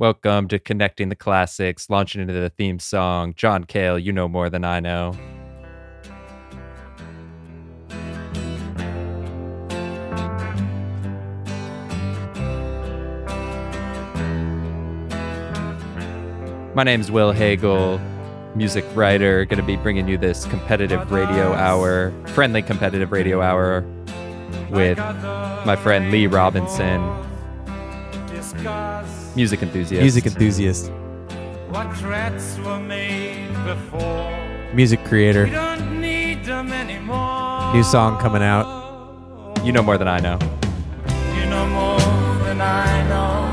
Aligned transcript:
Welcome 0.00 0.48
to 0.48 0.58
Connecting 0.58 1.10
the 1.10 1.14
Classics, 1.14 1.90
launching 1.90 2.22
into 2.22 2.32
the 2.32 2.48
theme 2.48 2.78
song. 2.78 3.34
John 3.36 3.64
Cale, 3.64 3.98
you 3.98 4.12
know 4.12 4.28
more 4.28 4.48
than 4.48 4.64
I 4.64 4.80
know. 4.80 5.12
My 16.74 16.82
name's 16.82 17.10
Will 17.10 17.32
Hagle, 17.34 18.00
music 18.56 18.86
writer, 18.94 19.44
going 19.44 19.60
to 19.60 19.66
be 19.66 19.76
bringing 19.76 20.08
you 20.08 20.16
this 20.16 20.46
competitive 20.46 21.12
radio 21.12 21.52
hour, 21.52 22.10
friendly 22.28 22.62
competitive 22.62 23.12
radio 23.12 23.42
hour 23.42 23.84
with 24.70 24.96
my 25.66 25.76
friend 25.76 26.10
Lee 26.10 26.26
Robinson, 26.26 27.02
music 29.36 29.62
enthusiast. 29.62 30.00
Music 30.02 30.26
enthusiast, 30.26 30.90
What 31.70 31.92
threats 31.96 32.58
were 32.64 32.78
made 32.80 33.48
before. 33.64 34.30
music 34.74 35.00
We 35.04 35.08
creator. 35.08 35.46
don't 35.46 36.00
need 36.00 36.44
them 36.44 36.72
anymore. 36.72 37.72
New 37.74 37.82
song 37.82 38.18
coming 38.20 38.42
out. 38.42 38.66
You 39.64 39.72
know 39.72 39.82
more 39.82 39.98
than 39.98 40.08
I 40.08 40.18
know. 40.20 40.38
You 41.36 41.46
know 41.48 41.66
more 41.66 41.98
than 42.44 42.60
I 42.60 43.02
know. 43.08 43.46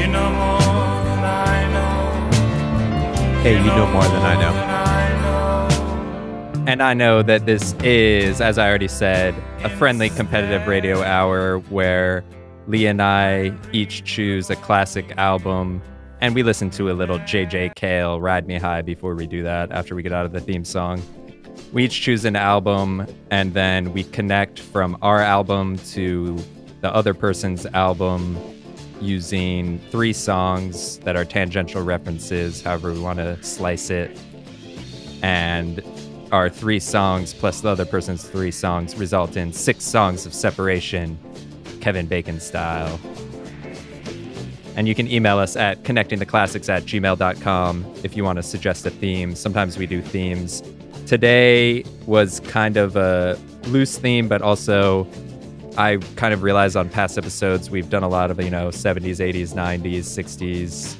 You 0.00 0.06
know 0.08 0.30
more 0.30 1.04
than 1.04 1.24
I 1.24 1.72
know. 1.72 3.40
Hey, 3.42 3.56
you 3.58 3.64
know 3.66 3.86
more 3.92 4.02
than 4.04 4.22
I 4.22 4.34
know. 4.34 4.52
Than 4.52 4.70
I 4.70 5.20
know. 5.22 6.64
And 6.66 6.82
I 6.82 6.94
know 6.94 7.22
that 7.22 7.44
this 7.46 7.74
is, 7.82 8.40
as 8.40 8.56
I 8.58 8.68
already 8.68 8.88
said, 8.88 9.34
a 9.64 9.68
friendly 9.68 10.10
competitive 10.10 10.66
radio 10.68 11.02
hour 11.02 11.58
where 11.58 12.24
Lee 12.68 12.86
and 12.86 13.02
I 13.02 13.52
each 13.72 14.04
choose 14.04 14.50
a 14.50 14.56
classic 14.56 15.12
album 15.16 15.82
and 16.20 16.36
we 16.36 16.44
listen 16.44 16.70
to 16.70 16.88
a 16.90 16.94
little 16.94 17.18
JJ 17.18 17.74
Cale, 17.74 18.20
Ride 18.20 18.46
Me 18.46 18.56
High, 18.56 18.80
before 18.80 19.16
we 19.16 19.26
do 19.26 19.42
that, 19.42 19.72
after 19.72 19.96
we 19.96 20.04
get 20.04 20.12
out 20.12 20.24
of 20.24 20.30
the 20.30 20.38
theme 20.38 20.64
song. 20.64 21.02
We 21.72 21.84
each 21.84 22.00
choose 22.00 22.24
an 22.24 22.36
album 22.36 23.06
and 23.32 23.52
then 23.54 23.92
we 23.92 24.04
connect 24.04 24.60
from 24.60 24.96
our 25.02 25.18
album 25.18 25.78
to 25.78 26.38
the 26.80 26.94
other 26.94 27.12
person's 27.12 27.66
album 27.66 28.38
using 29.00 29.80
three 29.90 30.12
songs 30.12 30.98
that 30.98 31.16
are 31.16 31.24
tangential 31.24 31.82
references, 31.82 32.62
however 32.62 32.92
we 32.92 33.00
want 33.00 33.18
to 33.18 33.42
slice 33.42 33.90
it. 33.90 34.16
And 35.22 35.82
our 36.30 36.48
three 36.48 36.78
songs 36.78 37.34
plus 37.34 37.62
the 37.62 37.68
other 37.68 37.84
person's 37.84 38.22
three 38.28 38.52
songs 38.52 38.94
result 38.94 39.36
in 39.36 39.52
six 39.52 39.82
songs 39.84 40.24
of 40.24 40.32
separation, 40.32 41.18
Kevin 41.82 42.06
Bacon 42.06 42.40
style. 42.40 42.98
And 44.74 44.88
you 44.88 44.94
can 44.94 45.10
email 45.10 45.38
us 45.38 45.54
at 45.56 45.82
connectingtheclassics 45.82 46.68
at 46.70 46.84
gmail.com 46.84 47.94
if 48.02 48.16
you 48.16 48.24
want 48.24 48.36
to 48.36 48.42
suggest 48.42 48.86
a 48.86 48.90
theme. 48.90 49.34
Sometimes 49.34 49.76
we 49.76 49.86
do 49.86 50.00
themes. 50.00 50.62
Today 51.06 51.84
was 52.06 52.40
kind 52.40 52.78
of 52.78 52.96
a 52.96 53.38
loose 53.66 53.98
theme, 53.98 54.28
but 54.28 54.40
also 54.40 55.06
I 55.76 55.96
kind 56.16 56.32
of 56.32 56.42
realized 56.42 56.76
on 56.76 56.88
past 56.88 57.18
episodes 57.18 57.68
we've 57.68 57.90
done 57.90 58.02
a 58.02 58.08
lot 58.08 58.30
of, 58.30 58.42
you 58.42 58.50
know, 58.50 58.68
70s, 58.68 59.18
80s, 59.18 59.52
90s, 59.52 59.98
60s, 59.98 60.96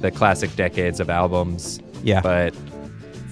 the 0.00 0.10
classic 0.10 0.54
decades 0.56 1.00
of 1.00 1.10
albums. 1.10 1.80
Yeah. 2.02 2.20
But 2.20 2.54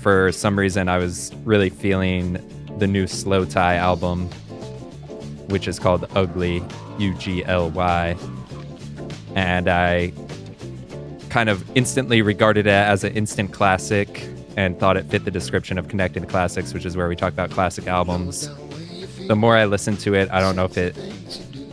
for 0.03 0.33
some 0.33 0.59
reason, 0.59 0.89
I 0.89 0.99
was 0.99 1.33
really 1.45 1.71
feeling 1.71 2.39
the 2.79 2.87
new 2.87 3.05
slowthai 3.05 3.77
album, 3.77 4.29
which 5.51 5.69
is 5.69 5.79
called 5.79 6.07
Ugly, 6.15 6.63
U 6.99 7.15
G 7.15 7.45
L 7.45 7.71
Y. 7.71 8.17
And 9.35 9.69
I 9.69 10.13
kind 11.29 11.49
of 11.49 11.65
instantly 11.77 12.23
regarded 12.23 12.67
it 12.67 12.71
as 12.71 13.05
an 13.05 13.15
instant 13.15 13.53
classic 13.53 14.29
and 14.57 14.79
thought 14.79 14.97
it 14.97 15.07
fit 15.07 15.25
the 15.25 15.31
description 15.31 15.79
of 15.79 15.89
Connecting 15.89 16.23
the 16.23 16.29
Classics, 16.29 16.75
which 16.75 16.85
is 16.85 16.97
where 16.97 17.09
we 17.09 17.17
talk 17.17 17.33
about 17.33 17.51
classic 17.51 17.87
albums. 17.87 18.51
The 19.29 19.37
more 19.37 19.57
I 19.57 19.65
listen 19.65 19.97
to 19.99 20.15
it, 20.15 20.29
I 20.33 20.41
don't 20.41 20.57
know 20.57 20.65
if 20.65 20.77
it 20.77 20.97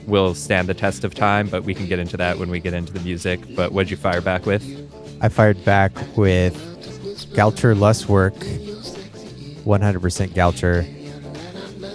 will 0.06 0.36
stand 0.36 0.70
the 0.70 0.74
test 0.74 1.04
of 1.04 1.16
time, 1.16 1.48
but 1.50 1.64
we 1.64 1.74
can 1.74 1.88
get 1.88 2.00
into 2.00 2.18
that 2.18 2.38
when 2.38 2.50
we 2.50 2.60
get 2.60 2.74
into 2.74 2.94
the 2.94 3.00
music. 3.00 3.40
But 3.56 3.72
what'd 3.72 3.90
you 3.90 3.98
fire 3.98 4.22
back 4.22 4.46
with? 4.46 4.64
I 5.22 5.30
fired 5.30 5.64
back 5.66 5.92
with 6.16 6.56
Galcher 7.34 7.74
Lustwerk, 7.76 8.38
100% 9.64 10.34
Galcher. 10.34 10.86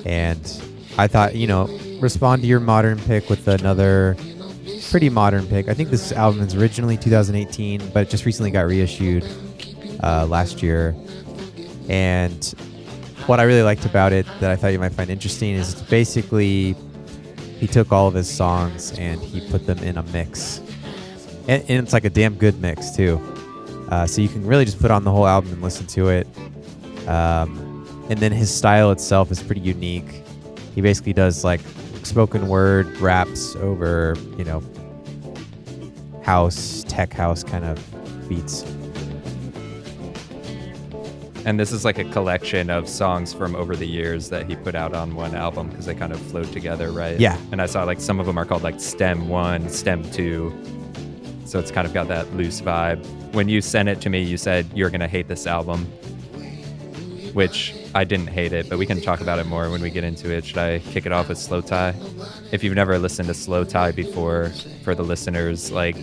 And 0.05 0.63
I 0.99 1.07
thought, 1.07 1.35
you 1.35 1.47
know, 1.47 1.67
respond 2.01 2.43
to 2.43 2.49
your 2.49 2.61
modern 2.61 2.99
pick 2.99 3.31
with 3.31 3.49
another 3.49 4.17
pretty 4.91 5.09
modern 5.09 5.47
pick. 5.47 5.69
I 5.69 5.75
think 5.75 5.91
this 5.91 6.13
album 6.13 6.43
is 6.43 6.55
originally 6.55 6.97
2018, 6.97 7.91
but 7.91 8.03
it 8.03 8.11
just 8.11 8.27
recently 8.27 8.51
got 8.51 8.67
reissued 8.67 9.25
uh, 10.03 10.27
last 10.27 10.63
year. 10.63 10.95
And 11.89 12.45
what 13.27 13.41
I 13.41 13.45
really 13.45 13.63
liked 13.63 13.87
about 13.87 14.13
it 14.13 14.27
that 14.41 14.51
I 14.51 14.57
thought 14.57 14.69
you 14.69 14.79
might 14.79 14.93
find 14.93 15.09
interesting 15.09 15.55
is 15.55 15.75
basically 15.83 16.77
he 17.59 17.67
took 17.67 17.93
all 17.93 18.09
of 18.09 18.15
his 18.15 18.29
songs 18.29 18.93
and 18.99 19.21
he 19.21 19.49
put 19.49 19.67
them 19.67 19.79
in 19.79 19.97
a 19.97 20.03
mix. 20.05 20.59
And, 21.49 21.63
and 21.69 21.85
it's 21.85 21.93
like 21.93 22.05
a 22.05 22.11
damn 22.11 22.35
good 22.35 22.61
mix, 22.61 22.91
too. 22.91 23.21
Uh, 23.89 24.07
so 24.07 24.21
you 24.21 24.29
can 24.29 24.45
really 24.47 24.65
just 24.65 24.81
put 24.81 24.91
on 24.91 25.05
the 25.05 25.11
whole 25.11 25.27
album 25.27 25.53
and 25.53 25.63
listen 25.63 25.87
to 25.87 26.09
it. 26.09 26.27
Um, 27.09 28.07
and 28.11 28.19
then 28.19 28.33
his 28.33 28.53
style 28.53 28.91
itself 28.91 29.31
is 29.31 29.43
pretty 29.43 29.61
unique. 29.61 30.23
He 30.75 30.81
basically 30.81 31.13
does 31.13 31.45
like 31.45 31.61
spoken 32.03 32.49
word 32.49 32.97
raps 32.99 33.57
over, 33.57 34.17
you 34.39 34.45
know, 34.45 34.63
house, 36.23 36.85
tech 36.89 37.13
house 37.13 37.45
kind 37.45 37.65
of 37.65 38.29
beats. 38.29 38.65
And 41.45 41.59
this 41.59 41.73
is 41.73 41.85
like 41.85 41.99
a 41.99 42.05
collection 42.05 42.71
of 42.71 42.89
songs 42.89 43.33
from 43.33 43.57
over 43.57 43.75
the 43.75 43.87
years 43.87 44.29
that 44.29 44.49
he 44.49 44.55
put 44.55 44.77
out 44.77 44.95
on 44.95 45.17
one 45.17 45.35
album 45.35 45.69
because 45.69 45.87
they 45.87 45.95
kind 45.95 46.13
of 46.13 46.21
flowed 46.21 46.53
together, 46.53 46.93
right? 46.93 47.19
Yeah. 47.19 47.37
And 47.51 47.61
I 47.61 47.67
saw 47.67 47.83
like 47.83 48.01
some 48.01 48.21
of 48.21 48.27
them 48.27 48.39
are 48.39 48.45
called 48.45 48.63
like 48.63 48.79
Stem 48.81 49.29
1, 49.29 49.69
Stem 49.69 50.09
2. 50.13 50.53
So 51.45 51.59
it's 51.59 51.73
kind 51.73 51.87
of 51.87 51.93
got 51.93 52.07
that 52.09 52.33
loose 52.37 52.61
vibe. 52.61 53.05
When 53.35 53.49
you 53.49 53.61
sent 53.61 53.89
it 53.89 54.01
to 54.03 54.11
me, 54.11 54.23
you 54.23 54.37
said 54.37 54.71
you're 54.73 54.91
going 54.91 55.01
to 55.01 55.09
hate 55.09 55.27
this 55.27 55.47
album, 55.49 55.87
which 57.35 57.75
I 57.95 58.05
didn't 58.05 58.29
hate 58.29 58.53
it, 58.53 58.69
but 58.69 58.79
we 58.79 58.87
can 58.87 59.01
talk 59.01 59.21
about 59.21 59.39
it 59.39 59.47
more 59.47 59.71
when 59.71 59.83
we 59.83 59.91
get 59.91 60.05
into 60.05 60.31
it. 60.31 60.47
Should 60.47 60.59
I 60.59 60.79
kick 60.79 61.05
it 61.05 61.13
off 61.13 61.29
with 61.29 61.39
slowthai? 61.39 61.95
If 62.53 62.65
you've 62.65 62.75
never 62.75 62.99
listened 62.99 63.29
to 63.29 63.35
slowthai 63.35 63.95
before, 63.95 64.51
for 64.83 64.95
the 64.95 65.05
listeners, 65.05 65.71
like 65.71 65.97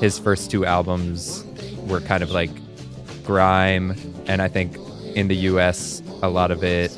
his 0.00 0.18
first 0.18 0.50
two 0.50 0.66
albums 0.66 1.44
were 1.86 2.00
kind 2.00 2.22
of 2.22 2.30
like 2.30 2.50
grime 3.24 3.96
and 4.26 4.42
i 4.42 4.48
think 4.48 4.76
in 5.14 5.28
the 5.28 5.36
us 5.36 6.02
a 6.22 6.28
lot 6.28 6.50
of 6.50 6.62
it 6.62 6.96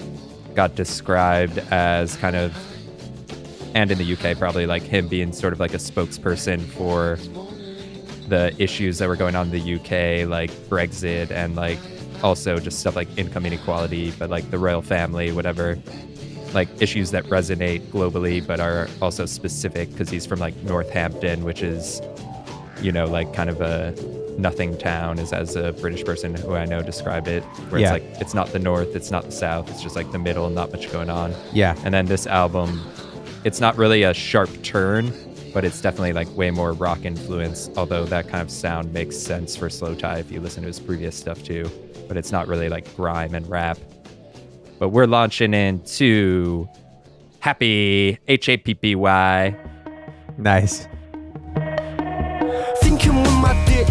got 0.54 0.74
described 0.74 1.58
as 1.70 2.16
kind 2.16 2.36
of 2.36 2.54
and 3.74 3.90
in 3.90 3.98
the 3.98 4.12
uk 4.12 4.38
probably 4.38 4.66
like 4.66 4.82
him 4.82 5.06
being 5.08 5.32
sort 5.32 5.52
of 5.52 5.60
like 5.60 5.74
a 5.74 5.78
spokesperson 5.78 6.60
for 6.60 7.18
the 8.28 8.54
issues 8.58 8.98
that 8.98 9.08
were 9.08 9.16
going 9.16 9.34
on 9.34 9.50
in 9.50 9.64
the 9.64 9.74
uk 9.76 10.28
like 10.28 10.50
brexit 10.68 11.30
and 11.30 11.54
like 11.54 11.78
also 12.22 12.58
just 12.58 12.80
stuff 12.80 12.96
like 12.96 13.08
income 13.16 13.46
inequality 13.46 14.12
but 14.18 14.28
like 14.30 14.50
the 14.50 14.58
royal 14.58 14.82
family 14.82 15.32
whatever 15.32 15.78
like 16.54 16.68
issues 16.80 17.10
that 17.10 17.24
resonate 17.26 17.80
globally 17.88 18.44
but 18.46 18.58
are 18.60 18.88
also 19.02 19.26
specific 19.26 19.90
because 19.90 20.08
he's 20.08 20.24
from 20.26 20.38
like 20.38 20.56
northampton 20.64 21.44
which 21.44 21.62
is 21.62 22.00
you 22.80 22.92
know, 22.92 23.06
like 23.06 23.32
kind 23.34 23.50
of 23.50 23.60
a 23.60 23.92
nothing 24.38 24.78
town 24.78 25.18
is 25.18 25.32
as 25.32 25.56
a 25.56 25.72
British 25.72 26.04
person 26.04 26.34
who 26.36 26.54
I 26.54 26.64
know 26.64 26.80
describe 26.80 27.26
it, 27.26 27.42
where 27.70 27.80
Yeah. 27.80 27.94
it's 27.94 28.04
like 28.04 28.20
it's 28.20 28.34
not 28.34 28.52
the 28.52 28.60
north, 28.60 28.94
it's 28.94 29.10
not 29.10 29.24
the 29.24 29.32
south, 29.32 29.68
it's 29.68 29.82
just 29.82 29.96
like 29.96 30.12
the 30.12 30.18
middle, 30.18 30.48
not 30.48 30.70
much 30.70 30.90
going 30.92 31.10
on. 31.10 31.34
Yeah. 31.52 31.74
And 31.84 31.92
then 31.92 32.06
this 32.06 32.26
album, 32.26 32.80
it's 33.44 33.60
not 33.60 33.76
really 33.76 34.04
a 34.04 34.14
sharp 34.14 34.48
turn, 34.62 35.12
but 35.52 35.64
it's 35.64 35.80
definitely 35.80 36.12
like 36.12 36.28
way 36.36 36.52
more 36.52 36.72
rock 36.72 37.04
influence, 37.04 37.68
although 37.76 38.04
that 38.04 38.28
kind 38.28 38.42
of 38.42 38.50
sound 38.50 38.92
makes 38.92 39.16
sense 39.16 39.56
for 39.56 39.68
slowthai 39.68 40.20
if 40.20 40.30
you 40.30 40.40
listen 40.40 40.62
to 40.62 40.68
his 40.68 40.78
previous 40.78 41.16
stuff 41.16 41.42
too. 41.42 41.68
But 42.08 42.16
it's 42.16 42.32
not 42.32 42.48
really 42.48 42.68
like 42.68 42.96
grime 42.96 43.34
and 43.34 43.48
rap. 43.48 43.78
But 44.78 44.88
we're 44.88 45.06
launching 45.06 45.54
into 45.54 46.66
Happy 47.40 48.18
H 48.26 48.48
A 48.48 48.56
P 48.56 48.74
P 48.74 48.94
Y. 48.94 49.54
Nice. 50.38 50.88
Thinking 52.80 53.16
with 53.16 53.32
my 53.34 53.64
dick, 53.66 53.88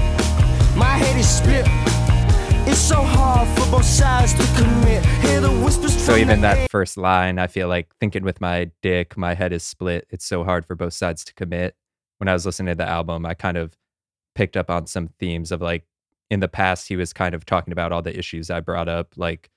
my 0.76 0.98
head 0.98 1.20
is 1.20 1.30
split. 1.30 1.66
It's 2.68 2.80
so 2.80 3.02
hard 3.02 3.48
for 3.58 3.72
both 3.72 3.86
sides 3.86 4.34
to 4.34 4.44
commit. 4.58 5.06
Hear 5.22 5.40
the 5.40 5.52
whispers 5.52 5.94
So 5.94 6.16
even 6.16 6.42
that 6.42 6.70
first 6.70 6.98
line, 6.98 7.40
I 7.40 7.48
feel 7.48 7.68
like 7.68 7.94
thinking 8.00 8.24
with 8.24 8.42
my 8.42 8.72
dick, 8.82 9.16
my 9.18 9.34
head 9.34 9.54
is 9.54 9.64
split. 9.64 10.08
It's 10.10 10.26
so 10.26 10.44
hard 10.44 10.66
for 10.66 10.76
both 10.76 10.94
sides 10.94 11.24
to 11.26 11.34
commit. 11.34 11.76
When 12.18 12.28
I 12.28 12.34
was 12.34 12.46
listening 12.46 12.74
to 12.74 12.78
the 12.78 12.88
album, 12.88 13.26
I 13.26 13.34
kind 13.36 13.58
of 13.58 13.78
picked 14.36 14.58
up 14.58 14.70
on 14.70 14.88
some 14.88 15.10
themes 15.20 15.52
of 15.52 15.62
like 15.62 15.86
in 16.30 16.40
the 16.40 16.48
past, 16.48 16.88
he 16.88 16.96
was 16.96 17.14
kind 17.14 17.34
of 17.34 17.46
talking 17.46 17.72
about 17.72 17.92
all 17.92 18.02
the 18.02 18.18
issues 18.18 18.50
I 18.50 18.60
brought 18.60 18.90
up, 18.90 19.14
like 19.16 19.50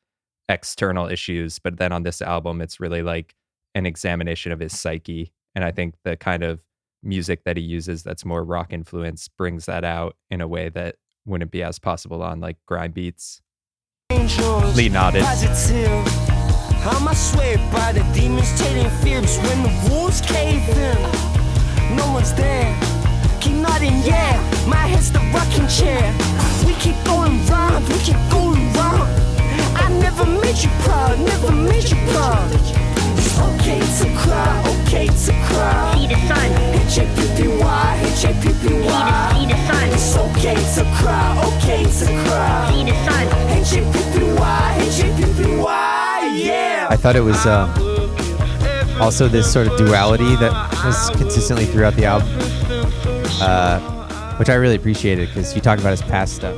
external 0.49 1.09
issues. 1.09 1.59
But 1.59 1.79
then 1.79 1.93
on 1.93 2.03
this 2.03 2.23
album, 2.23 2.61
it's 2.61 2.81
really 2.81 3.03
like 3.03 3.35
an 3.75 3.87
examination 3.87 4.53
of 4.53 4.61
his 4.61 4.79
psyche. 4.79 5.33
And 5.55 5.65
I 5.65 5.73
think 5.73 5.95
the 6.05 6.17
kind 6.17 6.43
of 6.43 6.61
music 7.03 7.45
that 7.45 7.57
he 7.57 7.63
uses 7.63 8.03
that's 8.03 8.25
more 8.25 8.45
rock 8.45 8.73
influence 8.73 9.29
brings 9.29 9.67
that 9.67 9.85
out 9.85 10.17
in 10.31 10.41
a 10.41 10.49
way 10.49 10.69
that 10.69 10.97
wouldn't 11.25 11.51
be 11.51 11.63
as 11.63 11.79
possible 11.79 12.23
on 12.23 12.41
like 12.41 12.57
grime 12.67 12.93
beats. 12.93 13.41
angels. 14.11 14.77
Lee 14.77 14.89
nodded. 14.89 15.23
I'm 16.83 17.05
by 17.05 17.93
the 17.93 18.03
demons 18.15 18.61
when 19.39 19.63
the 19.63 19.91
walls 19.91 20.21
cave 20.23 20.67
in. 20.69 21.97
No 21.97 22.13
one's 22.13 22.33
there. 22.35 22.90
Keep 23.81 23.91
nodding, 23.93 24.07
yeah. 24.07 24.67
My 24.69 24.87
head's 24.87 25.11
the 25.11 25.21
rocking 25.33 25.67
chair. 25.69 26.13
We 26.67 26.75
keep 26.75 26.97
going 27.05 27.45
round, 27.47 27.89
we 27.89 27.95
keep 27.99 28.17
going 28.31 28.73
round. 28.75 29.09
I 29.77 29.89
never 30.01 30.27
made 30.27 30.59
you 30.59 30.69
proud, 30.85 31.19
never 31.19 31.51
made 31.53 31.89
you 31.89 31.97
proud. 32.13 32.51
It's 33.17 33.39
okay 33.39 33.81
to 33.81 34.19
cry, 34.19 34.85
okay 34.85 35.07
to 35.07 35.33
cry. 35.49 35.95
See 35.97 36.07
the 36.09 36.19
sun, 36.29 36.51
H-A-P-P-Y, 36.85 38.01
H-A-P-P-Y. 38.05 39.33
see 39.33 39.47
the 39.47 39.57
sun, 39.67 39.89
It's 39.89 40.17
okay 40.17 40.59
to 40.77 40.83
cry, 41.01 41.43
okay 41.57 41.85
to 41.85 42.07
cry. 42.29 42.73
see 42.73 42.85
the 42.85 42.95
sun. 43.05 43.27
H-A-P-P-Y, 43.51 44.77
H-A-P-P-Y, 44.81 46.33
yeah. 46.35 46.89
I 46.91 46.97
thought 46.97 47.17
it 47.17 47.21
was 47.21 47.47
um, 47.47 47.71
also 49.01 49.29
this 49.29 49.51
sort 49.51 49.67
of 49.69 49.79
duality 49.79 50.37
that 50.37 50.53
was 50.85 51.11
consistently 51.17 51.65
throughout 51.65 51.95
the 51.95 52.05
album, 52.05 52.29
uh, 53.41 54.37
which 54.37 54.49
I 54.49 54.55
really 54.55 54.77
appreciated 54.77 55.29
because 55.29 55.55
you 55.55 55.61
talked 55.61 55.81
about 55.81 55.91
his 55.91 56.03
past 56.03 56.37
stuff. 56.37 56.57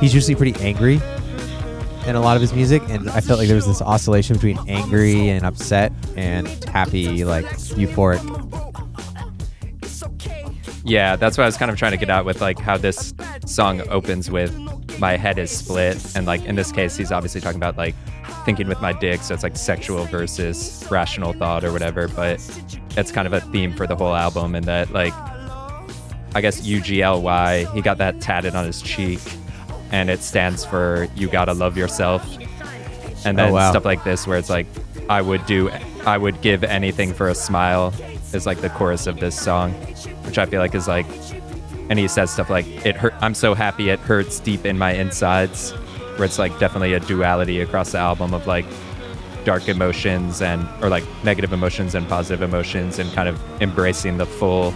He's 0.00 0.14
usually 0.14 0.34
pretty 0.34 0.60
angry 0.60 1.00
in 2.06 2.16
a 2.16 2.20
lot 2.20 2.36
of 2.36 2.40
his 2.40 2.52
music, 2.52 2.82
and 2.88 3.08
I 3.10 3.20
felt 3.20 3.38
like 3.38 3.46
there 3.46 3.56
was 3.56 3.66
this 3.66 3.80
oscillation 3.80 4.34
between 4.34 4.58
angry 4.68 5.28
and 5.28 5.44
upset 5.44 5.92
and 6.16 6.48
happy, 6.64 7.24
like 7.24 7.44
euphoric. 7.46 8.20
Yeah, 10.84 11.14
that's 11.14 11.38
what 11.38 11.44
I 11.44 11.46
was 11.46 11.56
kind 11.56 11.70
of 11.70 11.76
trying 11.76 11.92
to 11.92 11.98
get 11.98 12.10
out 12.10 12.24
with 12.24 12.40
like 12.40 12.58
how 12.58 12.76
this 12.76 13.14
song 13.46 13.80
opens 13.88 14.30
with 14.30 14.52
my 14.98 15.16
head 15.16 15.38
is 15.38 15.50
split 15.50 16.16
and 16.16 16.26
like 16.26 16.44
in 16.44 16.54
this 16.54 16.70
case 16.70 16.96
he's 16.96 17.10
obviously 17.10 17.40
talking 17.40 17.56
about 17.56 17.76
like 17.76 17.94
thinking 18.44 18.68
with 18.68 18.80
my 18.80 18.92
dick 18.92 19.20
so 19.22 19.34
it's 19.34 19.42
like 19.42 19.56
sexual 19.56 20.04
versus 20.04 20.86
rational 20.90 21.32
thought 21.32 21.64
or 21.64 21.72
whatever 21.72 22.08
but 22.08 22.40
it's 22.96 23.10
kind 23.10 23.26
of 23.26 23.32
a 23.32 23.40
theme 23.40 23.72
for 23.74 23.86
the 23.86 23.96
whole 23.96 24.14
album 24.14 24.54
and 24.54 24.64
that 24.64 24.90
like 24.92 25.14
I 26.34 26.40
guess 26.40 26.60
UGLY 26.62 27.72
he 27.74 27.82
got 27.82 27.98
that 27.98 28.20
tatted 28.20 28.54
on 28.54 28.64
his 28.66 28.80
cheek 28.82 29.20
and 29.90 30.08
it 30.10 30.20
stands 30.20 30.64
for 30.64 31.06
you 31.14 31.28
gotta 31.28 31.52
love 31.52 31.76
yourself 31.76 32.24
and 33.24 33.38
then 33.38 33.50
Oh, 33.50 33.52
wow. 33.54 33.70
stuff 33.70 33.84
like 33.84 34.02
this 34.04 34.26
where 34.26 34.38
it's 34.38 34.50
like 34.50 34.66
I 35.08 35.20
would 35.22 35.44
do 35.46 35.70
I 36.06 36.16
would 36.18 36.40
give 36.40 36.64
anything 36.64 37.12
for 37.12 37.28
a 37.28 37.34
smile 37.34 37.92
is 38.32 38.46
like 38.46 38.60
the 38.60 38.70
chorus 38.70 39.06
of 39.06 39.20
this 39.20 39.38
song 39.38 39.72
which 40.24 40.38
I 40.38 40.46
feel 40.46 40.60
like 40.60 40.74
is 40.74 40.88
like 40.88 41.06
and 41.90 41.98
he 41.98 42.08
says 42.08 42.30
stuff 42.30 42.48
like 42.48 42.66
it 42.86 42.96
hurt 42.96 43.14
I'm 43.20 43.34
so 43.34 43.54
happy 43.54 43.90
it 43.90 43.98
hurts 43.98 44.40
deep 44.40 44.64
in 44.64 44.78
my 44.78 44.92
insides 44.92 45.72
where 46.16 46.24
it's 46.24 46.38
like 46.38 46.58
definitely 46.58 46.94
a 46.94 47.00
duality 47.00 47.60
across 47.60 47.92
the 47.92 47.98
album 47.98 48.32
of 48.32 48.46
like 48.46 48.64
dark 49.44 49.68
emotions 49.68 50.40
and 50.40 50.66
or 50.82 50.88
like 50.88 51.04
negative 51.24 51.52
emotions 51.52 51.94
and 51.94 52.08
positive 52.08 52.42
emotions 52.42 52.98
and 52.98 53.12
kind 53.12 53.28
of 53.28 53.38
embracing 53.60 54.16
the 54.16 54.24
full 54.26 54.72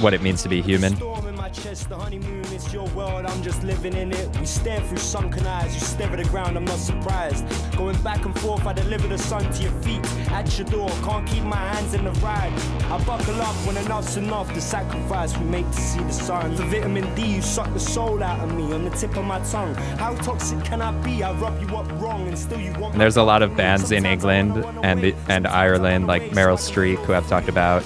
what 0.00 0.14
it 0.14 0.22
means 0.22 0.42
to 0.42 0.48
be 0.48 0.62
human 0.62 0.96
Storm 0.96 1.26
in 1.26 1.36
my 1.36 1.48
chest, 1.48 1.88
the 1.88 1.96
honeymoon 1.96 2.44
is 2.46 2.72
your 2.72 2.88
world, 2.90 3.26
I'm 3.26 3.42
just 3.42 3.62
living 3.62 3.94
in 3.94 4.12
it. 4.12 4.38
We 4.38 4.46
stare 4.46 4.80
through 4.80 4.98
sunken 4.98 5.46
eyes, 5.46 5.74
you 5.74 5.80
stare 5.80 6.08
at 6.10 6.18
the 6.18 6.24
ground, 6.24 6.56
I'm 6.56 6.64
not 6.64 6.78
surprised. 6.78 7.44
Going 7.76 8.00
back 8.02 8.24
and 8.24 8.38
forth, 8.38 8.66
I 8.66 8.72
deliver 8.72 9.08
the 9.08 9.18
sun 9.18 9.50
to 9.52 9.62
your 9.62 9.72
feet. 9.82 10.04
At 10.30 10.58
your 10.58 10.66
door, 10.68 10.88
can't 11.02 11.26
keep 11.26 11.42
my 11.44 11.56
hands 11.56 11.94
in 11.94 12.04
the 12.04 12.12
ride. 12.12 12.52
I 12.84 13.02
buckle 13.04 13.40
up 13.40 13.54
when 13.66 13.76
enough's 13.76 14.16
enough, 14.16 14.52
the 14.54 14.60
sacrifice 14.60 15.36
we 15.36 15.44
make 15.44 15.68
to 15.70 15.80
see 15.80 16.02
the 16.02 16.12
sun. 16.12 16.54
The 16.54 16.64
vitamin 16.64 17.14
D, 17.14 17.36
you 17.36 17.42
suck 17.42 17.72
the 17.72 17.80
soul 17.80 18.22
out 18.22 18.40
of 18.40 18.54
me 18.54 18.72
on 18.72 18.84
the 18.84 18.90
tip 18.90 19.16
of 19.16 19.24
my 19.24 19.40
tongue. 19.40 19.74
How 19.98 20.14
toxic 20.14 20.62
can 20.64 20.80
I 20.80 20.90
be? 21.02 21.22
I 21.22 21.32
rub 21.32 21.60
you 21.60 21.76
up 21.76 21.90
wrong 22.00 22.28
and 22.28 22.38
still 22.38 22.60
you 22.60 22.72
want 22.72 22.94
And 22.94 23.00
there's 23.00 23.16
a 23.16 23.22
lot 23.22 23.42
of 23.42 23.56
bands 23.56 23.92
in 23.92 24.06
England 24.06 24.64
and 24.82 25.02
the, 25.02 25.14
and 25.28 25.46
Ireland, 25.46 26.06
like 26.06 26.22
Meryl 26.30 26.58
Streep, 26.58 26.98
who 27.04 27.14
I've 27.14 27.28
talked 27.28 27.48
about, 27.48 27.82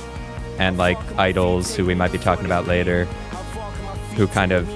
and 0.59 0.79
like 0.79 0.99
IDLES, 1.17 1.75
who 1.75 1.85
we 1.85 1.95
might 1.95 2.13
be 2.13 2.19
talking 2.19 2.47
about 2.47 2.67
later, 2.67 3.05
who 4.17 4.27
kind 4.27 4.53
of 4.53 4.69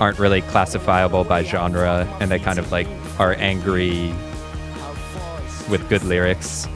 aren't 0.00 0.18
really 0.18 0.42
classifiable 0.42 1.24
by 1.24 1.42
genre, 1.42 2.06
and 2.20 2.30
they 2.30 2.38
kind 2.38 2.58
of 2.58 2.70
like 2.70 2.86
are 3.18 3.34
angry 3.34 4.12
with 5.68 5.84
good 5.88 6.04
lyrics. 6.04 6.68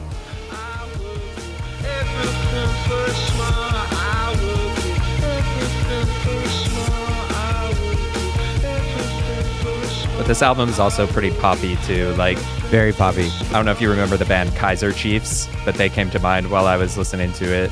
But 10.23 10.29
this 10.29 10.41
album 10.41 10.69
is 10.69 10.79
also 10.79 11.05
pretty 11.05 11.31
poppy 11.31 11.75
too. 11.85 12.13
Like 12.13 12.37
Very 12.71 12.93
poppy. 12.93 13.27
I 13.27 13.51
don't 13.51 13.65
know 13.65 13.71
if 13.71 13.81
you 13.81 13.89
remember 13.89 14.15
the 14.15 14.23
band 14.23 14.55
Kaiser 14.55 14.93
Chiefs, 14.93 15.49
but 15.65 15.75
they 15.75 15.89
came 15.89 16.09
to 16.11 16.19
mind 16.19 16.49
while 16.49 16.65
I 16.65 16.77
was 16.77 16.97
listening 16.97 17.33
to 17.33 17.43
it. 17.45 17.69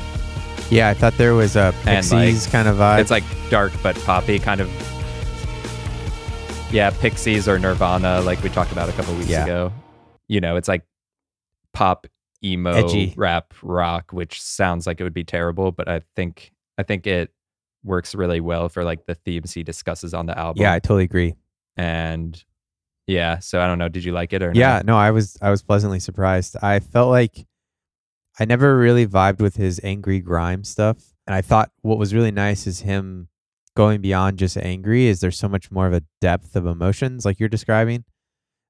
Yeah, 0.70 0.90
I 0.90 0.94
thought 0.94 1.14
there 1.16 1.32
was 1.32 1.56
a 1.56 1.74
And, 1.86 2.10
like, 2.10 2.26
Pixies 2.26 2.46
kind 2.48 2.68
of 2.68 2.76
vibe. 2.76 3.00
It's 3.00 3.10
like 3.10 3.24
dark 3.48 3.72
but 3.82 3.96
poppy, 4.04 4.38
kind 4.38 4.60
of. 4.60 4.68
Yeah, 6.70 6.90
Pixies 6.90 7.48
or 7.48 7.58
Nirvana, 7.58 8.20
like 8.20 8.42
we 8.42 8.50
talked 8.50 8.70
about 8.70 8.90
a 8.90 8.92
couple 8.92 9.14
weeks 9.14 9.30
Yeah. 9.30 9.44
ago. 9.44 9.72
You 10.28 10.42
know, 10.42 10.56
it's 10.56 10.68
like 10.68 10.82
pop, 11.72 12.06
emo, 12.44 12.72
Edgy. 12.72 13.14
rap, 13.16 13.54
rock, 13.62 14.12
which 14.12 14.42
sounds 14.42 14.86
like 14.86 15.00
it 15.00 15.04
would 15.04 15.14
be 15.14 15.24
terrible, 15.24 15.72
but 15.72 15.88
I 15.88 16.02
think 16.16 16.52
I 16.76 16.82
think 16.82 17.06
it 17.06 17.30
works 17.82 18.14
really 18.14 18.40
well 18.40 18.68
for 18.68 18.84
like 18.84 19.06
the 19.06 19.14
themes 19.14 19.54
he 19.54 19.62
discusses 19.62 20.12
on 20.12 20.26
the 20.26 20.38
album. 20.38 20.60
yeah, 20.60 20.74
I 20.74 20.80
totally 20.80 21.04
agree. 21.04 21.34
And 21.76 22.42
yeah, 23.06 23.38
so 23.40 23.60
I 23.60 23.66
don't 23.66 23.78
know. 23.78 23.88
Did 23.88 24.04
you 24.04 24.12
like 24.12 24.32
it 24.32 24.42
or 24.42 24.52
Yeah, 24.54 24.74
not? 24.76 24.86
no, 24.86 24.96
I 24.96 25.10
was 25.10 25.36
I 25.42 25.50
was 25.50 25.62
pleasantly 25.62 26.00
surprised. 26.00 26.56
I 26.62 26.80
felt 26.80 27.10
like 27.10 27.46
I 28.38 28.44
never 28.44 28.76
really 28.76 29.06
vibed 29.06 29.40
with 29.40 29.56
his 29.56 29.80
angry 29.82 30.20
grime 30.20 30.64
stuff, 30.64 30.98
and 31.26 31.34
I 31.34 31.42
thought 31.42 31.70
what 31.82 31.98
was 31.98 32.14
really 32.14 32.30
nice 32.30 32.66
is 32.66 32.80
him 32.80 33.28
going 33.74 34.00
beyond 34.00 34.38
just 34.38 34.56
angry. 34.56 35.06
Is 35.06 35.20
there's 35.20 35.38
so 35.38 35.48
much 35.48 35.70
more 35.70 35.86
of 35.86 35.92
a 35.92 36.02
depth 36.20 36.56
of 36.56 36.66
emotions, 36.66 37.24
like 37.24 37.40
you're 37.40 37.48
describing. 37.48 38.04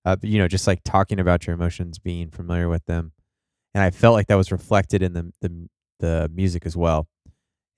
Uh, 0.04 0.16
you 0.22 0.38
know, 0.38 0.48
just 0.48 0.66
like 0.66 0.82
talking 0.84 1.20
about 1.20 1.46
your 1.46 1.54
emotions, 1.54 2.00
being 2.00 2.28
familiar 2.28 2.68
with 2.68 2.84
them, 2.86 3.12
and 3.74 3.84
I 3.84 3.90
felt 3.90 4.14
like 4.14 4.26
that 4.26 4.34
was 4.34 4.50
reflected 4.50 5.02
in 5.02 5.12
the 5.12 5.32
the 5.40 5.68
the 6.00 6.30
music 6.34 6.66
as 6.66 6.76
well. 6.76 7.06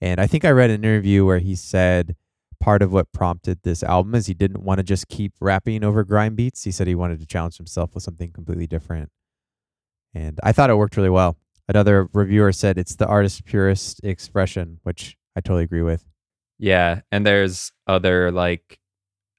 And 0.00 0.19
I 0.21 0.26
think 0.26 0.44
I 0.44 0.50
read 0.50 0.71
an 0.71 0.82
interview 0.85 1.26
where 1.26 1.38
he 1.38 1.55
said 1.55 2.16
part 2.64 2.80
of 2.80 2.90
what 2.90 3.12
prompted 3.12 3.59
this 3.62 3.83
album 3.83 4.14
is 4.14 4.26
he 4.26 4.33
didn't 4.33 4.62
want 4.62 4.78
to 4.78 4.83
just 4.83 5.06
keep 5.09 5.35
rapping 5.38 5.85
over 5.85 6.02
grime 6.02 6.35
beats. 6.35 6.64
He 6.64 6.71
said 6.71 6.87
he 6.87 6.94
wanted 6.94 7.21
to 7.21 7.26
challenge 7.26 7.59
himself 7.59 7.94
with 7.94 8.02
something 8.02 8.33
completely 8.33 8.66
different. 8.66 9.11
And 10.14 10.40
I 10.42 10.52
thought 10.52 10.71
it 10.71 10.76
worked 10.78 10.97
really 10.97 11.11
well. 11.11 11.37
Another 11.68 12.09
reviewer 12.14 12.52
said 12.52 12.78
it's 12.78 12.97
the 12.97 13.06
artist's 13.06 13.42
purest 13.42 14.02
expression, 14.02 14.80
which 14.83 15.14
I 15.37 15.42
totally 15.42 15.64
agree 15.64 15.83
with. 15.83 16.06
Yeah, 16.59 17.02
and 17.12 17.26
there's 17.26 17.71
other 17.87 18.33
like 18.33 18.78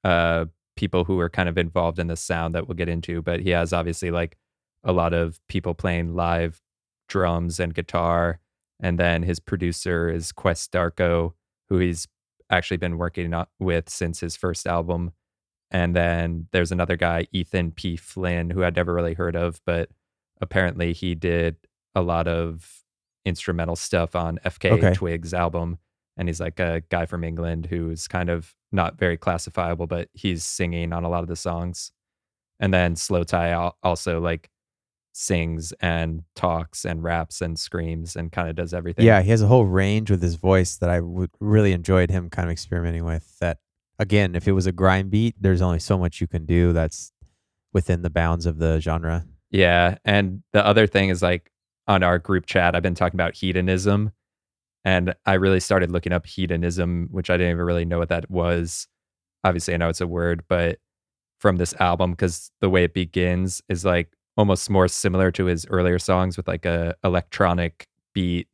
uh 0.04 0.44
people 0.76 1.02
who 1.02 1.18
are 1.18 1.30
kind 1.30 1.48
of 1.48 1.58
involved 1.58 1.98
in 1.98 2.06
the 2.06 2.16
sound 2.16 2.54
that 2.54 2.68
we'll 2.68 2.76
get 2.76 2.88
into, 2.88 3.22
but 3.22 3.40
he 3.40 3.50
has 3.50 3.72
obviously 3.72 4.12
like 4.12 4.36
a 4.84 4.92
lot 4.92 5.12
of 5.12 5.40
people 5.48 5.74
playing 5.74 6.14
live 6.14 6.62
drums 7.08 7.58
and 7.58 7.74
guitar, 7.74 8.38
and 8.78 9.00
then 9.00 9.24
his 9.24 9.40
producer 9.40 10.08
is 10.08 10.30
Quest 10.30 10.70
Darko, 10.70 11.32
who 11.68 11.78
he's 11.78 12.06
actually 12.50 12.76
been 12.76 12.98
working 12.98 13.34
with 13.58 13.88
since 13.88 14.20
his 14.20 14.36
first 14.36 14.66
album. 14.66 15.12
And 15.70 15.96
then 15.96 16.46
there's 16.52 16.72
another 16.72 16.96
guy, 16.96 17.26
Ethan 17.32 17.72
P. 17.72 17.96
Flynn, 17.96 18.50
who 18.50 18.62
I'd 18.62 18.76
never 18.76 18.94
really 18.94 19.14
heard 19.14 19.34
of, 19.34 19.60
but 19.66 19.90
apparently 20.40 20.92
he 20.92 21.14
did 21.14 21.56
a 21.94 22.02
lot 22.02 22.28
of 22.28 22.82
instrumental 23.24 23.74
stuff 23.74 24.14
on 24.14 24.38
FK 24.44 24.72
Okay. 24.72 24.94
Twigs 24.94 25.34
album 25.34 25.78
and 26.16 26.28
he's 26.28 26.40
like 26.40 26.58
a 26.60 26.82
guy 26.88 27.06
from 27.06 27.24
England 27.24 27.66
who's 27.66 28.08
kind 28.08 28.30
of 28.30 28.54
not 28.72 28.98
very 28.98 29.16
classifiable, 29.16 29.86
but 29.86 30.08
he's 30.14 30.44
singing 30.44 30.92
on 30.92 31.04
a 31.04 31.08
lot 31.08 31.22
of 31.22 31.28
the 31.28 31.36
songs. 31.36 31.92
And 32.58 32.72
then 32.72 32.94
slowthai 32.94 33.72
also 33.82 34.20
like 34.20 34.48
sings 35.18 35.72
and 35.80 36.22
talks 36.34 36.84
and 36.84 37.02
raps 37.02 37.40
and 37.40 37.58
screams 37.58 38.16
and 38.16 38.30
kind 38.30 38.50
of 38.50 38.54
does 38.54 38.74
everything. 38.74 39.06
Yeah, 39.06 39.22
he 39.22 39.30
has 39.30 39.40
a 39.40 39.46
whole 39.46 39.64
range 39.64 40.10
with 40.10 40.20
his 40.20 40.34
voice 40.34 40.76
that 40.76 40.90
I 40.90 41.00
would 41.00 41.30
really 41.40 41.72
enjoyed 41.72 42.10
him 42.10 42.28
kind 42.28 42.46
of 42.46 42.52
experimenting 42.52 43.02
with. 43.06 43.38
That 43.38 43.56
again, 43.98 44.34
if 44.34 44.46
it 44.46 44.52
was 44.52 44.66
a 44.66 44.72
grime 44.72 45.08
beat, 45.08 45.34
there's 45.40 45.62
only 45.62 45.78
so 45.78 45.96
much 45.96 46.20
you 46.20 46.26
can 46.26 46.44
do 46.44 46.74
that's 46.74 47.12
within 47.72 48.02
the 48.02 48.10
bounds 48.10 48.44
of 48.44 48.58
the 48.58 48.78
genre. 48.78 49.24
Yeah. 49.50 49.96
And 50.04 50.42
the 50.52 50.64
other 50.64 50.86
thing 50.86 51.08
is 51.08 51.22
like 51.22 51.50
on 51.88 52.02
our 52.02 52.18
group 52.18 52.44
chat, 52.44 52.76
I've 52.76 52.82
been 52.82 52.94
talking 52.94 53.16
about 53.16 53.34
hedonism. 53.34 54.12
And 54.84 55.14
I 55.24 55.34
really 55.34 55.60
started 55.60 55.90
looking 55.90 56.12
up 56.12 56.26
hedonism, 56.26 57.08
which 57.10 57.30
I 57.30 57.38
didn't 57.38 57.52
even 57.52 57.64
really 57.64 57.86
know 57.86 57.98
what 57.98 58.10
that 58.10 58.30
was. 58.30 58.86
Obviously, 59.44 59.72
I 59.72 59.78
know 59.78 59.88
it's 59.88 60.02
a 60.02 60.06
word, 60.06 60.44
but 60.46 60.78
from 61.38 61.56
this 61.56 61.74
album, 61.80 62.10
because 62.10 62.50
the 62.60 62.68
way 62.68 62.84
it 62.84 62.92
begins 62.92 63.62
is 63.68 63.84
like 63.84 64.12
almost 64.36 64.68
more 64.68 64.88
similar 64.88 65.30
to 65.32 65.46
his 65.46 65.66
earlier 65.70 65.98
songs 65.98 66.36
with 66.36 66.46
like 66.46 66.64
a 66.64 66.94
electronic 67.04 67.88
beat 68.14 68.48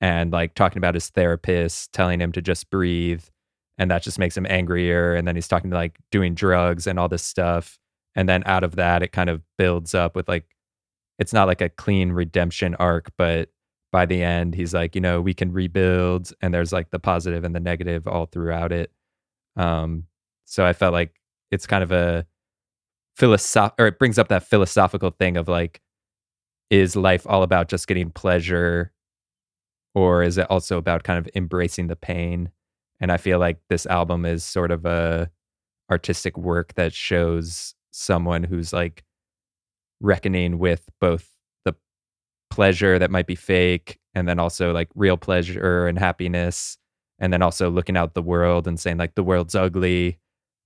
and 0.00 0.32
like 0.32 0.54
talking 0.54 0.78
about 0.78 0.94
his 0.94 1.08
therapist 1.10 1.92
telling 1.92 2.20
him 2.20 2.32
to 2.32 2.40
just 2.40 2.70
breathe 2.70 3.24
and 3.78 3.90
that 3.90 4.02
just 4.02 4.18
makes 4.18 4.36
him 4.36 4.46
angrier 4.48 5.14
and 5.14 5.26
then 5.26 5.34
he's 5.34 5.48
talking 5.48 5.70
to 5.70 5.76
like 5.76 5.98
doing 6.10 6.34
drugs 6.34 6.86
and 6.86 6.98
all 6.98 7.08
this 7.08 7.22
stuff 7.22 7.78
and 8.14 8.28
then 8.28 8.42
out 8.46 8.64
of 8.64 8.76
that 8.76 9.02
it 9.02 9.12
kind 9.12 9.30
of 9.30 9.42
builds 9.58 9.94
up 9.94 10.14
with 10.14 10.28
like 10.28 10.44
it's 11.18 11.32
not 11.32 11.48
like 11.48 11.60
a 11.60 11.68
clean 11.68 12.12
redemption 12.12 12.74
arc 12.76 13.10
but 13.18 13.50
by 13.92 14.06
the 14.06 14.22
end 14.22 14.54
he's 14.54 14.72
like 14.72 14.94
you 14.94 15.00
know 15.00 15.20
we 15.20 15.34
can 15.34 15.52
rebuild 15.52 16.32
and 16.40 16.54
there's 16.54 16.72
like 16.72 16.90
the 16.90 17.00
positive 17.00 17.44
and 17.44 17.54
the 17.54 17.60
negative 17.60 18.06
all 18.06 18.26
throughout 18.26 18.72
it. 18.72 18.92
Um 19.56 20.04
so 20.44 20.64
i 20.64 20.72
felt 20.72 20.92
like 20.92 21.14
it's 21.50 21.66
kind 21.66 21.82
of 21.82 21.92
a 21.92 22.26
philosoph 23.16 23.72
or 23.78 23.86
it 23.86 23.98
brings 23.98 24.18
up 24.18 24.28
that 24.28 24.44
philosophical 24.44 25.10
thing 25.10 25.36
of 25.36 25.48
like 25.48 25.80
is 26.70 26.96
life 26.96 27.26
all 27.26 27.42
about 27.42 27.68
just 27.68 27.86
getting 27.86 28.10
pleasure? 28.10 28.92
Or 29.94 30.22
is 30.22 30.38
it 30.38 30.46
also 30.50 30.78
about 30.78 31.02
kind 31.02 31.18
of 31.18 31.28
embracing 31.34 31.88
the 31.88 31.96
pain? 31.96 32.50
And 33.00 33.10
i 33.10 33.16
feel 33.16 33.38
like 33.38 33.58
this 33.68 33.86
album 33.86 34.24
is 34.26 34.44
sort 34.44 34.70
of 34.70 34.84
a 34.84 35.30
artistic 35.90 36.36
work 36.38 36.74
that 36.74 36.92
shows 36.92 37.74
someone 37.90 38.44
who's 38.44 38.72
like 38.72 39.04
reckoning 40.00 40.58
with 40.58 40.88
both 41.00 41.28
the 41.64 41.74
pleasure 42.50 42.98
that 42.98 43.10
might 43.10 43.26
be 43.26 43.34
fake 43.34 43.98
and 44.14 44.28
then 44.28 44.38
also 44.38 44.72
like 44.72 44.88
real 44.94 45.16
pleasure 45.16 45.86
and 45.86 45.98
happiness 45.98 46.78
and 47.18 47.32
then 47.32 47.42
also 47.42 47.70
looking 47.70 47.96
out 47.96 48.14
the 48.14 48.22
world 48.22 48.66
and 48.66 48.80
saying 48.80 48.96
like 48.96 49.14
the 49.14 49.22
world's 49.22 49.54
ugly 49.54 50.18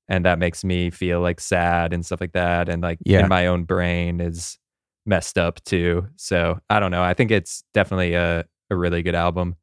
and 0.09 0.25
that 0.25 0.39
makes 0.39 0.65
me 0.65 0.91
feel 0.91 1.21
like 1.21 1.41
sad 1.41 1.93
and 1.93 2.05
stuff 2.05 2.21
like 2.21 2.33
that 2.33 2.69
and 2.69 2.83
like 2.83 2.99
Yeah. 3.05 3.21
in 3.21 3.29
my 3.29 3.47
own 3.47 3.65
brain 3.65 4.21
is 4.21 4.59
messed 5.07 5.37
up 5.39 5.63
too 5.65 6.07
so 6.17 6.59
i 6.71 6.81
don't 6.81 6.91
know 6.91 7.03
i 7.03 7.13
think 7.15 7.31
it's 7.31 7.63
definitely 7.75 8.15
a, 8.15 8.45
a 8.71 8.77
really 8.77 9.03
good 9.03 9.15
album 9.15 9.55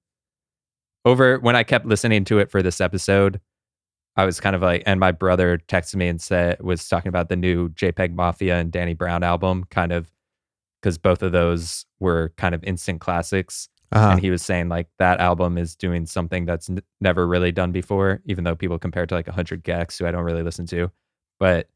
over 1.06 1.40
when 1.40 1.56
i 1.56 1.64
kept 1.64 1.86
listening 1.86 2.24
to 2.26 2.40
it 2.40 2.52
for 2.52 2.62
this 2.62 2.80
episode 2.80 3.40
i 4.16 4.26
was 4.26 4.40
kind 4.40 4.56
of 4.56 4.62
like 4.62 4.84
and 4.86 5.00
my 5.00 5.12
brother 5.12 5.58
texted 5.68 5.96
me 5.96 6.08
and 6.08 6.22
said 6.22 6.62
was 6.62 6.88
talking 6.88 7.10
about 7.10 7.30
the 7.30 7.36
new 7.36 7.70
jpeg 7.70 8.14
mafia 8.14 8.58
and 8.60 8.72
danny 8.72 8.94
brown 8.94 9.24
album 9.24 9.64
kind 9.72 9.92
of 9.92 10.12
because 10.82 10.98
both 10.98 11.22
of 11.24 11.32
those 11.32 11.86
were 12.00 12.32
kind 12.38 12.54
of 12.56 12.64
instant 12.64 13.02
classics 13.02 13.68
Uh-huh. 13.92 14.12
and 14.12 14.20
he 14.22 14.30
was 14.32 14.42
saying 14.42 14.70
like 14.70 14.88
that 15.00 15.20
album 15.20 15.58
is 15.58 15.76
doing 15.76 16.06
something 16.06 16.46
that's 16.46 16.70
n- 16.70 16.82
never 17.02 17.28
really 17.28 17.52
done 17.52 17.72
before 17.72 18.22
even 18.26 18.44
though 18.46 18.56
people 18.56 18.80
compare 18.80 19.04
it 19.04 19.08
to 19.08 19.16
like 19.16 19.28
100 19.28 19.64
gecs 19.64 19.98
who 20.00 20.06
i 20.06 20.12
don't 20.12 20.24
really 20.24 20.44
listen 20.44 20.66
to 20.68 20.90
but 21.40 21.68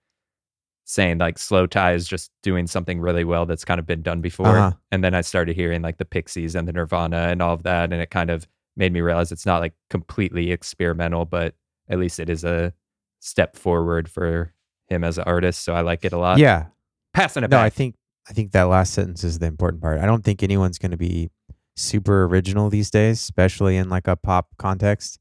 saying 0.86 1.18
like 1.18 1.38
slowthai 1.38 1.96
is 1.96 2.08
just 2.08 2.32
doing 2.44 2.68
something 2.68 3.00
really 3.02 3.24
well 3.24 3.46
that's 3.46 3.66
kind 3.66 3.80
of 3.80 3.86
been 3.88 4.02
done 4.02 4.22
before 4.22 4.48
Uh-huh. 4.48 4.72
and 4.92 5.04
then 5.04 5.16
i 5.16 5.22
started 5.22 5.56
hearing 5.56 5.82
like 5.82 5.98
the 5.98 6.06
pixies 6.06 6.56
and 6.56 6.68
the 6.68 6.74
nirvana 6.74 7.28
and 7.30 7.42
all 7.42 7.54
of 7.54 7.64
that 7.64 7.92
and 7.92 8.02
it 8.02 8.12
kind 8.12 8.30
of 8.30 8.48
made 8.78 8.94
me 8.94 9.02
realize 9.02 9.32
it's 9.32 9.46
not 9.46 9.60
like 9.62 9.74
completely 9.90 10.52
experimental 10.52 11.26
but 11.26 11.56
at 11.90 11.98
least 12.00 12.20
it 12.20 12.30
is 12.30 12.44
a 12.44 12.72
step 13.20 13.56
forward 13.56 14.08
for 14.10 14.54
him 14.88 15.04
as 15.04 15.18
an 15.18 15.24
artist 15.26 15.64
so 15.64 15.74
i 15.74 15.82
like 15.82 16.06
it 16.06 16.14
a 16.14 16.18
lot 16.18 16.38
yeah. 16.38 16.68
passing 17.14 17.44
it 17.44 17.48
back. 17.50 17.58
No, 17.58 17.58
back 17.64 17.66
I 17.66 17.70
think 17.72 17.96
I 18.30 18.34
think 18.34 18.52
that 18.54 18.64
last 18.64 18.94
sentence 18.94 19.24
is 19.24 19.38
the 19.38 19.46
important 19.46 19.84
part. 19.84 20.00
I 20.00 20.06
don't 20.08 20.24
think 20.24 20.42
anyone's 20.42 20.80
going 20.80 20.90
to 20.92 20.98
be 20.98 21.30
super 21.76 22.26
original 22.26 22.70
these 22.70 22.90
days, 22.90 23.20
especially 23.20 23.78
in 23.78 23.90
like 23.90 24.08
a 24.08 24.16
pop 24.16 24.50
context. 24.58 25.20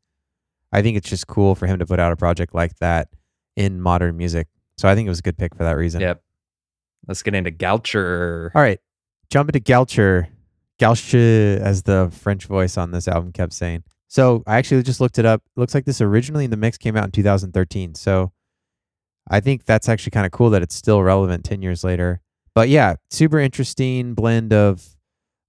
I 0.73 0.83
think 0.83 0.97
it's 0.97 1.09
just 1.09 1.27
cool 1.27 1.55
for 1.55 1.67
him 1.67 1.79
to 1.79 1.87
put 1.87 2.01
out 2.01 2.13
a 2.13 2.17
project 2.17 2.55
like 2.55 2.77
that 2.77 3.09
in 3.57 3.81
modern 3.81 4.17
music. 4.17 4.49
So 4.77 4.89
I 4.89 4.95
think 4.95 5.07
it 5.07 5.11
was 5.11 5.21
a 5.21 5.23
good 5.23 5.39
pick 5.39 5.55
for 5.55 5.63
that 5.65 5.77
reason. 5.77 6.01
yep 6.01 6.21
let's 7.07 7.23
get 7.23 7.35
into 7.35 7.51
Galcher 7.51 8.51
All 8.55 8.63
right, 8.63 8.81
jump 9.31 9.49
into 9.49 9.61
Galcher. 9.61 10.29
Galcher, 10.81 11.61
as 11.61 11.85
the 11.85 12.11
French 12.13 12.47
voice 12.47 12.77
on 12.77 12.91
this 12.91 13.07
album 13.07 13.33
kept 13.33 13.53
saying. 13.53 13.85
So 14.09 14.43
I 14.47 14.57
actually 14.57 14.83
just 14.83 15.01
looked 15.01 15.19
it 15.19 15.25
up. 15.25 15.43
looks 15.57 15.75
like 15.75 15.85
this 15.85 16.01
originally 16.01 16.45
in 16.45 16.51
the 16.51 16.57
mix 16.57 16.79
came 16.79 16.97
out 16.97 17.05
in 17.05 17.11
2013. 17.13 17.95
So 17.95 18.33
I 19.31 19.41
think 19.41 19.65
that's 19.65 19.89
actually 19.89 20.11
kind 20.11 20.27
of 20.27 20.33
cool 20.33 20.51
that 20.51 20.63
it's 20.63 20.75
still 20.75 21.03
relevant 21.03 21.45
10 21.45 21.63
years 21.63 21.85
later. 21.85 22.21
But 22.55 22.69
yeah, 22.69 22.95
super 23.11 23.39
interesting 23.39 24.15
blend 24.15 24.53
of 24.53 24.85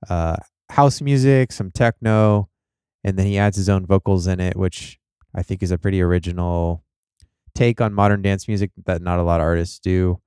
uh, 0.10 0.38
house 0.70 1.02
music, 1.02 1.52
some 1.52 1.72
techno, 1.72 2.50
and 3.04 3.18
then 3.18 3.26
he 3.26 3.38
adds 3.38 3.58
his 3.58 3.70
own 3.70 3.86
vocals 3.86 4.28
in 4.28 4.40
it, 4.40 4.56
which 4.56 5.00
I 5.34 5.44
think 5.44 5.62
is 5.62 5.72
a 5.72 5.78
pretty 5.78 6.02
original 6.02 6.84
take 7.54 7.80
on 7.80 7.94
modern 7.94 8.22
dance 8.22 8.48
music 8.48 8.72
that 8.86 9.02
not 9.02 9.20
a 9.20 9.24
lot 9.24 9.40
of 9.40 9.46
artists 9.46 9.80
do. 9.80 10.20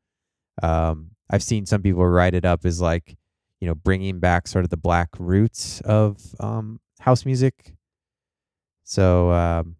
Um, 0.62 1.10
I've 1.30 1.42
seen 1.42 1.66
some 1.66 1.82
people 1.82 2.06
write 2.06 2.34
it 2.34 2.44
up 2.44 2.64
as 2.64 2.80
like, 2.80 3.16
you 3.60 3.68
know, 3.68 3.74
bringing 3.74 4.20
back 4.20 4.46
sort 4.46 4.64
of 4.64 4.70
the 4.70 4.76
black 4.76 5.08
roots 5.18 5.80
of 5.82 6.18
um, 6.40 6.80
house 7.00 7.26
music. 7.26 7.74
So 8.84 9.32
um, 9.32 9.76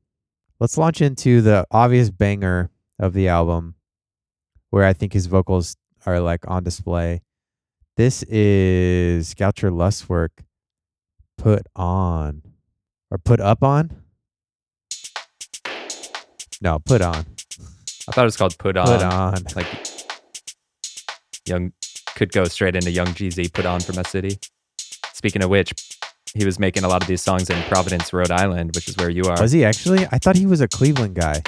let's 0.60 0.76
launch 0.76 1.00
into 1.00 1.40
the 1.40 1.66
obvious 1.70 2.10
banger 2.10 2.70
of 2.98 3.14
the 3.14 3.28
album, 3.28 3.76
where 4.70 4.84
I 4.84 4.92
think 4.92 5.12
his 5.12 5.26
vocals 5.26 5.76
are 6.04 6.20
like 6.20 6.46
on 6.48 6.64
display. 6.64 7.22
This 7.96 8.22
is 8.24 9.34
Galcher 9.34 9.70
Lustwerk 9.70 10.44
put 11.38 11.62
on 11.74 12.42
or 13.10 13.16
put 13.16 13.40
up 13.40 13.62
on. 13.62 13.90
No, 16.60 16.78
put 16.80 17.00
on. 17.00 17.24
i 18.08 18.12
thought 18.12 18.22
it 18.22 18.24
was 18.24 18.36
called 18.36 18.58
put 18.58 18.76
on 18.76 18.86
Put 18.86 19.02
on. 19.02 19.42
like 19.54 19.66
young 21.46 21.72
could 22.14 22.32
go 22.32 22.44
straight 22.44 22.74
into 22.74 22.90
young 22.90 23.06
Jeezy 23.06 23.50
put 23.50 23.64
on 23.64 23.80
from 23.80 23.96
a 23.98 24.04
city. 24.04 24.38
Speaking 25.14 25.42
of 25.42 25.50
which, 25.50 25.72
he 26.34 26.44
was 26.44 26.58
making 26.58 26.84
a 26.84 26.88
lot 26.88 27.00
of 27.02 27.08
these 27.08 27.22
songs 27.22 27.48
in 27.48 27.60
Providence, 27.64 28.12
Rhode 28.12 28.30
Island, 28.30 28.74
which 28.74 28.88
is 28.88 28.96
where 28.96 29.08
you 29.08 29.24
are. 29.24 29.40
Was 29.40 29.52
he 29.52 29.64
actually? 29.64 30.06
I 30.12 30.18
thought 30.18 30.36
he 30.36 30.46
was 30.46 30.60
a 30.60 30.68
Cleveland 30.68 31.14
guy. 31.14 31.42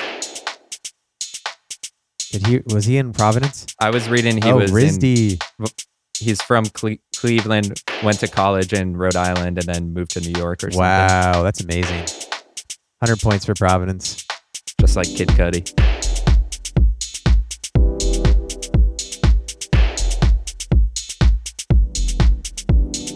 Did 2.31 2.47
he? 2.47 2.61
Was 2.73 2.85
he 2.85 2.97
in 2.97 3.13
Providence? 3.13 3.67
I 3.81 3.91
was 3.91 4.09
reading 4.09 4.41
he 4.41 4.51
oh, 4.51 4.59
was 4.59 4.73
in, 4.73 5.39
he's 6.19 6.41
from 6.41 6.67
Cle- 6.67 6.99
Cleveland, 7.21 7.83
went 8.03 8.19
to 8.21 8.29
college 8.29 8.73
in 8.73 8.97
Rhode 8.97 9.15
Island, 9.15 9.59
and 9.59 9.67
then 9.67 9.93
moved 9.93 10.13
to 10.13 10.21
New 10.21 10.33
York 10.41 10.65
or 10.65 10.71
something. 10.71 10.81
Wow, 10.81 11.43
that's 11.43 11.61
amazing. 11.61 12.07
Hundred 12.99 13.21
points 13.21 13.45
for 13.45 13.53
Providence. 13.53 14.27
Just 14.81 14.97
like 14.97 15.07
Kid 15.07 15.29
Cudi. 15.29 15.69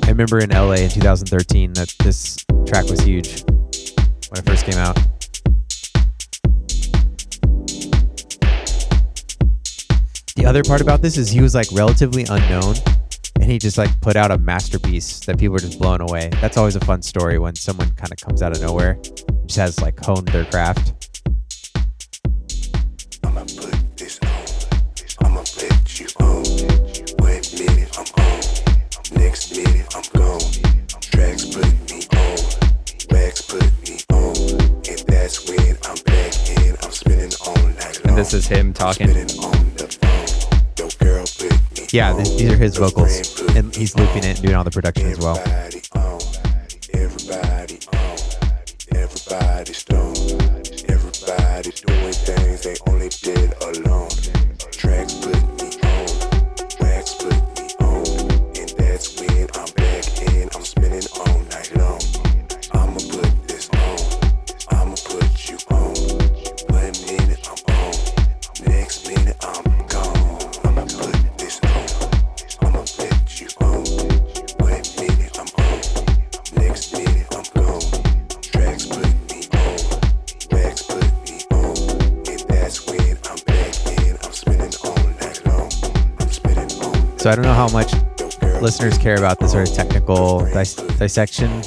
I 0.04 0.08
remember 0.10 0.38
in 0.40 0.50
LA 0.50 0.74
in 0.74 0.90
2013 0.90 1.72
that 1.72 1.94
this 2.04 2.44
track 2.66 2.84
was 2.90 3.00
huge 3.00 3.42
when 3.48 4.38
it 4.38 4.44
first 4.44 4.66
came 4.66 4.76
out. 4.76 4.96
The 10.36 10.44
other 10.44 10.62
part 10.62 10.82
about 10.82 11.00
this 11.00 11.16
is 11.16 11.30
he 11.30 11.40
was 11.40 11.54
like 11.54 11.68
relatively 11.72 12.26
unknown 12.28 12.74
and 13.44 13.52
he 13.52 13.58
just 13.58 13.76
like 13.76 14.00
put 14.00 14.16
out 14.16 14.30
a 14.30 14.38
masterpiece 14.38 15.20
that 15.26 15.38
people 15.38 15.52
were 15.52 15.58
just 15.58 15.78
blown 15.78 16.00
away. 16.00 16.30
That's 16.40 16.56
always 16.56 16.76
a 16.76 16.80
fun 16.80 17.02
story 17.02 17.38
when 17.38 17.54
someone 17.54 17.90
kind 17.90 18.10
of 18.10 18.16
comes 18.16 18.40
out 18.40 18.56
of 18.56 18.62
nowhere, 18.62 18.98
just 19.44 19.58
has 19.58 19.82
like 19.82 20.02
honed 20.02 20.28
their 20.28 20.46
craft. 20.46 21.10
This 23.98 24.18
on. 24.22 25.26
I'ma 25.26 25.42
bet 25.60 26.00
you 26.00 26.06
on. 26.20 26.42
One 27.20 27.44
minute 27.52 27.98
I'm 27.98 28.06
on. 28.24 29.20
Next 29.20 29.54
minute 29.54 29.94
I'm 29.94 30.04
gone. 30.18 30.40
Tracks 31.02 31.44
put 31.44 31.68
me 31.90 32.00
on. 32.16 32.38
Wax 33.10 33.42
put 33.42 33.70
me 33.86 33.98
on. 34.10 34.36
And 34.88 35.00
that's 35.06 35.46
when 35.46 35.76
I'm 35.84 36.02
back 36.04 36.32
in. 36.48 36.76
I'm 36.82 36.92
spinning 36.92 37.32
all 37.46 37.54
night 37.54 38.00
long. 38.06 38.08
And 38.08 38.16
this 38.16 38.32
is 38.32 38.46
him 38.46 38.72
talking. 38.72 39.28
Yeah, 41.94 42.12
on. 42.12 42.24
these 42.24 42.50
are 42.50 42.56
his 42.56 42.76
vocals, 42.76 43.40
and 43.54 43.72
he's 43.72 43.94
looping 43.94 44.24
it 44.24 44.24
and 44.24 44.42
doing 44.42 44.56
all 44.56 44.64
the 44.64 44.70
production 44.72 45.06
as 45.12 45.18
well. 45.20 45.38
Everybody 45.38 45.78
on. 45.92 46.18
Everybody. 48.92 49.74
Everybody 50.88 51.70
doing 51.70 52.12
things 52.12 52.62
they 52.62 52.74
only 52.88 53.10
did 53.10 53.54
alone. 53.62 54.10
Tracks 54.72 55.14
put 55.14 55.38
me 55.62 55.70
on. 55.86 56.10
Wax 56.80 57.14
put 57.14 57.38
me 57.54 57.70
on. 57.78 58.02
And 58.58 58.70
that's 58.76 59.20
when 59.20 59.48
I'm 59.54 59.70
back 59.74 60.22
in. 60.34 60.48
I'm 60.52 60.64
spinning 60.64 61.06
all 61.14 61.38
night 61.38 61.76
long. 61.76 61.93
So 87.24 87.30
I 87.30 87.36
don't 87.36 87.46
know 87.46 87.54
how 87.54 87.68
much 87.68 87.90
listeners 88.60 88.98
care 88.98 89.14
about 89.14 89.38
the 89.38 89.48
sort 89.48 89.66
of 89.66 89.74
technical 89.74 90.40
dis- 90.40 90.74
dissection, 90.74 91.62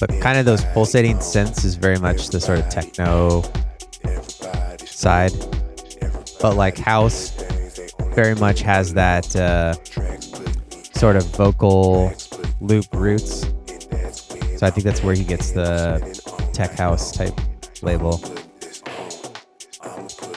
but 0.00 0.08
kind 0.22 0.38
of 0.38 0.46
those 0.46 0.64
pulsating 0.72 1.18
synths 1.18 1.66
is 1.66 1.74
very 1.74 1.98
much 1.98 2.28
the 2.28 2.40
sort 2.40 2.60
of 2.60 2.70
techno 2.70 3.42
side. 4.86 5.32
But 6.40 6.56
like 6.56 6.78
house 6.78 7.28
very 8.14 8.36
much 8.36 8.62
has 8.62 8.94
that 8.94 9.36
uh, 9.36 9.74
sort 10.94 11.16
of 11.16 11.24
vocal 11.36 12.10
loop 12.62 12.86
roots. 12.94 13.42
So 14.56 14.66
I 14.66 14.70
think 14.70 14.84
that's 14.84 15.02
where 15.02 15.14
he 15.14 15.24
gets 15.24 15.50
the 15.50 16.00
tech 16.54 16.70
house 16.70 17.12
type 17.12 17.38
label. 17.82 18.12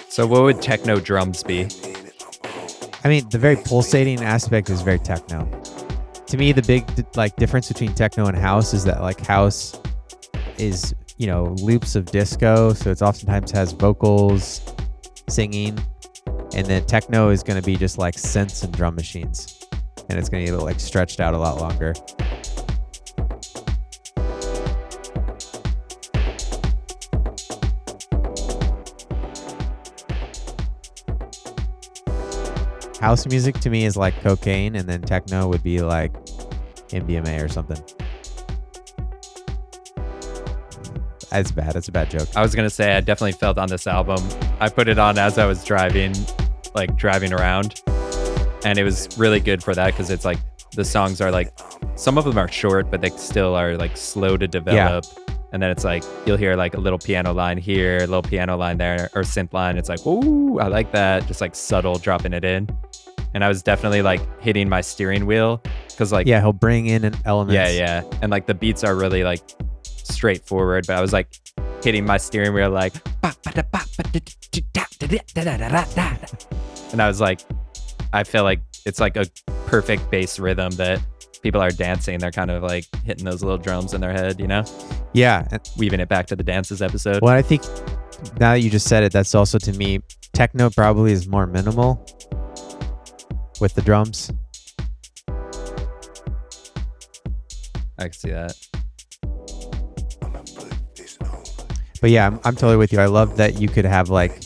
So 0.09 0.27
what 0.27 0.41
would 0.41 0.61
techno 0.61 0.99
drums 0.99 1.43
be? 1.43 1.69
I 3.03 3.07
mean, 3.07 3.27
the 3.29 3.37
very 3.37 3.55
pulsating 3.55 4.21
aspect 4.21 4.69
is 4.69 4.81
very 4.81 4.99
techno. 4.99 5.49
To 6.27 6.37
me, 6.37 6.51
the 6.51 6.61
big 6.61 6.85
like 7.15 7.35
difference 7.37 7.67
between 7.69 7.93
techno 7.93 8.25
and 8.25 8.37
house 8.37 8.73
is 8.73 8.83
that 8.83 9.01
like 9.01 9.19
house 9.25 9.79
is 10.57 10.93
you 11.17 11.27
know 11.27 11.55
loops 11.61 11.95
of 11.95 12.05
disco, 12.05 12.73
so 12.73 12.91
it's 12.91 13.01
oftentimes 13.01 13.51
has 13.51 13.71
vocals, 13.71 14.61
singing, 15.27 15.79
and 16.53 16.65
then 16.65 16.85
techno 16.85 17.29
is 17.29 17.41
going 17.41 17.59
to 17.59 17.65
be 17.65 17.77
just 17.77 17.97
like 17.97 18.15
synths 18.15 18.63
and 18.63 18.73
drum 18.73 18.95
machines, 18.95 19.65
and 20.09 20.19
it's 20.19 20.29
going 20.29 20.45
to 20.45 20.51
be 20.51 20.57
like 20.57 20.79
stretched 20.79 21.19
out 21.19 21.33
a 21.33 21.37
lot 21.37 21.59
longer. 21.59 21.93
House 32.99 33.25
music 33.27 33.59
to 33.61 33.69
me 33.69 33.85
is 33.85 33.95
like 33.95 34.19
cocaine, 34.21 34.75
and 34.75 34.87
then 34.87 35.01
techno 35.01 35.47
would 35.47 35.63
be 35.63 35.81
like 35.81 36.13
MDMA 36.89 37.43
or 37.43 37.47
something. 37.47 37.81
That's 41.29 41.51
bad. 41.51 41.73
That's 41.73 41.87
a 41.87 41.91
bad 41.91 42.09
joke. 42.09 42.27
I 42.35 42.41
was 42.41 42.55
gonna 42.55 42.69
say 42.69 42.95
I 42.95 43.01
definitely 43.01 43.33
felt 43.33 43.57
on 43.57 43.69
this 43.69 43.87
album. 43.87 44.27
I 44.59 44.67
put 44.67 44.89
it 44.89 44.99
on 44.99 45.17
as 45.17 45.37
I 45.37 45.45
was 45.45 45.63
driving, 45.63 46.13
like 46.75 46.95
driving 46.97 47.31
around, 47.31 47.81
and 48.65 48.77
it 48.77 48.83
was 48.83 49.07
really 49.17 49.39
good 49.39 49.63
for 49.63 49.73
that 49.75 49.87
because 49.91 50.09
it's 50.09 50.25
like 50.25 50.39
the 50.71 50.83
songs 50.83 51.21
are 51.21 51.31
like 51.31 51.53
some 51.95 52.17
of 52.17 52.25
them 52.25 52.37
are 52.37 52.51
short, 52.51 52.91
but 52.91 52.99
they 53.01 53.11
still 53.11 53.55
are 53.55 53.77
like 53.77 53.95
slow 53.95 54.37
to 54.37 54.47
develop. 54.47 55.05
And 55.51 55.61
then 55.61 55.71
it's 55.71 55.83
like 55.83 56.03
you'll 56.25 56.37
hear 56.37 56.55
like 56.55 56.75
a 56.75 56.79
little 56.79 56.99
piano 56.99 57.33
line 57.33 57.57
here, 57.57 57.97
a 57.97 58.07
little 58.07 58.21
piano 58.21 58.55
line 58.55 58.77
there, 58.77 59.09
or 59.15 59.23
synth 59.23 59.51
line. 59.53 59.77
It's 59.77 59.89
like, 59.89 60.05
ooh, 60.05 60.59
I 60.59 60.67
like 60.67 60.91
that. 60.91 61.25
Just 61.27 61.41
like 61.41 61.55
subtle 61.55 61.95
dropping 61.97 62.33
it 62.33 62.43
in. 62.45 62.67
And 63.33 63.43
I 63.43 63.47
was 63.47 63.61
definitely 63.63 64.01
like 64.01 64.21
hitting 64.41 64.69
my 64.69 64.81
steering 64.81 65.25
wheel 65.25 65.61
because 65.89 66.11
like 66.11 66.27
Yeah, 66.27 66.39
he'll 66.41 66.53
bring 66.53 66.87
in 66.87 67.03
an 67.03 67.15
element. 67.25 67.53
yeah, 67.55 67.69
yeah. 67.69 68.03
And 68.21 68.31
like 68.31 68.45
the 68.47 68.53
beats 68.55 68.83
are 68.83 68.95
really 68.95 69.23
like 69.23 69.41
straightforward, 69.83 70.85
but 70.87 70.97
I 70.97 71.01
was 71.01 71.13
like 71.13 71.27
hitting 71.83 72.05
my 72.05 72.17
steering 72.17 72.53
wheel 72.53 72.69
like 72.71 72.93
and 76.91 77.01
I 77.01 77.07
was 77.07 77.21
like 77.21 77.39
I 78.11 78.23
feel 78.23 78.43
like 78.43 78.59
it's 78.85 78.99
like 78.99 79.15
a 79.17 79.25
perfect 79.65 80.09
bass 80.09 80.39
rhythm 80.39 80.71
that 80.71 80.99
people 81.41 81.61
are 81.61 81.71
dancing. 81.71 82.19
They're 82.19 82.31
kind 82.31 82.51
of 82.51 82.63
like 82.63 82.85
hitting 83.03 83.25
those 83.25 83.43
little 83.43 83.57
drums 83.57 83.93
in 83.93 84.01
their 84.01 84.11
head, 84.11 84.39
you 84.39 84.47
know? 84.47 84.63
Yeah. 85.13 85.47
Weaving 85.77 85.99
it 85.99 86.09
back 86.09 86.27
to 86.27 86.35
the 86.35 86.43
dances 86.43 86.81
episode. 86.81 87.21
Well, 87.21 87.33
I 87.33 87.41
think 87.41 87.63
now 88.39 88.53
that 88.53 88.61
you 88.61 88.69
just 88.69 88.87
said 88.87 89.03
it, 89.03 89.11
that's 89.11 89.33
also 89.35 89.57
to 89.59 89.73
me, 89.73 89.99
techno 90.33 90.69
probably 90.69 91.11
is 91.11 91.27
more 91.27 91.47
minimal 91.47 92.05
with 93.59 93.73
the 93.75 93.81
drums. 93.81 94.31
I 97.97 98.03
can 98.03 98.13
see 98.13 98.29
that. 98.31 98.55
But 102.01 102.11
yeah, 102.11 102.27
I'm, 102.27 102.39
I'm 102.45 102.55
totally 102.55 102.77
with 102.77 102.93
you. 102.93 102.99
I 102.99 103.07
love 103.07 103.35
that 103.37 103.59
you 103.59 103.67
could 103.67 103.83
have 103.83 104.09
like 104.09 104.41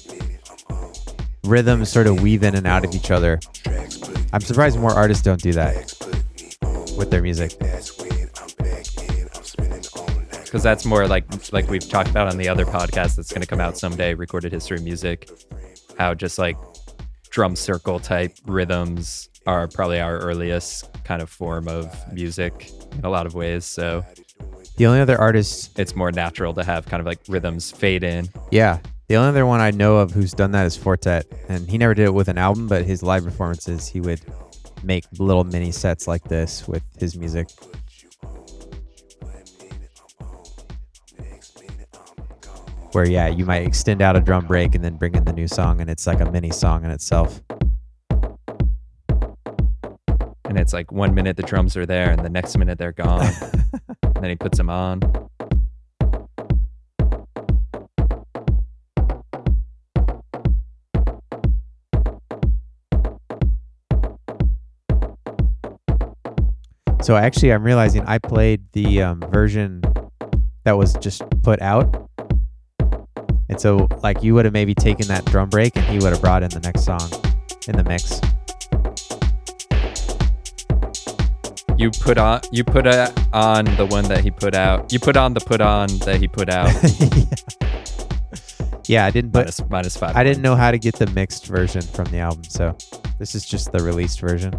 rhythms 1.44 1.90
sort 1.90 2.08
of 2.08 2.22
weave 2.22 2.42
in 2.42 2.56
and 2.56 2.66
out 2.66 2.84
of 2.84 2.96
each 2.96 3.12
other. 3.12 3.40
I'm 4.32 4.42
surprised 4.42 4.80
more 4.80 4.92
artists 4.92 5.24
don't 5.24 5.42
do 5.42 5.52
that 5.54 5.94
with 6.98 7.12
their 7.12 7.22
music. 7.22 7.58
Because 10.44 10.64
that's 10.64 10.86
more 10.86 11.08
like 11.08 11.26
like 11.52 11.68
we've 11.70 11.88
talked 11.88 12.10
about 12.10 12.28
on 12.28 12.38
the 12.38 12.48
other 12.48 12.66
podcast 12.66 13.16
that's 13.16 13.32
gonna 13.34 13.46
come 13.46 13.60
out 13.60 13.78
someday, 13.78 14.14
recorded 14.14 14.52
history 14.52 14.80
music. 14.80 15.30
How 15.98 16.14
just 16.14 16.38
like 16.38 16.58
drum 17.30 17.56
circle 17.56 18.00
type 18.00 18.34
rhythms 18.46 19.30
are 19.48 19.68
probably 19.68 20.00
our 20.00 20.20
earliest 20.20 20.90
kind 21.04 21.22
of 21.22 21.30
form 21.30 21.68
of 21.68 21.92
music 22.14 22.72
in 22.98 23.04
a 23.04 23.10
lot 23.10 23.26
of 23.26 23.34
ways. 23.34 23.66
So 23.66 24.06
The 24.78 24.86
only 24.86 25.02
other 25.02 25.20
artist, 25.20 25.78
it's 25.80 25.96
more 25.96 26.12
natural 26.12 26.54
to 26.54 26.64
have 26.64 26.86
kind 26.86 27.02
of 27.02 27.08
like 27.08 27.20
rhythms 27.28 27.72
fade 27.72 28.04
in. 28.04 28.30
yeah, 28.52 28.80
the 29.08 29.16
only 29.18 29.30
other 29.30 29.46
one 29.46 29.60
I 29.60 29.72
know 29.72 29.98
of 29.98 30.12
who's 30.12 30.32
done 30.34 30.52
that 30.52 30.66
is 30.66 30.78
Four 30.78 30.96
Tet. 30.98 31.26
And 31.50 31.68
he 31.70 31.78
never 31.78 31.94
did 31.94 32.06
it 32.06 32.14
with 32.14 32.28
an 32.30 32.38
album, 32.38 32.68
but 32.68 32.86
his 32.86 33.04
live 33.04 33.24
performances, 33.26 33.88
he 33.88 34.00
would 34.00 34.22
make 34.84 35.06
little 35.18 35.44
mini 35.44 35.72
sets 35.72 36.08
like 36.08 36.24
this 36.24 36.68
with 36.68 36.84
his 37.00 37.18
music. 37.18 37.50
Where, 42.92 43.10
yeah, 43.10 43.28
you 43.28 43.46
might 43.46 43.66
extend 43.66 44.04
out 44.04 44.16
a 44.16 44.20
drum 44.20 44.46
break 44.46 44.76
and 44.76 44.84
then 44.84 44.98
bring 44.98 45.16
in 45.16 45.24
the 45.24 45.34
new 45.34 45.48
song, 45.48 45.82
and 45.82 45.90
it's 45.90 46.06
like 46.06 46.20
a 46.20 46.30
mini 46.30 46.52
song 46.52 46.86
in 46.86 46.92
itself. 46.92 47.42
And 50.54 50.60
it's 50.60 50.74
like 50.74 50.92
one 50.92 51.16
minute 51.16 51.36
the 51.36 51.42
drums 51.42 51.76
are 51.76 51.88
there 51.88 52.12
and 52.12 52.24
the 52.24 52.30
next 52.30 52.56
minute 52.56 52.78
they're 52.78 52.92
gone. 52.92 53.26
and 54.04 54.14
then 54.22 54.30
he 54.30 54.36
puts 54.36 54.60
them 54.60 54.70
on. 54.70 55.02
So 67.04 67.18
actually, 67.18 67.52
I'm 67.52 67.64
realizing 67.64 68.06
I 68.06 68.18
played 68.18 68.62
the 68.72 69.02
um, 69.02 69.20
version 69.30 69.82
that 70.64 70.78
was 70.78 70.94
just 70.94 71.22
put 71.42 71.62
out, 71.62 72.10
and 73.50 73.60
so 73.60 73.90
like 74.02 74.24
you 74.24 74.34
would 74.36 74.46
have 74.46 74.54
maybe 74.54 74.74
taken 74.74 75.10
that 75.10 75.26
drum 75.26 75.50
break, 75.50 75.76
and 75.76 75.84
he 75.84 76.00
would 76.00 76.14
have 76.14 76.22
brought 76.22 76.44
in 76.44 76.50
the 76.52 76.62
next 76.62 76.86
song 76.86 77.02
in 77.68 77.76
the 77.76 77.84
mix. 77.84 78.22
You 81.78 81.92
put 81.92 82.18
on 82.18 82.40
you 82.54 82.64
put 82.64 82.88
uh, 82.88 83.12
on 83.34 83.66
the 83.76 83.86
one 83.86 84.06
that 84.06 84.22
he 84.22 84.32
put 84.32 84.56
out. 84.56 84.94
You 84.94 85.00
put 85.00 85.18
on 85.18 85.34
the 85.34 85.42
put 85.42 85.60
on 85.60 85.90
that 86.06 86.22
he 86.22 86.30
put 86.30 86.50
out. 86.50 86.72
yeah, 88.88 89.02
yeah, 89.02 89.06
I 89.06 89.12
didn't, 89.12 89.32
but 89.32 89.40
minus, 89.40 89.70
minus 89.70 89.98
five. 89.98 90.16
I 90.16 90.24
didn't 90.24 90.42
know 90.42 90.56
how 90.56 90.72
to 90.72 90.80
get 90.80 90.96
the 90.96 91.08
mixed 91.08 91.48
version 91.48 91.82
from 91.82 92.06
the 92.06 92.20
album, 92.20 92.46
so 92.46 92.78
this 93.20 93.36
is 93.36 93.44
just 93.44 93.74
the 93.74 93.84
released 93.84 94.22
version. 94.22 94.54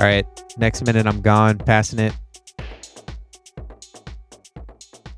All 0.00 0.06
right, 0.06 0.26
next 0.56 0.82
minute 0.86 1.06
I'm 1.06 1.20
gone, 1.20 1.58
passing 1.58 1.98
it. 1.98 2.14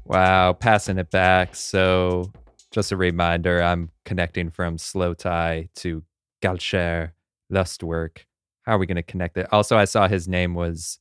Wow, 0.04 0.54
passing 0.54 0.98
it 0.98 1.08
back. 1.08 1.54
So, 1.54 2.32
just 2.72 2.90
a 2.90 2.96
reminder 2.96 3.62
I'm 3.62 3.90
connecting 4.04 4.50
from 4.50 4.78
slowthai 4.78 5.68
to 5.76 6.02
Galcher, 6.42 7.12
Lustwerk. 7.52 8.24
How 8.62 8.74
are 8.74 8.78
we 8.78 8.86
going 8.86 8.96
to 8.96 9.04
connect 9.04 9.36
it? 9.36 9.46
Also, 9.52 9.76
I 9.76 9.84
saw 9.84 10.08
his 10.08 10.26
name 10.26 10.54
was 10.54 10.98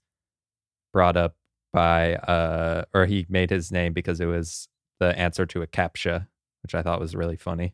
brought 0.94 1.17
up 1.17 1.36
by, 1.74 2.17
uh, 2.17 2.86
or 2.94 3.08
he 3.08 3.26
made 3.30 3.50
his 3.50 3.72
name 3.72 3.94
because 3.94 4.22
it 4.22 4.28
was 4.28 4.67
the 5.00 5.17
answer 5.17 5.48
to 5.48 5.63
a 5.63 5.67
CAPTCHA, 5.67 6.28
which 6.62 6.76
I 6.76 6.84
thought 6.84 7.00
was 7.00 7.15
really 7.15 7.36
funny. 7.36 7.74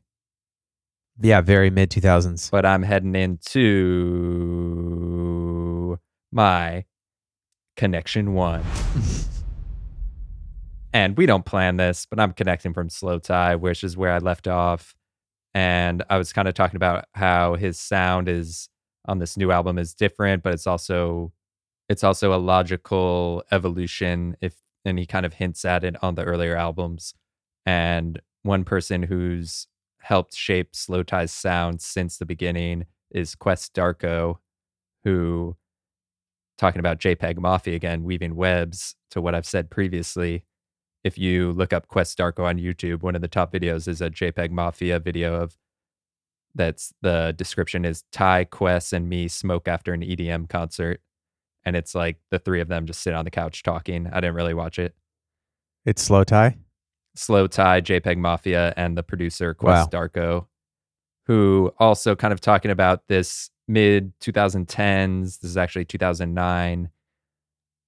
Yeah, 1.19 1.41
very 1.41 1.69
mid 1.69 1.89
2000s. 1.89 2.49
But 2.49 2.65
I'm 2.65 2.83
heading 2.83 3.15
into 3.15 5.06
my 6.37 6.85
connection 7.75 8.33
one. 8.35 8.63
and 10.93 11.17
we 11.17 11.25
don't 11.25 11.45
plan 11.45 11.77
this, 11.77 12.05
but 12.05 12.19
I'm 12.19 12.31
connecting 12.31 12.73
from 12.73 12.89
slowthai, 12.89 13.59
which 13.59 13.83
is 13.83 13.97
where 13.97 14.11
I 14.11 14.19
left 14.19 14.47
off. 14.47 14.95
And 15.55 16.03
I 16.09 16.19
was 16.19 16.31
kind 16.31 16.47
of 16.47 16.53
talking 16.53 16.75
about 16.75 17.05
how 17.15 17.55
his 17.55 17.79
sound 17.79 18.29
is 18.29 18.69
on 19.07 19.17
this 19.17 19.35
new 19.35 19.51
album 19.51 19.79
is 19.79 19.95
different, 19.95 20.43
but 20.43 20.53
it's 20.53 20.67
also 20.67 21.33
it's 21.89 22.03
also 22.03 22.33
a 22.33 22.37
logical 22.37 23.43
evolution 23.51 24.37
if 24.39 24.53
and 24.85 24.99
he 24.99 25.05
kind 25.05 25.25
of 25.25 25.33
hints 25.33 25.65
at 25.65 25.83
it 25.83 25.95
on 26.03 26.15
the 26.15 26.23
earlier 26.23 26.55
albums. 26.55 27.15
And 27.65 28.21
one 28.43 28.63
person 28.63 29.03
who's 29.03 29.67
helped 30.01 30.35
shape 30.35 30.73
slowthai's 30.73 31.31
sound 31.31 31.81
since 31.81 32.17
the 32.17 32.25
beginning 32.25 32.85
is 33.09 33.33
Quest 33.33 33.73
Darko, 33.73 34.37
who 35.03 35.57
talking 36.57 36.79
about 36.79 36.99
JPEG 36.99 37.37
Mafia 37.37 37.75
again, 37.75 38.03
weaving 38.03 38.35
webs 38.35 38.95
to 39.11 39.21
what 39.21 39.35
I've 39.35 39.45
said 39.45 39.69
previously, 39.69 40.43
if 41.03 41.17
you 41.17 41.51
look 41.53 41.73
up 41.73 41.87
Quest 41.87 42.17
Darko 42.17 42.45
on 42.45 42.57
YouTube, 42.57 43.01
one 43.01 43.15
of 43.15 43.21
the 43.21 43.27
top 43.27 43.53
videos 43.53 43.87
is 43.87 44.01
a 44.01 44.09
JPEG 44.09 44.51
Mafia 44.51 44.99
video 44.99 45.35
of 45.35 45.55
that's 46.55 46.93
the 47.01 47.33
description 47.37 47.85
is 47.85 48.03
Ty, 48.11 48.45
Quest, 48.45 48.91
and 48.91 49.07
me 49.07 49.27
smoke 49.27 49.67
after 49.67 49.93
an 49.93 50.01
EDM 50.01 50.49
concert. 50.49 51.01
And 51.63 51.75
it's 51.75 51.93
like 51.93 52.17
the 52.31 52.39
three 52.39 52.61
of 52.61 52.67
them 52.67 52.85
just 52.85 53.01
sit 53.01 53.13
on 53.13 53.25
the 53.25 53.31
couch 53.31 53.61
talking. 53.61 54.07
I 54.11 54.21
didn't 54.21 54.35
really 54.35 54.53
watch 54.53 54.79
it. 54.79 54.95
It's 55.85 56.07
slowthai? 56.07 56.57
Slow 57.15 57.47
Ty, 57.47 57.81
JPEG 57.81 58.17
Mafia, 58.17 58.73
and 58.75 58.97
the 58.97 59.03
producer 59.03 59.53
Quest 59.53 59.91
Darko, 59.91 60.47
who 61.25 61.71
also 61.77 62.15
kind 62.15 62.33
of 62.33 62.41
talking 62.41 62.71
about 62.71 63.07
this 63.07 63.49
mid 63.67 64.13
2010s. 64.19 65.39
This 65.39 65.49
is 65.51 65.57
actually 65.57 65.85
2009 65.85 66.89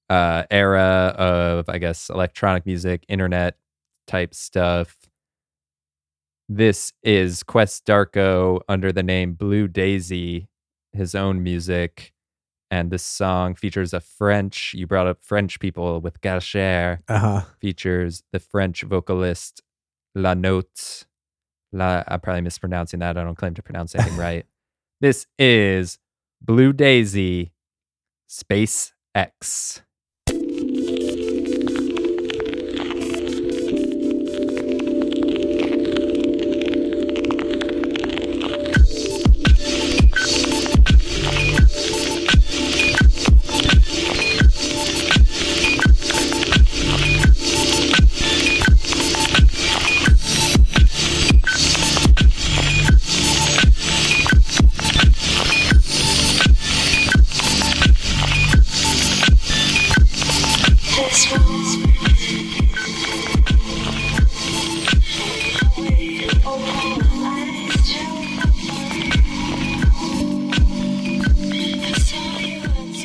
uh, 0.10 0.44
era 0.50 1.14
of, 1.18 1.70
I 1.70 1.78
guess, 1.78 2.10
electronic 2.10 2.66
music, 2.66 3.06
internet 3.08 3.58
type 4.08 4.34
stuff. 4.34 4.98
This 6.48 6.94
is 7.04 7.44
Quest 7.44 7.86
Darko 7.86 8.62
under 8.68 8.92
the 8.92 9.04
name 9.04 9.34
Blue 9.34 9.68
Daisy, 9.68 10.48
his 10.94 11.14
own 11.14 11.44
music. 11.44 12.12
And 12.72 12.92
this 12.92 13.04
song 13.04 13.56
features 13.56 13.94
a 13.94 14.00
French, 14.00 14.74
you 14.76 14.86
brought 14.88 15.08
up 15.08 15.24
French 15.24 15.60
people 15.60 16.02
with 16.02 16.22
Galcher, 16.22 17.00
Uh 17.08 17.20
huh. 17.20 17.42
features 17.60 18.24
the 18.32 18.40
French 18.40 18.82
vocalist 18.84 19.62
La 20.16 20.34
Note. 20.34 21.06
La, 21.72 22.04
I'm 22.08 22.20
probably 22.20 22.42
mispronouncing 22.42 23.00
that. 23.00 23.18
I 23.18 23.24
don't 23.24 23.36
claim 23.38 23.54
to 23.56 23.64
pronounce 23.64 23.94
anything 23.96 24.18
right. 24.18 24.46
This 25.02 25.26
is 25.38 25.98
Blue 26.42 26.74
Daisy 26.74 27.54
Space 28.28 28.92
X. 29.16 29.82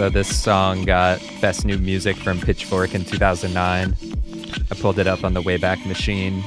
So 0.05 0.11
this 0.11 0.39
song 0.39 0.85
got 0.85 1.19
Best 1.41 1.65
New 1.65 1.79
Music 1.79 2.15
from 2.19 2.39
Pitchfork 2.39 2.95
in 2.95 3.07
2009. 3.07 3.97
I 4.71 4.75
pulled 4.75 4.99
it 4.99 5.07
up 5.07 5.25
on 5.25 5.33
the 5.33 5.41
Wayback 5.41 5.87
Machine, 5.87 6.45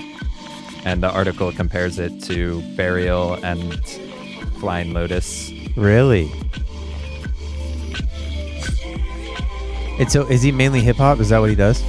and 0.85 1.01
the 1.01 1.09
article 1.09 1.51
compares 1.51 1.97
it 1.97 2.21
to 2.25 2.61
Burial 2.75 3.33
and 3.43 3.83
Flying 4.59 4.93
Lotus. 4.93 5.51
Really? 5.75 6.31
And 9.97 10.11
so, 10.11 10.27
is 10.27 10.43
he 10.43 10.51
mainly 10.51 10.81
hip 10.81 10.97
hop? 10.97 11.19
Is 11.19 11.29
that 11.29 11.39
what 11.39 11.49
he 11.49 11.55
does? 11.55 11.81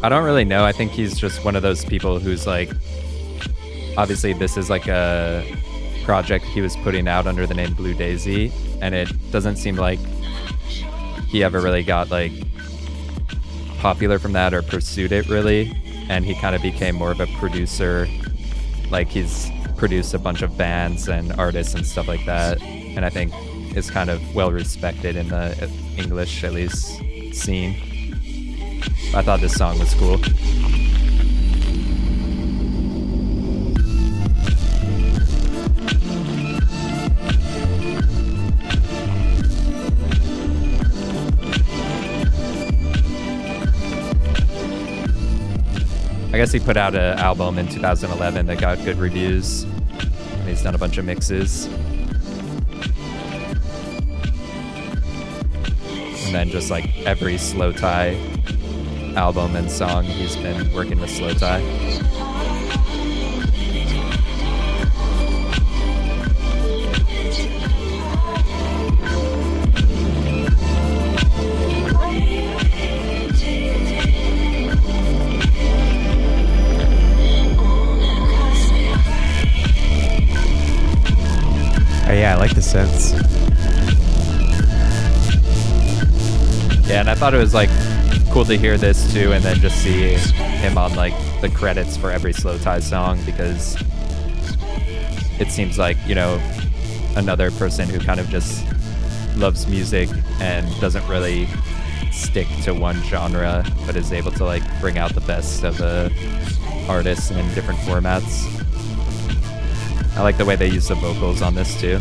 I 0.00 0.08
don't 0.08 0.22
really 0.22 0.44
know. 0.44 0.64
I 0.64 0.70
think 0.70 0.92
he's 0.92 1.18
just 1.18 1.44
one 1.44 1.56
of 1.56 1.64
those 1.64 1.84
people 1.84 2.20
who's 2.20 2.46
like, 2.46 2.70
obviously, 3.96 4.32
this 4.32 4.56
is 4.56 4.70
like 4.70 4.86
a 4.86 5.44
project 6.04 6.44
he 6.44 6.60
was 6.60 6.76
putting 6.76 7.08
out 7.08 7.26
under 7.26 7.46
the 7.46 7.54
name 7.54 7.74
Blue 7.74 7.94
Daisy, 7.94 8.52
and 8.80 8.94
it 8.94 9.08
doesn't 9.30 9.56
seem 9.56 9.76
like 9.76 9.98
he 11.28 11.42
ever 11.42 11.60
really 11.60 11.82
got 11.82 12.10
like 12.10 12.32
popular 13.78 14.18
from 14.18 14.32
that 14.32 14.54
or 14.54 14.62
pursued 14.62 15.12
it 15.12 15.28
really. 15.28 15.72
And 16.08 16.24
he 16.24 16.34
kind 16.38 16.54
of 16.54 16.62
became 16.62 16.94
more 16.94 17.10
of 17.10 17.20
a 17.20 17.26
producer. 17.38 18.06
Like 18.90 19.08
he's 19.08 19.50
produced 19.76 20.14
a 20.14 20.18
bunch 20.18 20.42
of 20.42 20.56
bands 20.56 21.08
and 21.08 21.32
artists 21.32 21.74
and 21.74 21.86
stuff 21.86 22.06
like 22.06 22.24
that. 22.26 22.62
And 22.62 23.04
I 23.04 23.10
think 23.10 23.32
is 23.76 23.90
kind 23.90 24.10
of 24.10 24.34
well 24.34 24.52
respected 24.52 25.16
in 25.16 25.28
the 25.28 25.36
uh, 25.36 25.68
English, 25.96 26.44
at 26.44 26.52
least, 26.52 26.86
scene. 27.32 27.74
I 29.14 29.22
thought 29.22 29.40
this 29.40 29.54
song 29.54 29.78
was 29.78 29.94
cool. 29.94 30.18
I 46.34 46.36
guess 46.36 46.50
he 46.50 46.58
put 46.58 46.76
out 46.76 46.96
an 46.96 47.16
album 47.20 47.60
in 47.60 47.68
2011 47.68 48.46
that 48.46 48.58
got 48.58 48.84
good 48.84 48.98
reviews. 48.98 49.64
He's 50.44 50.64
done 50.64 50.74
a 50.74 50.78
bunch 50.78 50.98
of 50.98 51.04
mixes. 51.04 51.66
And 56.26 56.34
then 56.34 56.48
just 56.50 56.72
like 56.72 56.90
every 57.06 57.34
slowthai 57.34 59.14
album 59.14 59.54
and 59.54 59.70
song, 59.70 60.02
he's 60.02 60.34
been 60.34 60.72
working 60.72 60.98
with 60.98 61.10
slowthai. 61.10 62.03
Thought 87.24 87.32
it 87.32 87.38
was 87.38 87.54
like 87.54 87.70
cool 88.32 88.44
to 88.44 88.58
hear 88.58 88.76
this 88.76 89.10
too, 89.14 89.32
and 89.32 89.42
then 89.42 89.56
just 89.56 89.82
see 89.82 90.12
him 90.12 90.76
on 90.76 90.94
like 90.94 91.14
the 91.40 91.48
credits 91.48 91.96
for 91.96 92.10
every 92.10 92.34
slowthai 92.34 92.82
song 92.82 93.18
because 93.24 93.82
it 95.40 95.50
seems 95.50 95.78
like 95.78 95.96
you 96.06 96.14
know 96.14 96.38
another 97.16 97.50
person 97.52 97.88
who 97.88 97.98
kind 97.98 98.20
of 98.20 98.28
just 98.28 98.66
loves 99.36 99.66
music 99.66 100.10
and 100.38 100.68
doesn't 100.82 101.08
really 101.08 101.48
stick 102.12 102.46
to 102.64 102.74
one 102.74 103.02
genre, 103.04 103.64
but 103.86 103.96
is 103.96 104.12
able 104.12 104.32
to 104.32 104.44
like 104.44 104.62
bring 104.82 104.98
out 104.98 105.14
the 105.14 105.22
best 105.22 105.64
of 105.64 105.78
the 105.78 106.12
artists 106.90 107.30
in 107.30 107.54
different 107.54 107.80
formats. 107.80 108.44
I 110.14 110.20
like 110.20 110.36
the 110.36 110.44
way 110.44 110.56
they 110.56 110.68
use 110.68 110.88
the 110.88 110.94
vocals 110.96 111.40
on 111.40 111.54
this 111.54 111.80
too. 111.80 112.00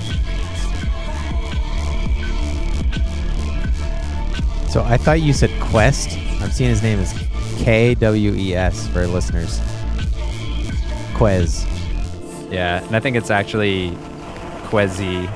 So 4.73 4.81
I 4.81 4.97
thought 4.97 5.21
you 5.21 5.33
said 5.33 5.51
Quest. 5.61 6.17
I'm 6.41 6.49
seeing 6.49 6.71
his 6.71 6.81
name 6.81 6.97
is 6.97 7.13
K 7.59 7.93
W 7.93 8.33
E 8.33 8.55
S 8.55 8.87
for 8.87 9.05
listeners. 9.05 9.59
Quez. 11.13 11.67
Yeah, 12.51 12.83
and 12.83 12.95
I 12.95 12.99
think 12.99 13.15
it's 13.15 13.29
actually 13.29 13.91
Kwesi, 14.71 15.29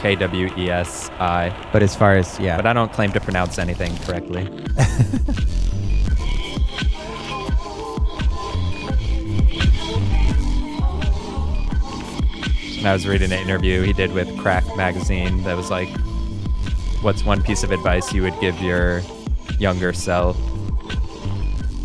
K 0.00 0.16
W 0.16 0.50
E 0.56 0.68
S 0.68 1.10
I, 1.20 1.54
But 1.72 1.84
as 1.84 1.94
far 1.94 2.16
as 2.16 2.40
yeah, 2.40 2.56
but 2.56 2.66
I 2.66 2.72
don't 2.72 2.92
claim 2.92 3.12
to 3.12 3.20
pronounce 3.20 3.60
anything 3.60 3.96
correctly. 3.98 4.46
and 12.78 12.88
I 12.88 12.92
was 12.92 13.06
reading 13.06 13.30
an 13.30 13.38
interview 13.38 13.82
he 13.82 13.92
did 13.92 14.12
with 14.12 14.36
Crack 14.38 14.64
Magazine 14.76 15.44
that 15.44 15.56
was 15.56 15.70
like, 15.70 15.88
What's 17.02 17.24
one 17.24 17.42
piece 17.42 17.64
of 17.64 17.72
advice 17.72 18.12
you 18.12 18.22
would 18.22 18.38
give 18.40 18.60
your 18.60 19.02
younger 19.58 19.92
self? 19.92 20.36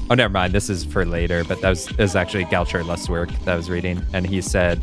Oh, 0.09 0.13
never 0.15 0.31
mind. 0.31 0.53
This 0.53 0.69
is 0.69 0.85
for 0.85 1.05
later, 1.05 1.43
but 1.43 1.59
that 1.61 1.69
was, 1.69 1.95
was 1.97 2.15
actually 2.15 2.45
Galcher 2.45 2.83
Lustwerk 2.83 3.29
that 3.43 3.53
I 3.53 3.55
was 3.55 3.69
reading. 3.69 4.01
And 4.13 4.25
he 4.25 4.41
said, 4.41 4.81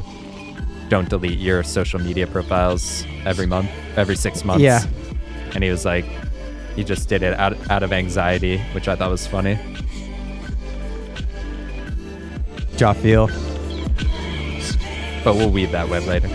Don't 0.89 1.09
delete 1.09 1.39
your 1.39 1.63
social 1.63 2.01
media 2.01 2.27
profiles 2.27 3.07
every 3.25 3.47
month, 3.47 3.71
every 3.97 4.17
six 4.17 4.45
months. 4.45 4.63
Yeah. 4.63 4.85
And 5.55 5.63
he 5.63 5.71
was 5.71 5.85
like, 5.85 6.05
He 6.75 6.85
just 6.85 7.09
did 7.09 7.23
it 7.23 7.35
out, 7.35 7.57
out 7.71 7.83
of 7.83 7.93
anxiety, 7.93 8.59
which 8.73 8.89
I 8.89 8.97
thought 8.97 9.11
was 9.11 9.27
funny. 9.27 9.59
jaw 12.77 12.93
feel. 12.93 13.29
But 15.23 15.37
we'll 15.37 15.51
weave 15.51 15.71
that 15.73 15.89
web 15.89 16.03
later. 16.05 16.29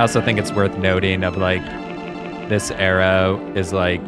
I 0.00 0.04
also 0.04 0.22
think 0.22 0.38
it's 0.38 0.50
worth 0.50 0.78
noting 0.78 1.24
of 1.24 1.36
like 1.36 1.62
this 2.48 2.70
era 2.70 3.36
is 3.54 3.74
like 3.74 4.00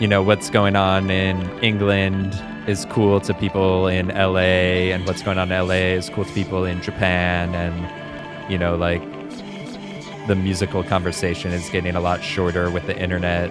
you 0.00 0.08
know 0.08 0.20
what's 0.20 0.50
going 0.50 0.74
on 0.74 1.12
in 1.12 1.48
England 1.62 2.34
is 2.66 2.86
cool 2.86 3.20
to 3.20 3.32
people 3.32 3.86
in 3.86 4.08
LA 4.08 4.90
and 4.90 5.06
what's 5.06 5.22
going 5.22 5.38
on 5.38 5.52
in 5.52 5.64
LA 5.64 5.94
is 5.94 6.10
cool 6.10 6.24
to 6.24 6.32
people 6.32 6.64
in 6.64 6.82
Japan 6.82 7.54
and 7.54 8.50
you 8.50 8.58
know 8.58 8.74
like 8.74 9.00
the 10.26 10.34
musical 10.34 10.82
conversation 10.82 11.52
is 11.52 11.70
getting 11.70 11.94
a 11.94 12.00
lot 12.00 12.20
shorter 12.20 12.68
with 12.68 12.88
the 12.88 12.98
internet 13.00 13.48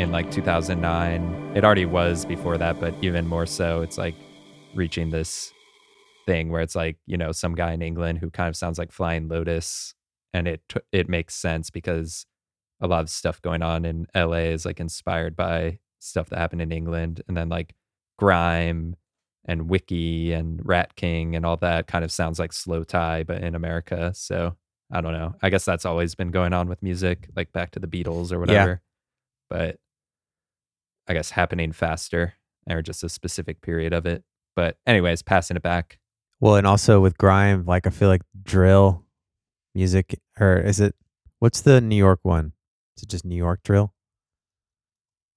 in 0.00 0.10
like 0.10 0.32
2009 0.32 1.52
it 1.54 1.64
already 1.64 1.86
was 1.86 2.24
before 2.24 2.58
that 2.58 2.80
but 2.80 2.92
even 3.02 3.24
more 3.28 3.46
so 3.46 3.82
it's 3.82 3.98
like 3.98 4.16
reaching 4.74 5.10
this 5.10 5.52
thing 6.26 6.50
where 6.50 6.62
it's 6.62 6.76
like 6.76 6.98
you 7.06 7.16
know 7.16 7.32
some 7.32 7.54
guy 7.54 7.72
in 7.72 7.82
England 7.82 8.18
who 8.18 8.30
kind 8.30 8.48
of 8.48 8.56
sounds 8.56 8.78
like 8.78 8.92
Flying 8.92 9.28
Lotus 9.28 9.94
and 10.32 10.48
it 10.48 10.62
it 10.92 11.08
makes 11.08 11.34
sense 11.34 11.70
because 11.70 12.26
a 12.80 12.86
lot 12.86 13.02
of 13.02 13.10
stuff 13.10 13.40
going 13.42 13.62
on 13.62 13.84
in 13.84 14.06
LA 14.14 14.50
is 14.50 14.64
like 14.64 14.80
inspired 14.80 15.36
by 15.36 15.78
stuff 16.00 16.28
that 16.30 16.38
happened 16.38 16.62
in 16.62 16.72
England 16.72 17.22
and 17.28 17.36
then 17.36 17.48
like 17.48 17.74
grime 18.18 18.96
and 19.44 19.68
wiki 19.68 20.32
and 20.32 20.60
Ratking 20.64 21.36
and 21.36 21.46
all 21.46 21.56
that 21.58 21.86
kind 21.86 22.04
of 22.04 22.12
sounds 22.12 22.38
like 22.38 22.50
slowthai 22.50 23.26
but 23.26 23.42
in 23.42 23.54
America 23.54 24.12
so 24.14 24.56
I 24.94 25.00
don't 25.00 25.14
know. 25.14 25.34
I 25.40 25.48
guess 25.48 25.64
that's 25.64 25.86
always 25.86 26.14
been 26.14 26.30
going 26.30 26.52
on 26.52 26.68
with 26.68 26.82
music 26.82 27.28
like 27.34 27.52
back 27.52 27.70
to 27.72 27.80
the 27.80 27.86
Beatles 27.86 28.32
or 28.32 28.40
whatever 28.40 28.82
but 29.48 29.78
I 31.08 31.14
guess 31.14 31.30
happening 31.30 31.72
faster 31.72 32.34
or 32.68 32.82
just 32.82 33.04
a 33.04 33.08
specific 33.08 33.60
period 33.60 33.92
of 33.92 34.06
it 34.06 34.24
but 34.54 34.76
anyways 34.86 35.22
passing 35.22 35.56
it 35.56 35.62
back 35.62 35.98
Well, 36.42 36.56
and 36.56 36.66
also 36.66 37.00
with 37.00 37.16
grime, 37.16 37.64
like 37.66 37.86
I 37.86 37.90
feel 37.90 38.08
like 38.08 38.22
drill 38.42 39.04
music, 39.76 40.18
or 40.40 40.58
is 40.58 40.80
it? 40.80 40.96
What's 41.38 41.60
the 41.60 41.80
New 41.80 41.94
York 41.94 42.18
one? 42.24 42.52
Is 42.96 43.04
it 43.04 43.08
just 43.08 43.24
New 43.24 43.36
York 43.36 43.60
drill? 43.62 43.94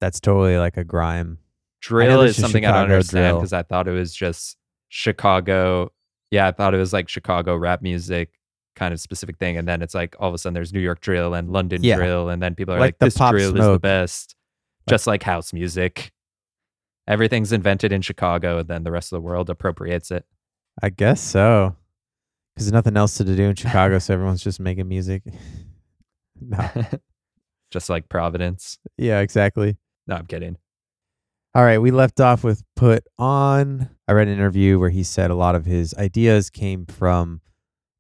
That's 0.02 0.20
totally 0.20 0.58
like 0.58 0.78
a 0.78 0.84
grime. 0.84 1.38
drill 1.80 2.22
is 2.22 2.36
something 2.36 2.66
I 2.66 2.70
don't 2.72 2.86
Chicago 2.88 2.94
understand 2.96 3.38
because 3.38 3.54
I 3.54 3.62
thought 3.62 3.88
it 3.88 3.92
was 3.92 4.16
just 4.16 4.58
Chicago. 4.90 5.92
Yeah, 6.32 6.48
I 6.48 6.52
thought 6.52 6.74
it 6.74 6.80
was 6.80 6.92
like 6.92 7.08
Chicago 7.08 7.56
rap 7.56 7.84
music 7.84 8.32
kind 8.76 8.92
of 8.92 9.00
specific 9.00 9.38
thing, 9.38 9.58
and 9.58 9.68
then 9.68 9.84
it's 9.84 9.94
like 9.94 10.16
all 10.20 10.28
of 10.30 10.34
a 10.34 10.40
sudden 10.40 10.56
there's 10.56 10.74
New 10.74 10.80
York 10.80 11.02
drill 11.02 11.36
and 11.36 11.52
London 11.52 11.84
Yeah. 11.84 11.98
drill, 11.98 12.30
and 12.30 12.42
then 12.42 12.56
people 12.56 12.74
are 12.74 12.80
Like 12.80 12.96
like, 13.00 13.14
this 13.14 13.14
drill 13.14 13.36
is 13.50 13.54
the 13.54 13.60
Smoke. 13.60 13.82
best, 13.84 14.36
just 14.90 15.06
like 15.06 15.22
house 15.22 15.54
music. 15.54 16.12
Everything's 17.08 17.52
invented 17.54 17.92
in 17.94 18.02
Chicago, 18.02 18.58
and 18.58 18.68
then 18.68 18.84
the 18.84 18.92
rest 18.92 19.14
of 19.14 19.18
the 19.18 19.22
world 19.22 19.52
appropriates 19.52 20.10
it. 20.10 20.26
I 20.82 20.90
guess 20.90 21.22
so. 21.22 21.76
Because 22.54 22.68
there's 22.68 22.74
nothing 22.74 22.98
else 22.98 23.18
to 23.18 23.24
do 23.24 23.44
in 23.44 23.56
Chicago, 23.56 24.00
so 24.00 24.14
everyone's 24.14 24.44
just 24.44 24.60
making 24.60 24.88
music. 24.88 25.24
no. 26.42 26.70
just 27.72 27.90
like 27.90 28.08
Providence. 28.08 28.78
Yeah, 28.98 29.20
exactly. 29.20 29.78
No, 30.08 30.16
I'm 30.16 30.26
kidding. 30.26 30.58
All 31.54 31.64
right, 31.64 31.78
we 31.80 31.92
left 31.92 32.20
off 32.20 32.44
with 32.44 32.64
Put 32.76 33.06
On. 33.18 33.90
I 34.08 34.12
read 34.12 34.28
an 34.28 34.34
interview 34.34 34.78
where 34.78 34.90
he 34.90 35.04
said 35.04 35.32
a 35.32 35.36
lot 35.36 35.56
of 35.56 35.66
his 35.66 35.94
ideas 35.96 36.50
came 36.50 36.86
from 36.86 37.42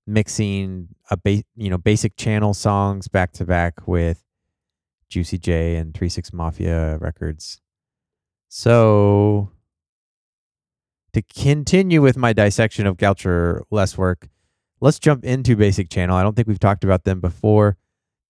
mixing 0.07 0.89
a 1.09 1.17
ba- 1.17 1.43
you 1.55 1.69
know 1.69 1.77
basic 1.77 2.15
channel 2.15 2.53
songs 2.53 3.07
back 3.07 3.31
to 3.33 3.45
back 3.45 3.87
with 3.87 4.23
Juicy 5.09 5.37
J 5.37 5.77
and 5.77 5.93
Three 5.93 6.09
Six 6.09 6.33
Mafia 6.33 6.97
records. 6.99 7.61
So 8.49 9.51
to 11.15 11.21
continue 11.21 12.01
with 12.01 12.17
my 12.17 12.33
dissection 12.33 12.85
of 12.85 12.97
Goucher 12.97 13.61
less 13.71 13.97
work, 13.97 14.27
let's 14.81 14.99
jump 14.99 15.23
into 15.23 15.55
Basic 15.55 15.89
Channel. 15.89 16.17
I 16.17 16.23
don't 16.23 16.35
think 16.35 16.45
we've 16.45 16.59
talked 16.59 16.83
about 16.83 17.05
them 17.05 17.21
before. 17.21 17.77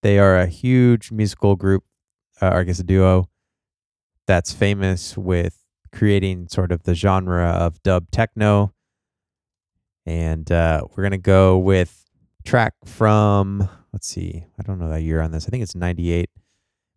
They 0.03 0.19
are 0.19 0.37
a 0.37 0.45
huge 0.45 1.11
musical 1.11 1.55
group, 1.55 1.83
uh, 2.39 2.49
or 2.49 2.59
I 2.59 2.63
guess 2.63 2.77
a 2.77 2.83
duo 2.83 3.27
that's 4.27 4.53
famous 4.53 5.17
with 5.17 5.63
creating 5.91 6.49
sort 6.49 6.71
of 6.71 6.83
the 6.83 6.93
genre 6.93 7.47
of 7.47 7.81
dub 7.81 8.11
techno. 8.11 8.71
And 10.05 10.51
uh, 10.51 10.83
we're 10.91 11.01
going 11.01 11.11
to 11.11 11.17
go 11.17 11.57
with 11.57 12.05
track 12.45 12.75
from, 12.85 13.67
let's 13.93 14.07
see, 14.07 14.45
I 14.59 14.61
don't 14.61 14.77
know 14.77 14.89
that 14.89 15.01
year 15.01 15.21
on 15.21 15.31
this. 15.31 15.47
I 15.47 15.49
think 15.49 15.63
it's 15.63 15.73
98. 15.73 16.29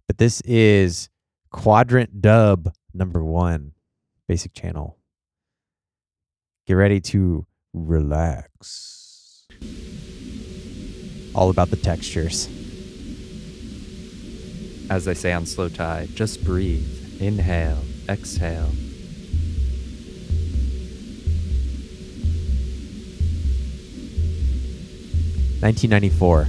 But 0.07 0.18
this 0.18 0.42
is 0.42 1.09
Quadrant 1.51 2.20
Dub 2.20 2.74
number 2.92 3.24
one, 3.24 3.72
basic 4.27 4.53
channel. 4.53 4.98
Get 6.68 6.74
ready 6.74 7.00
to 7.00 7.46
relax. 7.72 9.46
All 11.35 11.48
about 11.48 11.70
the 11.70 11.76
textures. 11.76 12.46
As 14.90 15.07
they 15.07 15.14
say 15.14 15.33
on 15.33 15.44
slowthai, 15.44 16.14
just 16.14 16.44
breathe, 16.44 17.22
inhale, 17.22 17.83
exhale. 18.07 18.70
Nineteen 25.62 25.88
ninety 25.88 26.11
four. 26.11 26.48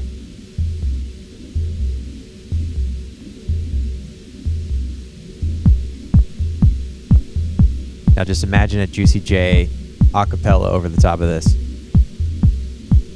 Now 8.17 8.25
just 8.25 8.43
imagine 8.43 8.81
a 8.81 8.87
Juicy 8.87 9.21
J 9.21 9.69
a 10.13 10.25
cappella 10.25 10.71
over 10.71 10.89
the 10.89 11.01
top 11.01 11.19
of 11.19 11.27
this. 11.27 11.55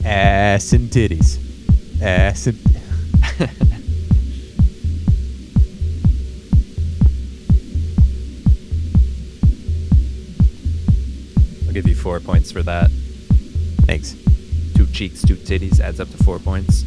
Ass 0.06 0.74
and 0.74 0.90
titties. 0.90 1.40
Ass 2.02 2.48
and 2.48 2.60
I'll 11.68 11.74
give 11.74 11.88
you 11.88 11.96
four 11.96 12.20
points 12.20 12.52
for 12.52 12.62
that. 12.64 12.92
Thanks. 13.88 14.16
Two 14.76 14.86
cheeks, 14.88 15.22
two 15.22 15.36
titties 15.36 15.80
adds 15.80 16.00
up 16.00 16.10
to 16.12 16.24
four 16.24 16.40
points. 16.40 16.84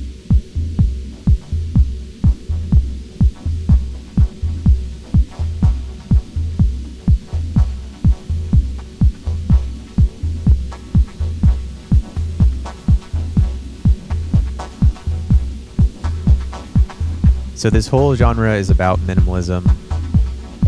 So 17.67 17.71
this 17.71 17.89
whole 17.89 18.15
genre 18.15 18.55
is 18.55 18.71
about 18.71 19.01
minimalism 19.01 19.69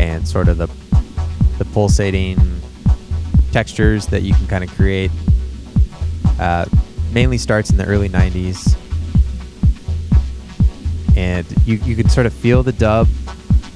and 0.01 0.27
sort 0.27 0.49
of 0.49 0.57
the 0.57 0.67
the 1.57 1.63
pulsating 1.71 2.37
textures 3.53 4.07
that 4.07 4.23
you 4.23 4.33
can 4.33 4.47
kind 4.47 4.65
of 4.65 4.69
create. 4.71 5.09
Uh, 6.37 6.65
mainly 7.13 7.37
starts 7.37 7.69
in 7.69 7.77
the 7.77 7.85
early 7.85 8.09
'90s, 8.09 8.75
and 11.15 11.47
you 11.65 11.77
you 11.85 11.95
can 11.95 12.09
sort 12.09 12.25
of 12.25 12.33
feel 12.33 12.63
the 12.63 12.73
dub 12.73 13.07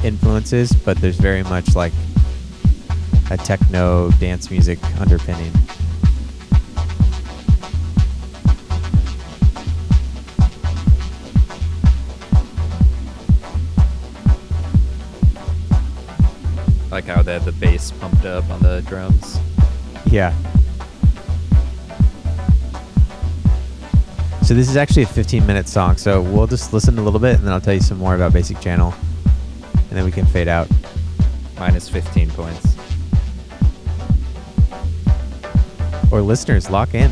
influences, 0.03 0.73
but 0.73 0.97
there's 0.97 1.15
very 1.15 1.43
much 1.43 1.77
like 1.77 1.93
a 3.31 3.37
techno 3.37 4.11
dance 4.19 4.51
music 4.51 4.79
underpinning. 4.99 5.53
Like 17.03 17.15
how 17.17 17.21
they 17.21 17.33
had 17.33 17.43
the 17.43 17.51
bass 17.53 17.91
pumped 17.91 18.25
up 18.25 18.49
on 18.49 18.61
the 18.61 18.81
drums. 18.87 19.39
Yeah. 20.05 20.33
So 24.41 24.53
this 24.53 24.69
is 24.69 24.77
actually 24.77 25.03
a 25.03 25.07
15 25.07 25.45
minute 25.45 25.67
song. 25.67 25.97
So 25.97 26.21
we'll 26.21 26.47
just 26.47 26.73
listen 26.73 26.97
a 26.97 27.01
little 27.01 27.19
bit 27.19 27.35
and 27.37 27.45
then 27.45 27.53
I'll 27.53 27.61
tell 27.61 27.73
you 27.73 27.81
some 27.81 27.97
more 27.97 28.15
about 28.15 28.33
Basic 28.33 28.59
Channel. 28.59 28.93
And 29.75 29.91
then 29.91 30.05
we 30.05 30.11
can 30.11 30.25
fade 30.25 30.47
out. 30.47 30.67
Minus 31.59 31.87
15 31.87 32.29
points. 32.31 32.75
Or 36.11 36.21
listeners, 36.21 36.69
lock 36.69 36.93
in. 36.93 37.11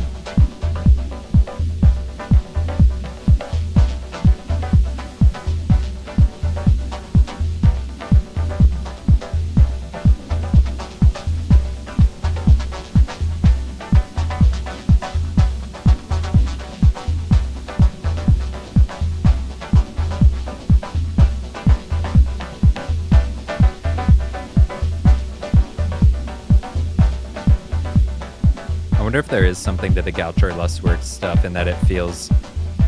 There 29.32 29.46
is 29.46 29.56
something 29.56 29.94
to 29.94 30.02
the 30.02 30.12
Galcher 30.12 30.54
Lustwerk's 30.54 31.06
stuff 31.06 31.46
in 31.46 31.54
that 31.54 31.66
it 31.66 31.76
feels 31.86 32.30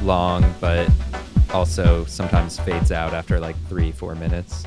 long, 0.03 0.55
but 0.61 0.91
also 1.55 2.05
sometimes 2.05 2.61
fades 2.61 2.93
out 2.93 3.15
after 3.15 3.41
like 3.41 3.57
three, 3.67 3.91
four 3.91 4.15
minutes. 4.15 4.67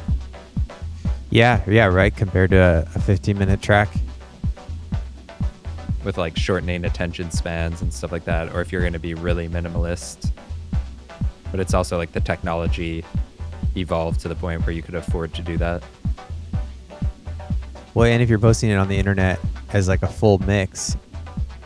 Yeah, 1.29 1.61
yeah, 1.67 1.85
right. 1.85 2.15
Compared 2.15 2.49
to 2.49 2.57
a, 2.57 2.79
a 2.95 2.99
15 2.99 3.37
minute 3.37 3.61
track. 3.61 3.89
with 6.03 6.17
like 6.17 6.35
shortening 6.35 6.83
attention 6.83 7.29
spans 7.29 7.83
and 7.83 7.93
stuff 7.93 8.11
like 8.11 8.25
that, 8.25 8.51
or 8.55 8.61
if 8.61 8.71
you're 8.71 8.81
going 8.81 8.93
to 8.93 8.99
be 8.99 9.13
really 9.13 9.47
minimalist. 9.47 10.31
But 11.51 11.59
it's 11.59 11.75
also 11.75 11.95
like 11.95 12.11
the 12.11 12.21
technology 12.21 13.05
evolved 13.75 14.19
to 14.21 14.27
the 14.27 14.35
point 14.35 14.65
where 14.65 14.73
you 14.73 14.81
could 14.81 14.95
afford 14.95 15.31
to 15.35 15.43
do 15.43 15.57
that. 15.59 15.83
Well, 17.93 18.07
and 18.07 18.23
if 18.23 18.29
you're 18.31 18.39
posting 18.39 18.71
it 18.71 18.77
on 18.77 18.87
the 18.87 18.97
internet 18.97 19.39
as 19.73 19.87
like 19.87 20.01
a 20.01 20.07
full 20.07 20.39
mix, 20.39 20.97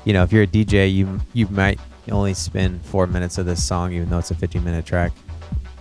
you 0.06 0.14
know, 0.14 0.24
if 0.24 0.32
you're 0.32 0.44
a 0.44 0.48
DJ, 0.48 0.94
you 0.94 1.20
you 1.34 1.48
might 1.48 1.80
only 2.12 2.34
spend 2.34 2.84
four 2.86 3.08
minutes 3.08 3.38
of 3.38 3.46
this 3.46 3.64
song, 3.64 3.94
even 3.94 4.10
though 4.10 4.18
it's 4.18 4.32
a 4.32 4.36
15 4.36 4.64
minute 4.64 4.86
track. 4.86 5.12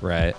Right. 0.01 0.37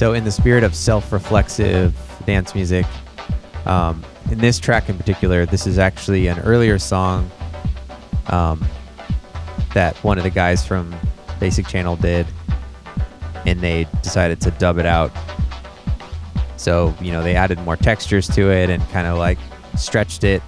So, 0.00 0.14
in 0.14 0.24
the 0.24 0.30
spirit 0.30 0.64
of 0.64 0.74
self-reflexive 0.74 1.94
dance 2.24 2.54
music, 2.54 2.86
um, 3.66 4.02
in 4.30 4.38
this 4.38 4.58
track 4.58 4.88
in 4.88 4.96
particular, 4.96 5.44
this 5.44 5.66
is 5.66 5.78
actually 5.78 6.26
an 6.28 6.38
earlier 6.38 6.78
song 6.78 7.30
um, 8.28 8.64
that 9.74 9.94
one 10.02 10.16
of 10.16 10.24
the 10.24 10.30
guys 10.30 10.66
from 10.66 10.96
Basic 11.38 11.66
Channel 11.66 11.96
did, 11.96 12.26
and 13.44 13.60
they 13.60 13.86
decided 14.02 14.40
to 14.40 14.50
dub 14.52 14.78
it 14.78 14.86
out. 14.86 15.12
So, 16.56 16.96
you 17.02 17.12
know, 17.12 17.22
they 17.22 17.36
added 17.36 17.58
more 17.58 17.76
textures 17.76 18.26
to 18.28 18.50
it 18.50 18.70
and 18.70 18.82
kind 18.88 19.06
of 19.06 19.18
like 19.18 19.38
stretched 19.76 20.24
it. 20.24 20.42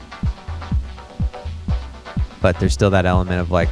But 2.41 2.59
there's 2.59 2.73
still 2.73 2.89
that 2.89 3.05
element 3.05 3.39
of 3.39 3.51
like 3.51 3.69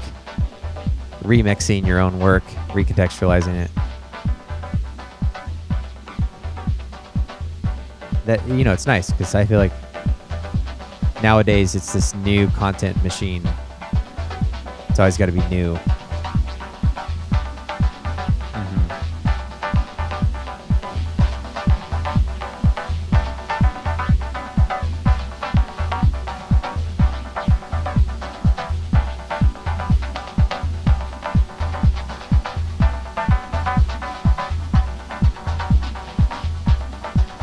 remixing 1.23 1.87
your 1.87 2.01
own 2.01 2.19
work, 2.19 2.45
recontextualizing 2.75 3.55
it. 3.65 3.71
That 8.31 8.47
you 8.49 8.63
know 8.63 8.73
it's 8.73 8.87
nice 8.87 9.11
because 9.11 9.35
I 9.35 9.45
feel 9.45 9.59
like 9.59 9.73
nowadays 11.21 11.75
it's 11.75 11.93
this 11.93 12.15
new 12.15 12.47
content 12.51 13.03
machine. 13.03 13.43
It's 14.89 15.01
always 15.01 15.17
got 15.17 15.27
to 15.27 15.33
be 15.33 15.45
new. 15.49 15.77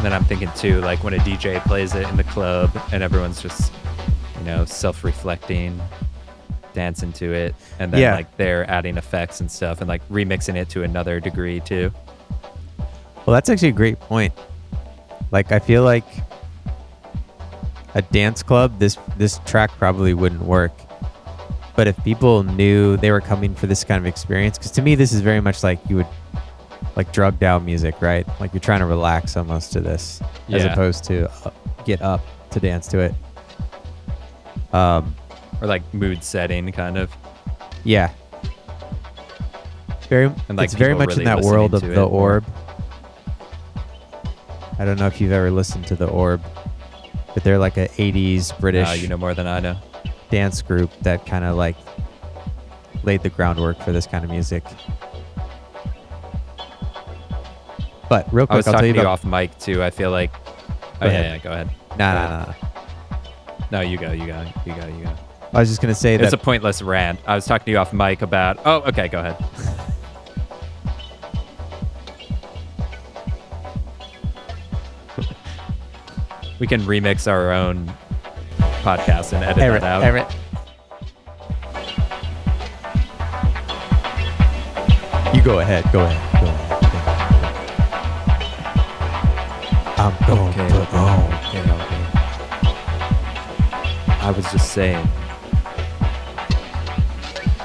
Then 0.07 0.13
I'm 0.13 0.23
thinking 0.23 0.49
too, 0.55 0.79
like 0.79 1.03
when 1.03 1.13
a 1.13 1.17
DJ 1.17 1.61
plays 1.65 1.93
it 1.93 2.07
in 2.07 2.15
the 2.15 2.23
club 2.23 2.71
and 2.93 3.03
everyone's 3.03 3.41
just, 3.41 3.73
you 4.39 4.45
know, 4.45 4.63
self 4.63 5.03
reflecting, 5.03 5.81
dancing 6.73 7.11
to 7.13 7.33
it. 7.33 7.53
And 7.77 7.91
then 7.91 7.99
Yeah. 7.99 8.15
like 8.15 8.37
they're 8.37 8.69
adding 8.71 8.95
effects 8.95 9.41
and 9.41 9.51
stuff 9.51 9.81
and 9.81 9.89
like 9.89 10.07
remixing 10.07 10.55
it 10.55 10.69
to 10.69 10.83
another 10.83 11.19
degree 11.19 11.59
too. 11.59 11.91
Well, 13.25 13.33
that's 13.33 13.49
actually 13.49 13.67
a 13.67 13.73
great 13.73 13.99
point. 13.99 14.33
Like 15.31 15.51
I 15.51 15.59
feel 15.59 15.83
like 15.83 16.05
a 17.93 18.01
dance 18.01 18.41
club, 18.43 18.79
this 18.79 18.97
this 19.17 19.39
track 19.45 19.71
probably 19.71 20.13
wouldn't 20.13 20.43
work. 20.43 20.71
But 21.75 21.87
if 21.87 22.01
people 22.05 22.43
knew 22.43 22.95
they 22.95 23.11
were 23.11 23.19
coming 23.19 23.53
for 23.53 23.67
this 23.67 23.83
kind 23.83 23.99
of 23.99 24.05
experience, 24.07 24.57
because 24.57 24.71
to 24.71 24.81
me 24.81 24.95
this 24.95 25.11
is 25.11 25.19
very 25.19 25.41
much 25.41 25.63
like 25.63 25.79
you 25.89 25.97
would 25.97 26.07
like 26.95 27.11
drugged 27.11 27.43
out 27.43 27.63
music, 27.63 28.01
right? 28.01 28.27
Like 28.39 28.53
you're 28.53 28.61
trying 28.61 28.79
to 28.79 28.85
relax 28.85 29.37
almost 29.37 29.71
to 29.73 29.81
this, 29.81 30.21
as 30.49 30.65
opposed 30.65 31.03
to 31.05 31.29
uh, 31.45 31.51
get 31.85 32.01
up 32.01 32.21
to 32.51 32.59
dance 32.59 32.87
to 32.87 32.99
it. 32.99 33.13
Um, 34.73 35.15
Or 35.61 35.67
like 35.67 35.81
mood 35.93 36.23
setting 36.23 36.71
kind 36.71 36.97
of. 36.97 37.11
Yeah. 37.83 38.11
Very 40.09 40.31
And, 40.47 40.57
like, 40.57 40.65
it's 40.65 40.73
very 40.73 40.93
much 40.95 41.09
really 41.09 41.23
in 41.23 41.25
that 41.25 41.41
world 41.41 41.73
of 41.73 41.81
the 41.81 41.91
it 41.91 41.97
orb. 41.97 42.45
I 44.79 44.85
don't 44.85 44.97
know 44.99 45.07
if 45.07 45.19
you've 45.19 45.31
ever 45.33 45.51
listened 45.51 45.85
to 45.87 45.95
the 45.95 46.07
orb, 46.07 46.41
but 47.33 47.43
they're 47.43 47.57
like 47.57 47.77
a 47.77 47.87
80s 47.89 48.57
British 48.59 48.87
Uh, 48.87 48.93
you 48.93 49.07
know 49.07 49.17
more 49.17 49.33
than 49.33 49.47
I 49.47 49.59
know. 49.59 49.75
dance 50.29 50.61
group 50.61 50.91
that 51.01 51.25
kind 51.25 51.43
of 51.43 51.57
like 51.57 51.75
laid 53.03 53.21
the 53.23 53.29
groundwork 53.29 53.81
for 53.81 53.91
this 53.91 54.07
kind 54.07 54.23
of 54.23 54.29
music. 54.29 54.63
But 58.09 58.31
real 58.33 58.43
I 58.43 58.47
quick, 58.47 58.57
was 58.57 58.67
I'll 58.67 58.73
tell 58.73 58.81
talking 58.81 58.93
to 58.93 58.99
you 58.99 59.01
about. 59.01 59.11
off 59.11 59.25
mic 59.25 59.57
too. 59.59 59.83
I 59.83 59.89
feel 59.89 60.11
like. 60.11 60.31
Oh, 61.01 61.05
yeah, 61.07 61.33
yeah, 61.33 61.37
go 61.39 61.51
ahead. 61.51 61.69
Nah, 61.97 62.13
nah, 62.13 62.29
nah, 62.29 62.45
nah. 62.45 62.53
No, 63.71 63.81
you 63.81 63.97
go, 63.97 64.11
you 64.11 64.25
go, 64.27 64.45
you 64.65 64.73
go, 64.73 64.87
you 64.87 65.03
go. 65.03 65.13
I 65.53 65.59
was 65.59 65.69
just 65.69 65.81
gonna 65.81 65.95
say 65.95 66.15
It 66.15 66.21
was 66.21 66.31
that 66.31 66.39
a 66.41 66.43
pointless 66.43 66.81
rant. 66.81 67.19
I 67.25 67.35
was 67.35 67.45
talking 67.45 67.65
to 67.65 67.71
you 67.71 67.77
off 67.77 67.93
mic 67.93 68.21
about. 68.21 68.59
Oh, 68.65 68.81
okay, 68.87 69.07
go 69.07 69.19
ahead. 69.19 69.37
we 76.59 76.67
can 76.67 76.81
remix 76.81 77.29
our 77.29 77.51
own 77.51 77.91
podcast 78.83 79.33
and 79.33 79.43
edit 79.43 79.61
Everett, 79.61 79.81
that 79.81 79.97
out. 79.97 80.03
Everett. 80.03 80.33
You 85.35 85.41
go 85.43 85.59
ahead. 85.59 85.83
Go 85.91 86.01
ahead. 86.01 86.41
Go 86.41 86.47
ahead. 86.47 86.66
I'm 89.99 90.15
going 90.27 90.49
Okay, 90.49 90.67
to 90.69 90.81
okay, 90.81 91.61
okay, 91.61 91.71
okay. 91.71 92.03
I 94.21 94.31
was 94.35 94.45
just 94.51 94.71
saying 94.73 95.07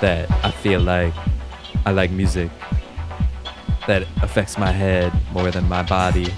that 0.01 0.31
I 0.45 0.51
feel 0.51 0.81
like 0.81 1.13
I 1.85 1.91
like 1.93 2.11
music 2.11 2.51
that 3.87 4.03
affects 4.23 4.57
my 4.59 4.71
head 4.71 5.13
more 5.33 5.51
than 5.51 5.69
my 5.69 5.83
body. 5.83 6.33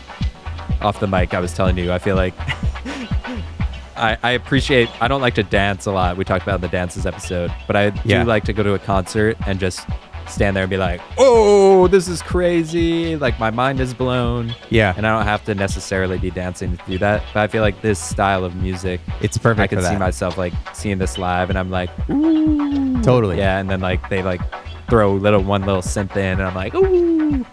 Off 0.80 0.98
the 1.00 1.06
mic, 1.06 1.32
I 1.34 1.40
was 1.40 1.52
telling 1.54 1.78
you, 1.78 1.92
I 1.92 1.98
feel 1.98 2.16
like 2.16 2.34
I, 3.96 4.16
I 4.22 4.30
appreciate, 4.32 4.88
I 5.00 5.08
don't 5.08 5.20
like 5.20 5.34
to 5.36 5.42
dance 5.44 5.86
a 5.86 5.92
lot. 5.92 6.16
We 6.16 6.24
talked 6.24 6.42
about 6.42 6.60
the 6.60 6.68
dances 6.68 7.06
episode, 7.06 7.54
but 7.66 7.76
I 7.76 7.84
Yeah. 8.04 8.22
do 8.22 8.28
like 8.28 8.44
to 8.44 8.52
go 8.52 8.62
to 8.62 8.74
a 8.74 8.78
concert 8.78 9.36
and 9.46 9.60
just 9.60 9.86
stand 10.28 10.56
there 10.56 10.64
and 10.64 10.70
be 10.70 10.76
like, 10.76 11.00
oh, 11.18 11.86
this 11.88 12.08
is 12.08 12.22
crazy. 12.22 13.16
Like 13.16 13.38
my 13.38 13.50
mind 13.50 13.80
is 13.80 13.92
blown 13.94 14.54
Yeah, 14.70 14.94
and 14.96 15.06
I 15.06 15.16
don't 15.16 15.26
have 15.26 15.44
to 15.44 15.54
necessarily 15.54 16.18
be 16.18 16.30
dancing 16.30 16.76
to 16.76 16.84
do 16.86 16.98
that. 16.98 17.22
But 17.32 17.40
I 17.40 17.46
feel 17.48 17.62
like 17.62 17.80
this 17.82 17.98
style 17.98 18.44
of 18.44 18.54
music, 18.56 19.00
it's 19.20 19.36
perfect 19.38 19.60
I 19.60 19.66
can 19.76 19.82
see 19.84 19.96
myself 19.96 20.36
like 20.38 20.52
seeing 20.74 20.98
this 20.98 21.18
live, 21.18 21.50
and 21.50 21.58
I'm 21.58 21.70
like, 21.70 21.90
ooh, 22.10 23.00
Totally. 23.02 23.38
yeah. 23.38 23.58
And 23.58 23.70
then 23.70 23.80
like 23.80 24.08
they 24.08 24.22
like 24.22 24.40
throw 24.88 25.14
little 25.14 25.42
one 25.42 25.62
little 25.64 25.82
synth 25.82 26.16
in, 26.16 26.38
and 26.38 26.42
I'm 26.42 26.54
like, 26.54 26.74
ooh, 26.74 27.44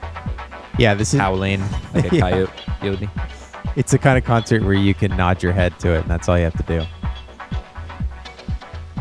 yeah, 0.78 0.93
this 0.93 1.14
is 1.14 1.20
howling 1.20 1.62
like 1.93 2.12
a 2.12 2.16
Yeah. 2.16 2.48
coyote. 2.82 3.10
it's 3.76 3.91
the 3.91 3.98
kind 4.00 4.18
of 4.18 4.24
concert 4.24 4.64
where 4.64 4.74
you 4.74 4.93
can 4.93 5.16
nod 5.18 5.43
your 5.43 5.52
head 5.54 5.78
to 5.80 5.93
it, 5.93 6.02
and 6.02 6.10
that's 6.10 6.28
all 6.30 6.38
you 6.38 6.46
have 6.46 6.58
to 6.58 6.80
do. 6.80 6.86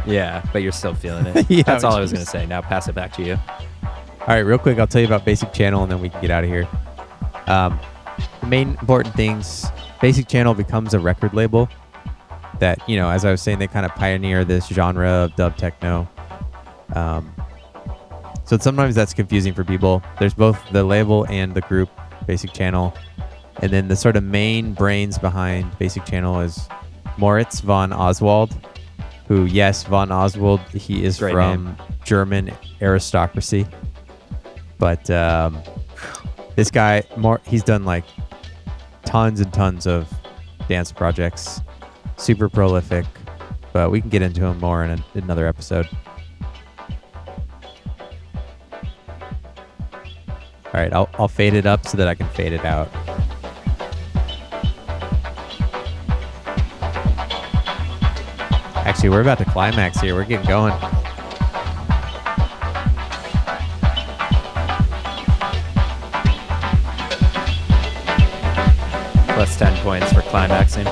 Yeah, 0.07 0.43
but 0.53 0.63
you're 0.63 0.73
still 0.73 0.95
feeling 0.95 1.27
it. 1.27 1.47
Yeah, 1.51 1.63
That's 1.63 1.85
all 1.85 1.95
I 1.95 2.01
was 2.01 2.13
gonna 2.13 2.25
say. 2.25 2.47
Now 2.47 2.63
pass 2.63 2.89
it 2.89 2.95
back 2.95 3.13
to 3.15 3.23
you. 3.23 3.37
All 4.21 4.27
right, 4.37 4.41
real 4.41 4.59
quick, 4.59 4.79
I'll 4.79 4.87
tell 4.87 5.01
you 5.01 5.07
about 5.07 5.25
Basic 5.25 5.53
Channel, 5.53 5.83
and 5.83 5.91
then 5.91 6.01
we 6.01 6.11
can 6.11 6.21
get 6.21 6.31
out 6.31 6.45
of 6.45 6.51
here. 6.51 6.69
Um, 7.47 7.81
the 8.41 8.47
main 8.47 8.71
important 8.81 9.15
things: 9.15 9.67
Basic 10.01 10.29
Channel 10.29 10.55
becomes 10.55 10.93
a 10.93 11.01
record 11.01 11.33
label 11.33 11.69
that 12.59 12.87
you 12.89 12.97
know, 12.97 13.09
as 13.09 13.25
I 13.25 13.31
was 13.31 13.41
saying, 13.41 13.59
they 13.59 13.67
kind 13.67 13.87
of 13.87 13.95
pioneer 13.95 14.45
this 14.45 14.67
genre 14.67 15.09
of 15.09 15.35
dub 15.37 15.57
techno. 15.57 16.09
Um, 16.95 17.35
so 18.45 18.59
sometimes 18.59 18.95
that's 18.95 19.15
confusing 19.15 19.55
for 19.55 19.65
people. 19.65 20.03
There's 20.19 20.35
both 20.35 20.61
the 20.71 20.85
label 20.85 21.27
and 21.29 21.55
the 21.55 21.63
group 21.63 21.89
Basic 22.27 22.53
Channel, 22.53 22.95
and 23.63 23.73
then 23.73 23.89
the 23.89 23.97
sort 23.97 24.17
of 24.17 24.23
main 24.23 24.75
brains 24.75 25.19
behind 25.19 25.79
Basic 25.79 26.05
Channel 26.05 26.41
is 26.41 26.69
Moritz 27.17 27.61
von 27.61 27.93
Oswald, 27.93 28.55
who, 29.29 29.47
yes, 29.47 29.85
von 29.85 30.13
Oswald, 30.13 30.61
he 30.75 31.05
is 31.05 31.19
Great 31.19 31.33
from 31.33 31.65
name. 31.65 31.77
German 32.05 32.53
aristocracy, 32.83 33.67
but 34.81 35.09
um, 35.11 35.63
this 36.57 36.71
guy, 36.71 37.05
more, 37.17 37.41
he's 37.47 37.63
done 37.63 37.85
like 37.85 38.05
tons 39.05 39.41
and 39.41 39.53
tons 39.53 39.87
of 39.87 40.13
dance 40.69 40.91
projects. 40.91 41.61
Super 42.17 42.49
prolific, 42.49 43.07
but 43.73 43.91
we 43.91 44.01
can 44.01 44.11
get 44.11 44.23
into 44.23 44.45
him 44.45 44.59
more 44.59 44.83
in 44.83 44.91
a, 44.91 45.05
another 45.15 45.47
episode. 45.47 45.87
All 50.73 50.81
right, 50.81 50.93
I'll, 50.93 51.11
I'll 51.15 51.29
fade 51.29 51.55
it 51.55 51.67
up 51.67 51.87
so 51.87 51.97
that 51.97 52.09
I 52.09 52.15
can 52.15 52.29
fade 52.31 52.53
it 52.53 52.65
out. 52.65 52.89
Actually, 58.77 59.11
we're 59.11 59.21
about 59.21 59.39
to 59.39 59.45
climax 59.45 60.01
here. 60.01 60.15
We're 60.15 60.25
getting 60.25 60.49
going. 60.49 60.73
Plus 69.41 69.57
10 69.57 69.75
points 69.79 70.13
for 70.13 70.21
climaxing. 70.21 70.87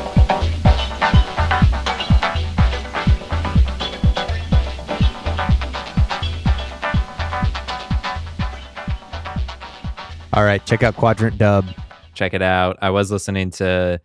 All 10.32 10.44
right, 10.44 10.64
check 10.64 10.82
out 10.82 10.96
Quadrant 10.96 11.36
Dub. 11.36 11.66
Check 12.14 12.32
it 12.32 12.40
out. 12.40 12.78
I 12.80 12.88
was 12.88 13.12
listening 13.12 13.50
to 13.50 14.00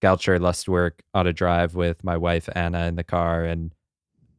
Galcher 0.00 0.38
Lustwerk 0.38 1.00
on 1.12 1.26
a 1.26 1.32
drive 1.32 1.74
with 1.74 2.04
my 2.04 2.16
wife 2.16 2.48
Anna 2.54 2.86
in 2.86 2.94
the 2.94 3.02
car, 3.02 3.42
and 3.42 3.72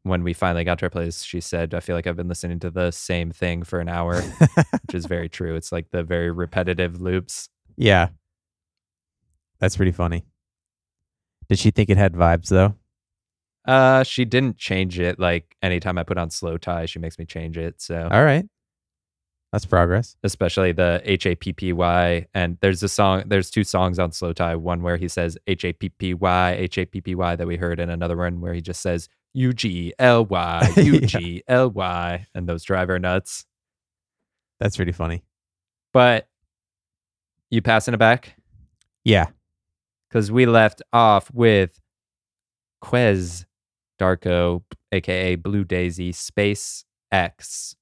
when 0.04 0.24
we 0.24 0.32
finally 0.32 0.64
got 0.64 0.80
to 0.80 0.86
our 0.86 0.90
place, 0.90 1.22
she 1.22 1.42
said, 1.42 1.74
"I 1.74 1.82
feel 1.82 1.98
like 1.98 2.08
I've 2.08 2.16
been 2.16 2.30
listening 2.30 2.60
to 2.62 2.72
the 2.72 2.92
same 2.92 3.32
thing 3.32 3.64
for 3.64 3.82
an 3.82 3.90
hour," 3.90 4.22
which 4.86 4.94
is 4.94 5.06
very 5.06 5.28
true. 5.28 5.58
It's 5.58 5.74
like 5.74 5.92
the 5.92 6.02
very 6.02 6.32
repetitive 6.32 7.02
loops. 7.02 7.50
Yeah. 7.76 8.08
That's 9.60 9.76
pretty 9.76 9.92
funny. 9.92 10.26
Did 11.50 11.60
she 11.60 11.72
think 11.72 11.90
it 11.90 11.98
had 11.98 12.14
vibes 12.14 12.48
though? 12.50 12.76
Uh, 13.66 14.04
she 14.04 14.26
didn't 14.26 14.58
change 14.58 15.00
it. 15.00 15.20
Like 15.20 15.56
anytime 15.62 15.98
I 15.98 16.04
put 16.04 16.18
on 16.18 16.30
slowthai, 16.30 16.88
she 16.88 17.00
makes 17.00 17.20
me 17.20 17.26
change 17.26 17.58
it. 17.58 17.82
So 17.82 18.08
All 18.12 18.24
right. 18.24 18.46
That's 19.52 19.66
progress. 19.66 20.16
especially 20.24 20.74
the 20.74 21.02
H 21.04 21.26
A 21.26 21.36
P 21.36 21.54
P 21.54 21.74
Y. 21.74 22.28
And 22.36 22.58
there's 22.62 22.84
a 22.84 22.88
song, 22.90 23.24
there's 23.26 23.50
two 23.50 23.64
songs 23.64 23.98
on 23.98 24.12
slowthai. 24.12 24.56
One 24.58 24.84
where 24.84 24.98
he 24.98 25.08
says 25.08 25.38
H 25.48 25.66
A 25.66 25.74
P 25.74 25.90
P 25.90 26.14
Y, 26.14 26.52
H 26.52 26.78
A 26.78 26.86
P 26.86 27.02
P 27.02 27.16
Y 27.16 27.36
that 27.36 27.48
we 27.48 27.58
heard, 27.58 27.80
and 27.80 27.90
another 27.92 28.16
one 28.16 28.42
where 28.42 28.54
he 28.54 28.62
just 28.62 28.82
says 28.82 29.10
U 29.34 29.52
G 29.52 29.92
L 29.98 30.26
Y. 30.26 30.74
U 30.78 31.00
G 31.02 31.44
L 31.48 31.72
Y, 31.72 32.28
and 32.36 32.48
those 32.48 32.64
driver 32.64 33.00
nuts. 33.00 33.46
That's 34.60 34.76
pretty 34.76 34.92
funny. 34.92 35.24
But 35.94 36.28
you 37.50 37.64
passing 37.64 37.96
it 37.96 37.98
back? 37.98 38.36
Yeah. 39.04 39.28
Because 40.10 40.32
we 40.32 40.46
left 40.46 40.82
off 40.92 41.32
with 41.34 41.80
Kwes 42.82 43.46
Darko, 44.00 44.64
aka 44.92 45.36
Blue 45.36 45.64
Daisy 45.64 46.12
Space 46.12 46.84
X. 47.12 47.76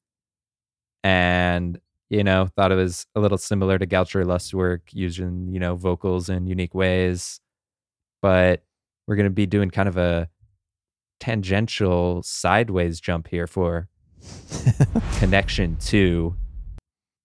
And, 1.03 1.79
you 2.09 2.23
know, 2.23 2.49
thought 2.55 2.71
it 2.71 2.75
was 2.75 3.05
a 3.15 3.19
little 3.19 3.37
similar 3.37 3.77
to 3.77 3.85
Galcher 3.85 4.25
Lustwerk, 4.25 4.81
using, 4.91 5.47
you 5.51 5.59
know, 5.59 5.75
vocals 5.75 6.29
in 6.29 6.47
unique 6.47 6.75
ways. 6.75 7.39
But 8.21 8.63
we're 9.07 9.15
going 9.15 9.25
to 9.25 9.29
be 9.29 9.45
doing 9.45 9.69
kind 9.69 9.87
of 9.87 9.95
a 9.95 10.27
tangential 11.19 12.21
sideways 12.23 12.99
jump 12.99 13.27
here 13.27 13.47
for 13.47 13.87
Connection 15.19 15.77
2. 15.79 16.35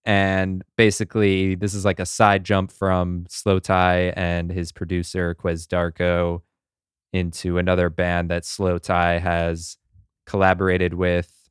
And 0.05 0.65
basically, 0.77 1.55
this 1.55 1.75
is 1.75 1.85
like 1.85 2.01
a 2.01 2.07
side 2.07 2.45
jump 2.45 2.73
from 2.73 3.25
slowthai 3.29 4.13
and 4.17 4.51
his 4.51 4.73
producer, 4.73 5.35
Kwes 5.35 5.67
Darko, 5.67 6.43
into 7.13 7.59
another 7.59 7.89
band 7.91 8.31
that 8.31 8.43
slowthai 8.43 9.21
has 9.21 9.77
collaborated 10.27 10.95
with, 10.95 11.49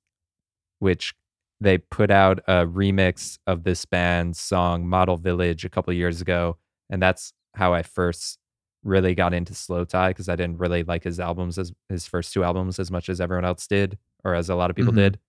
which 0.79 1.13
they 1.61 1.77
put 1.77 2.09
out 2.11 2.39
a 2.47 2.65
remix 2.65 3.37
of 3.47 3.63
this 3.63 3.85
band's 3.85 4.39
song 4.39 4.87
Model 4.87 5.15
Village 5.17 5.63
a 5.63 5.69
couple 5.69 5.93
years 5.93 6.19
ago. 6.19 6.57
And 6.89 7.01
that's 7.01 7.33
how 7.55 7.73
I 7.73 7.83
first 7.83 8.39
really 8.83 9.13
got 9.13 9.33
into 9.33 9.53
slowthai 9.53 10.09
because 10.09 10.27
I 10.27 10.35
didn't 10.35 10.57
really 10.57 10.83
like 10.83 11.03
his 11.03 11.19
albums 11.19 11.57
as 11.59 11.71
his 11.87 12.07
first 12.07 12.33
two 12.33 12.43
albums 12.43 12.79
as 12.79 12.89
much 12.89 13.07
as 13.09 13.21
everyone 13.21 13.45
else 13.45 13.67
did, 13.67 13.97
or 14.25 14.33
as 14.33 14.49
a 14.49 14.55
lot 14.55 14.71
of 14.71 14.75
people 14.75 14.91
Mhm. 14.93 14.97
did. 14.97 15.19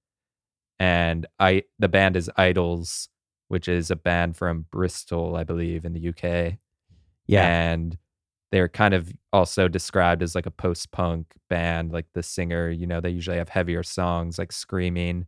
And 0.78 1.26
I 1.38 1.64
the 1.78 1.88
band 1.88 2.16
is 2.16 2.30
IDLES, 2.38 3.08
which 3.52 3.68
is 3.68 3.90
a 3.90 3.96
band 3.96 4.34
from 4.34 4.64
Bristol, 4.70 5.36
I 5.36 5.44
believe, 5.44 5.84
in 5.84 5.92
the 5.92 6.08
UK. 6.08 6.58
Yeah. 7.26 7.46
And 7.46 7.98
they're 8.50 8.68
kind 8.68 8.94
of 8.94 9.12
also 9.30 9.68
described 9.68 10.22
as 10.22 10.34
like 10.34 10.46
a 10.46 10.50
post 10.50 10.90
punk 10.90 11.34
band. 11.50 11.92
Like 11.92 12.06
the 12.14 12.22
singer, 12.22 12.70
you 12.70 12.86
know, 12.86 13.00
they 13.02 13.10
usually 13.10 13.36
have 13.36 13.50
heavier 13.50 13.82
songs 13.82 14.38
like 14.38 14.52
screaming. 14.52 15.26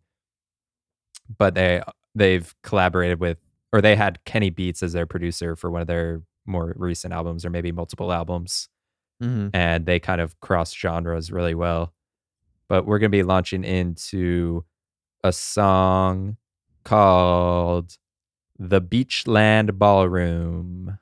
But 1.39 1.55
they 1.55 1.83
they've 2.15 2.55
collaborated 2.63 3.21
with 3.21 3.39
or 3.73 3.81
they 3.81 3.97
had 3.97 4.25
Kenny 4.25 4.51
Beats 4.51 4.83
as 4.83 4.93
their 4.93 5.07
producer 5.07 5.55
for 5.57 5.71
one 5.71 5.81
of 5.83 5.87
their 5.87 6.23
more 6.47 6.75
recent 6.77 7.13
albums 7.13 7.45
or 7.45 7.51
maybe 7.51 7.73
multiple 7.73 8.13
albums. 8.13 8.69
hmm 9.21 9.49
And 9.53 9.87
they 9.87 10.01
kind 10.01 10.21
of 10.21 10.39
cross 10.41 10.75
genres 10.75 11.31
really 11.33 11.55
well. 11.55 11.93
But 12.69 12.87
we're 12.87 12.99
gonna 12.99 13.11
be 13.11 13.23
launching 13.23 13.65
into 13.65 14.65
a 15.25 15.33
song 15.33 16.37
called 16.85 17.97
The 18.57 18.81
Beachland 18.81 19.79
Ballroom. 19.79 20.99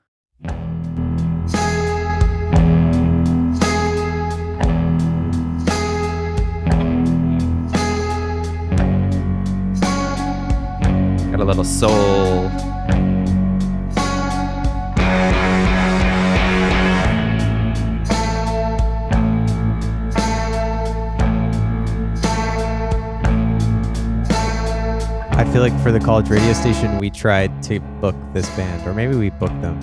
Got 11.29 11.39
a 11.39 11.45
little 11.45 11.63
soul. 11.63 12.72
I 25.43 25.51
feel 25.51 25.61
like 25.61 25.77
for 25.81 25.91
the 25.91 25.99
college 25.99 26.29
radio 26.29 26.53
station, 26.53 26.97
we 26.99 27.09
tried 27.09 27.61
to 27.63 27.81
book 27.81 28.15
this 28.31 28.49
band, 28.55 28.87
or 28.87 28.93
maybe 28.93 29.13
we 29.13 29.29
booked 29.29 29.61
them. 29.61 29.77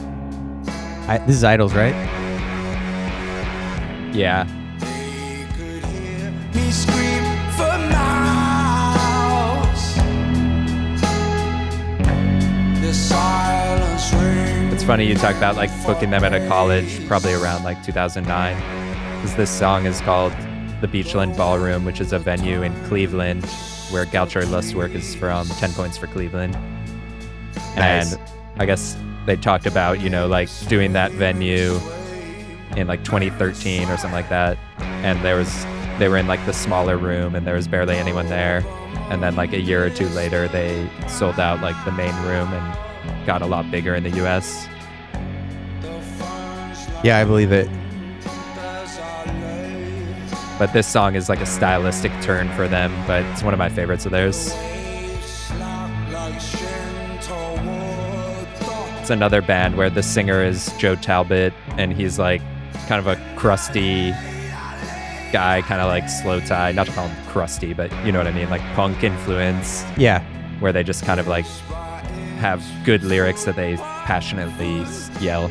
I, 1.06 1.18
this 1.26 1.36
is 1.36 1.42
IDLES, 1.42 1.74
right? 1.74 1.94
Yeah. 4.14 4.46
It's 14.72 14.82
funny 14.82 15.04
you 15.04 15.14
talk 15.14 15.36
about 15.36 15.56
like 15.56 15.70
booking 15.84 16.08
them 16.08 16.24
at 16.24 16.32
a 16.32 16.48
college, 16.48 17.06
probably 17.06 17.34
around 17.34 17.64
like 17.64 17.84
2009, 17.84 18.56
because 19.16 19.36
this 19.36 19.50
song 19.50 19.84
is 19.84 20.00
called 20.00 20.32
the 20.80 20.88
Beachland 20.88 21.36
Ballroom, 21.36 21.84
which 21.84 22.00
is 22.00 22.14
a 22.14 22.18
venue 22.18 22.62
in 22.62 22.72
Cleveland 22.86 23.46
where 23.91 24.05
Galcher 24.07 24.43
Lustwerk 24.43 24.95
is 24.95 25.14
from. 25.14 25.47
10 25.47 25.72
points 25.72 25.97
for 25.97 26.07
Cleveland. 26.07 26.57
Nice. 27.76 28.14
And 28.14 28.20
I 28.57 28.66
guess 28.66 28.97
they 29.26 29.36
talked 29.36 29.66
about, 29.66 30.01
you 30.01 30.11
know, 30.11 30.26
like 30.26 30.49
doing 30.68 30.93
that 30.95 31.12
venue 31.12 31.78
in 32.76 32.86
like 32.86 33.05
2013 33.05 33.88
or 33.88 33.97
something 33.97 34.12
like 34.12 34.28
that. 34.28 34.59
And 34.78 35.22
there 35.24 35.36
was, 35.36 35.64
they 35.99 36.09
were 36.09 36.16
in 36.16 36.26
like 36.26 36.45
the 36.47 36.53
smaller 36.53 36.97
room 36.97 37.34
and 37.34 37.47
there 37.47 37.55
was 37.55 37.68
barely 37.68 37.97
anyone 37.97 38.28
there. 38.28 38.64
And 39.11 39.22
then 39.22 39.36
like 39.36 39.53
a 39.53 39.61
year 39.61 39.84
or 39.84 39.91
two 39.91 40.09
later, 40.11 40.49
they 40.49 40.88
sold 41.09 41.41
out 41.41 41.61
like 41.61 41.76
the 41.84 41.93
main 41.93 42.14
room 42.22 42.53
and 42.53 43.26
got 43.26 43.43
a 43.43 43.47
lot 43.47 43.70
bigger 43.70 43.95
in 43.95 44.03
the 44.03 44.24
US. 44.24 44.66
Yeah, 47.03 47.18
I 47.18 47.24
believe 47.24 47.51
it. 47.51 47.68
But 50.61 50.74
this 50.74 50.86
song 50.86 51.14
is 51.14 51.30
like 51.30 51.40
a 51.40 51.46
stylistic 51.46 52.12
turn 52.20 52.50
for 52.50 52.68
them, 52.68 52.92
but 53.06 53.24
it's 53.32 53.42
one 53.42 53.54
of 53.54 53.58
my 53.58 53.70
favorites 53.70 54.04
of 54.04 54.12
theirs. 54.12 54.52
It's 59.00 59.08
another 59.08 59.40
band 59.40 59.78
where 59.78 59.88
the 59.88 60.02
singer 60.02 60.44
is 60.44 60.70
Joe 60.76 60.96
Talbot 60.96 61.54
and 61.78 61.94
he's 61.94 62.18
like 62.18 62.42
kind 62.88 63.00
of 63.00 63.06
a 63.06 63.16
crusty 63.36 64.11
guy, 65.32 65.62
kind 65.62 65.80
of 65.80 65.86
like 65.88 66.04
slowthai. 66.04 66.74
Not 66.74 66.88
to 66.88 66.92
call 66.92 67.08
him 67.08 67.26
crusty, 67.28 67.72
but 67.72 67.90
you 68.04 68.12
know 68.12 68.18
what 68.18 68.26
I 68.26 68.32
mean, 68.32 68.50
like 68.50 68.61
punk 68.74 69.02
influence, 69.02 69.82
Yeah. 69.96 70.22
where 70.61 70.74
they 70.74 70.82
just 70.84 71.06
kind 71.06 71.18
of 71.18 71.26
like 71.26 71.46
have 72.36 72.62
good 72.84 73.02
lyrics 73.02 73.44
that 73.44 73.56
they 73.56 73.76
passionately 73.76 74.84
yell. 75.24 75.50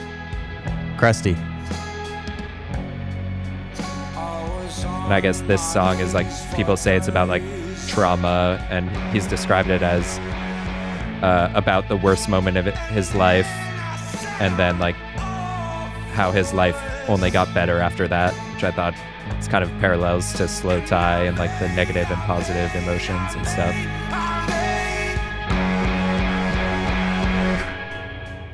Crusty. 0.98 1.36
And 5.10 5.16
I 5.16 5.22
guess 5.22 5.42
this 5.42 5.74
song 5.74 6.00
is 6.02 6.14
like 6.14 6.28
people 6.56 6.78
say 6.78 6.96
it's 6.96 7.08
about 7.08 7.30
like 7.30 7.42
trauma, 7.88 8.64
and 8.70 8.92
he's 9.12 9.26
described 9.26 9.70
it 9.70 9.82
as 9.82 10.20
uh, 11.24 11.52
about 11.56 11.88
the 11.88 11.98
worst 11.98 12.30
moment 12.30 12.58
of 12.58 12.66
his 12.66 13.16
life, 13.16 13.48
and 14.40 14.56
then 14.60 14.78
like 14.78 14.94
how 16.14 16.32
his 16.32 16.54
life 16.54 16.80
only 17.10 17.32
got 17.32 17.52
better 17.56 17.80
after 17.80 18.08
that, 18.08 18.36
which 18.54 18.64
I 18.64 18.70
thought 18.70 18.94
it's 19.36 19.48
kind 19.48 19.64
of 19.64 19.72
parallels 19.80 20.32
to 20.34 20.44
slowthai 20.44 21.28
and 21.28 21.40
like 21.40 21.58
the 21.60 21.70
negative 21.70 22.06
and 22.12 22.22
positive 22.22 22.70
emotions 22.76 23.34
and 23.34 23.48
stuff. 23.48 23.76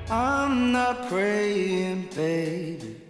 I'm 0.09 0.71
not 0.71 1.09
praying, 1.09 2.07
baby. 2.15 3.04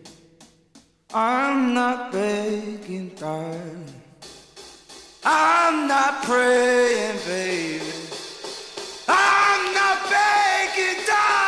I'm 1.18 1.74
not 1.74 2.12
begging, 2.12 3.08
darling. 3.16 3.86
I'm 5.24 5.88
not 5.88 6.24
praying, 6.24 7.18
baby. 7.26 7.86
I'm 9.08 9.74
not 9.74 10.10
begging, 10.10 11.06
darling. 11.08 11.45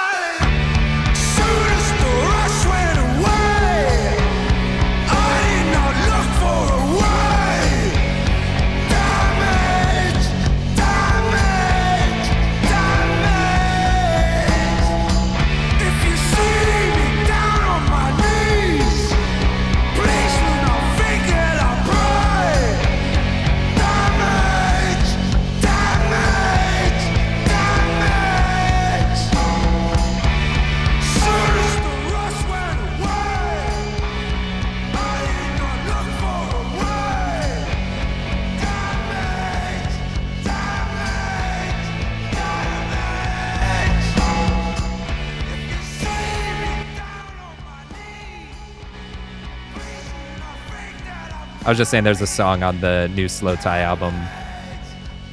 I 51.67 51.69
was 51.69 51.77
just 51.77 51.91
saying 51.91 52.05
there's 52.05 52.21
a 52.21 52.27
song 52.27 52.63
on 52.63 52.79
the 52.79 53.11
new 53.13 53.25
slowthai 53.25 53.81
album 53.81 54.15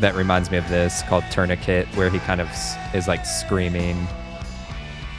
that 0.00 0.16
reminds 0.16 0.50
me 0.50 0.56
of 0.56 0.68
this 0.68 1.02
called 1.02 1.22
Tourniquet, 1.30 1.86
where 1.94 2.10
he 2.10 2.18
kind 2.18 2.40
of 2.40 2.50
is 2.92 3.06
like 3.06 3.24
screaming 3.24 4.08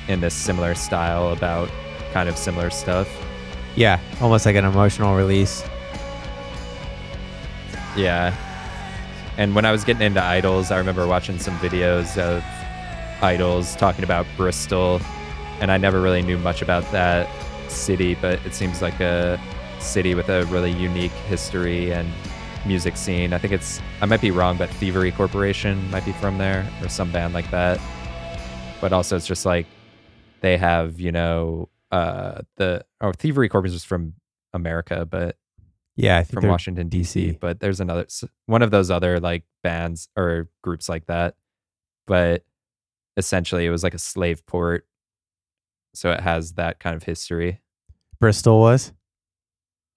in 0.10 0.20
this 0.20 0.34
similar 0.34 0.76
style 0.76 1.32
about 1.32 1.70
kind 2.12 2.28
of 2.28 2.38
similar 2.38 2.70
stuff. 2.70 3.08
Yeah, 3.78 4.02
almost 4.20 4.46
like 4.46 4.58
an 4.58 4.66
emotional 4.66 5.16
release. 5.16 5.64
Yeah. 7.96 8.36
And 9.38 9.56
when 9.56 9.64
I 9.64 9.72
was 9.72 9.86
getting 9.86 10.02
into 10.02 10.20
IDLES, 10.20 10.70
I 10.70 10.78
remember 10.78 11.08
watching 11.08 11.40
some 11.40 11.58
videos 11.60 12.18
of 12.18 12.44
IDLES 13.22 13.78
talking 13.78 14.04
about 14.04 14.26
Bristol, 14.36 15.00
and 15.62 15.72
I 15.72 15.78
never 15.78 16.02
really 16.02 16.24
knew 16.24 16.38
much 16.38 16.62
about 16.62 16.84
that 16.92 17.30
city, 17.72 18.16
but 18.16 18.46
it 18.46 18.54
seems 18.54 18.82
like 18.82 19.00
a 19.00 19.40
city 19.80 20.16
with 20.16 20.30
a 20.30 20.46
really 20.46 20.72
unique 20.72 21.12
history 21.12 21.92
and 21.92 22.12
music 22.66 22.98
scene. 22.98 23.34
I 23.34 23.38
think 23.38 23.54
it's 23.54 23.82
I 24.02 24.06
might 24.06 24.22
be 24.22 24.32
wrong, 24.32 24.58
but 24.58 24.70
Thievery 24.72 25.12
Corporation 25.12 25.90
might 25.92 26.06
be 26.06 26.12
from 26.14 26.38
there 26.38 26.68
or 26.82 26.90
some 26.90 27.12
band 27.12 27.34
like 27.34 27.50
that. 27.52 27.80
But 28.82 28.94
also 28.94 29.16
it's 29.16 29.28
just 29.28 29.46
like 29.46 29.68
they 30.42 30.58
have, 30.58 31.00
you 31.00 31.12
know, 31.12 31.70
uh 31.92 32.42
the 32.58 32.86
or 33.02 33.14
Thievery 33.14 33.50
Corporation 33.50 33.76
is 33.76 33.84
from 33.84 34.14
America, 34.54 35.06
but 35.06 35.38
Yeah, 35.96 36.18
I 36.18 36.24
think 36.24 36.42
from 36.42 36.50
Washington 36.50 36.90
D.C. 36.90 37.34
DC. 37.34 37.40
But 37.40 37.60
there's 37.60 37.80
another 37.80 38.08
one 38.48 38.62
of 38.62 38.72
those 38.72 38.90
other 38.90 39.20
like 39.20 39.44
bands 39.64 40.10
or 40.18 40.50
groups 40.64 40.90
like 40.90 41.06
that. 41.08 41.36
But 42.08 42.44
essentially, 43.18 43.66
it 43.66 43.70
was 43.70 43.84
like 43.84 43.94
a 43.94 44.00
slave 44.00 44.46
port, 44.46 44.88
so 45.94 46.12
it 46.12 46.20
has 46.20 46.54
that 46.54 46.80
kind 46.80 46.96
of 46.96 47.04
history. 47.04 47.62
Bristol 48.20 48.60
was. 48.60 48.92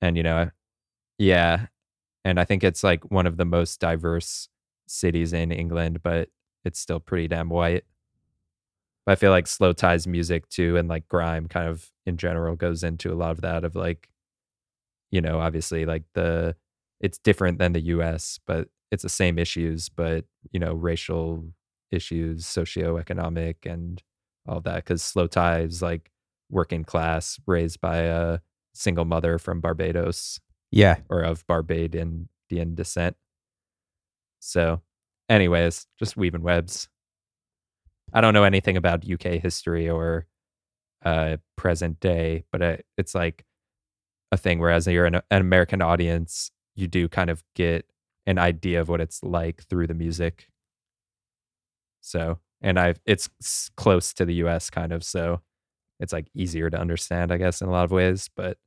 And 0.00 0.16
you 0.16 0.22
know, 0.22 0.50
yeah, 1.18 1.66
and 2.24 2.40
I 2.40 2.44
think 2.44 2.64
it's 2.64 2.84
like 2.84 3.10
one 3.10 3.26
of 3.26 3.36
the 3.36 3.44
most 3.44 3.80
diverse 3.80 4.48
cities 4.86 5.32
in 5.32 5.52
England, 5.52 6.02
but 6.02 6.28
it's 6.64 6.80
still 6.80 7.00
pretty 7.00 7.28
damn 7.28 7.48
white. 7.48 7.84
But 9.06 9.12
I 9.12 9.16
feel 9.16 9.30
like 9.30 9.46
slowthai's 9.46 10.06
music 10.06 10.48
too, 10.48 10.76
and 10.76 10.88
like 10.88 11.08
grime 11.08 11.48
kind 11.48 11.68
of 11.68 11.90
in 12.06 12.16
general 12.16 12.56
goes 12.56 12.82
into 12.84 13.12
a 13.12 13.16
lot 13.16 13.30
of 13.32 13.40
that 13.42 13.64
of 13.64 13.74
like, 13.74 14.08
you 15.10 15.20
know, 15.20 15.40
obviously 15.40 15.84
like 15.86 16.04
the 16.14 16.56
it's 17.00 17.18
different 17.18 17.58
than 17.58 17.72
the 17.72 17.80
U.S., 17.80 18.40
but 18.46 18.68
it's 18.90 19.02
the 19.02 19.08
same 19.08 19.38
issues, 19.38 19.88
but 19.88 20.24
you 20.52 20.60
know, 20.60 20.74
racial 20.74 21.44
issues, 21.90 22.44
socioeconomic, 22.44 23.64
and 23.64 24.02
all 24.46 24.60
that. 24.62 24.76
Because 24.76 25.02
slowthai's 25.02 25.82
like 25.82 26.10
working 26.50 26.84
class, 26.84 27.38
raised 27.46 27.80
by 27.80 27.98
a 27.98 28.40
single 28.78 29.04
mother 29.04 29.38
from 29.38 29.60
Barbados 29.60 30.40
Yeah, 30.70 30.96
or 31.08 31.22
of 31.22 31.46
Barbadian 31.46 32.28
descent. 32.48 33.16
So, 34.40 34.82
anyways, 35.28 35.86
just 35.98 36.16
weaving 36.16 36.42
webs. 36.42 36.88
I 38.12 38.20
don't 38.20 38.34
know 38.34 38.44
anything 38.44 38.76
about 38.76 39.08
UK 39.10 39.40
history 39.42 39.88
or 39.90 40.26
uh, 41.04 41.36
present 41.56 42.00
day, 42.00 42.44
but 42.50 42.62
it, 42.62 42.86
it's 42.96 43.14
like 43.14 43.44
a 44.32 44.36
thing 44.36 44.58
where 44.58 44.70
as 44.70 44.86
you're 44.86 45.06
an, 45.06 45.16
an 45.16 45.40
American 45.40 45.82
audience, 45.82 46.50
you 46.74 46.86
do 46.86 47.08
kind 47.08 47.30
of 47.30 47.42
get 47.54 47.84
an 48.26 48.38
idea 48.38 48.80
of 48.80 48.88
what 48.88 49.00
it's 49.00 49.22
like 49.22 49.62
through 49.64 49.86
the 49.86 49.94
music. 49.94 50.48
So, 52.00 52.38
and 52.62 52.78
I've, 52.78 53.00
it's 53.04 53.28
close 53.76 54.12
to 54.14 54.24
the 54.24 54.34
US 54.34 54.70
kind 54.70 54.92
of, 54.92 55.04
so 55.04 55.40
it's 56.00 56.12
like 56.12 56.28
easier 56.34 56.70
to 56.70 56.78
understand, 56.78 57.32
I 57.32 57.36
guess, 57.36 57.60
in 57.60 57.68
a 57.68 57.72
lot 57.72 57.84
of 57.84 57.90
ways. 57.90 58.30
But 58.34 58.58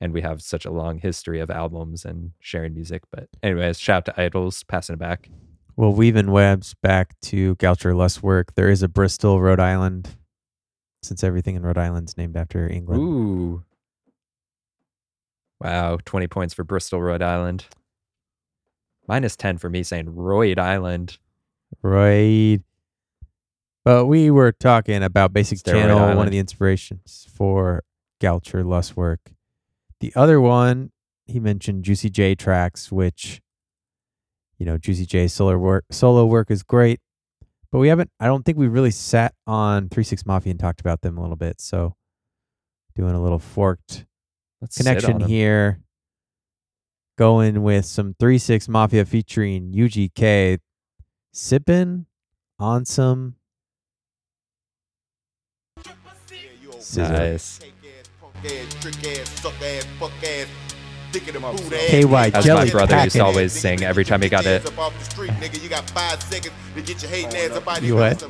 and 0.00 0.12
we 0.12 0.20
have 0.22 0.42
such 0.42 0.64
a 0.64 0.70
long 0.70 0.98
history 0.98 1.40
of 1.40 1.50
albums 1.50 2.04
and 2.04 2.32
sharing 2.40 2.74
music. 2.74 3.02
But 3.10 3.28
anyways, 3.42 3.78
shout 3.78 4.08
out 4.08 4.14
to 4.16 4.20
IDLES, 4.20 4.66
passing 4.66 4.94
it 4.94 4.98
back. 4.98 5.28
Well, 5.76 5.92
weaving 5.92 6.30
webs 6.30 6.74
back 6.82 7.18
to 7.22 7.56
Galcher 7.56 7.94
Lustwerk. 7.94 8.54
There 8.54 8.68
is 8.68 8.82
a 8.82 8.88
Bristol, 8.88 9.40
Rhode 9.40 9.60
Island, 9.60 10.10
since 11.02 11.24
everything 11.24 11.56
in 11.56 11.62
Rhode 11.62 11.78
Island's 11.78 12.16
named 12.16 12.36
after 12.36 12.68
England. 12.68 13.02
Ooh. 13.02 13.64
Wow, 15.60 15.98
20 16.04 16.26
points 16.28 16.54
for 16.54 16.62
Bristol, 16.62 17.02
Rhode 17.02 17.22
Island. 17.22 17.66
Minus 19.08 19.36
10 19.36 19.58
for 19.58 19.68
me 19.68 19.82
saying 19.82 20.14
Rhode 20.14 20.58
Island. 20.58 21.18
Right. 21.82 22.60
But 23.84 24.06
we 24.06 24.30
were 24.30 24.52
talking 24.52 25.02
about 25.02 25.32
Basic 25.32 25.58
Steroid 25.58 25.72
Channel, 25.72 26.16
one 26.16 26.26
of 26.26 26.30
the 26.30 26.38
inspirations 26.38 27.26
for 27.36 27.82
Galcher 28.20 28.62
Lustwerk. 28.62 29.18
The 30.04 30.12
other 30.20 30.38
one, 30.38 30.90
he 31.24 31.40
mentioned 31.40 31.82
Juicy 31.82 32.10
J 32.10 32.34
tracks, 32.34 32.92
which, 32.92 33.40
you 34.58 34.66
know, 34.66 34.76
Juicy 34.76 35.06
J 35.06 35.28
solo 35.28 35.56
work 35.56 35.86
solo 35.90 36.26
work 36.26 36.50
is 36.50 36.62
great. 36.62 37.00
But 37.72 37.78
we 37.78 37.88
haven't 37.88 38.10
I 38.20 38.26
don't 38.26 38.44
think 38.44 38.58
we 38.58 38.68
really 38.68 38.90
sat 38.90 39.34
on 39.46 39.88
Three 39.88 40.04
Six 40.04 40.26
Mafia 40.26 40.50
and 40.50 40.60
talked 40.60 40.82
about 40.82 41.00
them 41.00 41.16
a 41.16 41.22
little 41.22 41.36
bit. 41.36 41.58
So 41.58 41.94
doing 42.94 43.14
a 43.14 43.22
little 43.22 43.38
forked 43.38 44.04
Let's 44.60 44.76
sit 44.76 44.86
on 44.86 44.94
connection 44.96 45.22
'em. 45.22 45.28
here. 45.30 45.80
Going 47.16 47.62
with 47.62 47.86
some 47.86 48.14
3 48.20 48.36
6 48.36 48.68
Mafia 48.68 49.06
featuring 49.06 49.72
UGK. 49.72 50.58
Sipping 51.32 52.04
on 52.58 52.84
some 52.84 53.36
scissor. 56.78 57.10
Nice. 57.10 57.60
KY 61.88 62.30
As 62.34 62.44
jelly 62.44 62.66
my 62.66 62.70
brother 62.70 63.02
used 63.04 63.16
to 63.16 63.24
always 63.24 63.52
sing 63.52 63.82
every 63.84 64.04
time 64.04 64.20
he 64.20 64.28
got 64.28 64.46
it. 64.46 64.62
You 67.82 67.94
what? 67.94 68.22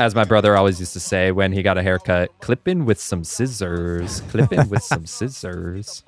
As 0.00 0.14
my 0.14 0.24
brother 0.24 0.56
always 0.56 0.78
used 0.78 0.92
to 0.94 1.00
say 1.00 1.32
when 1.32 1.52
he 1.52 1.62
got 1.62 1.76
a 1.76 1.82
haircut, 1.82 2.30
clipping 2.40 2.84
with 2.84 3.00
some 3.00 3.24
scissors. 3.24 4.20
Clipping 4.30 4.68
with 4.68 4.82
some 4.82 5.06
scissors. 5.16 6.04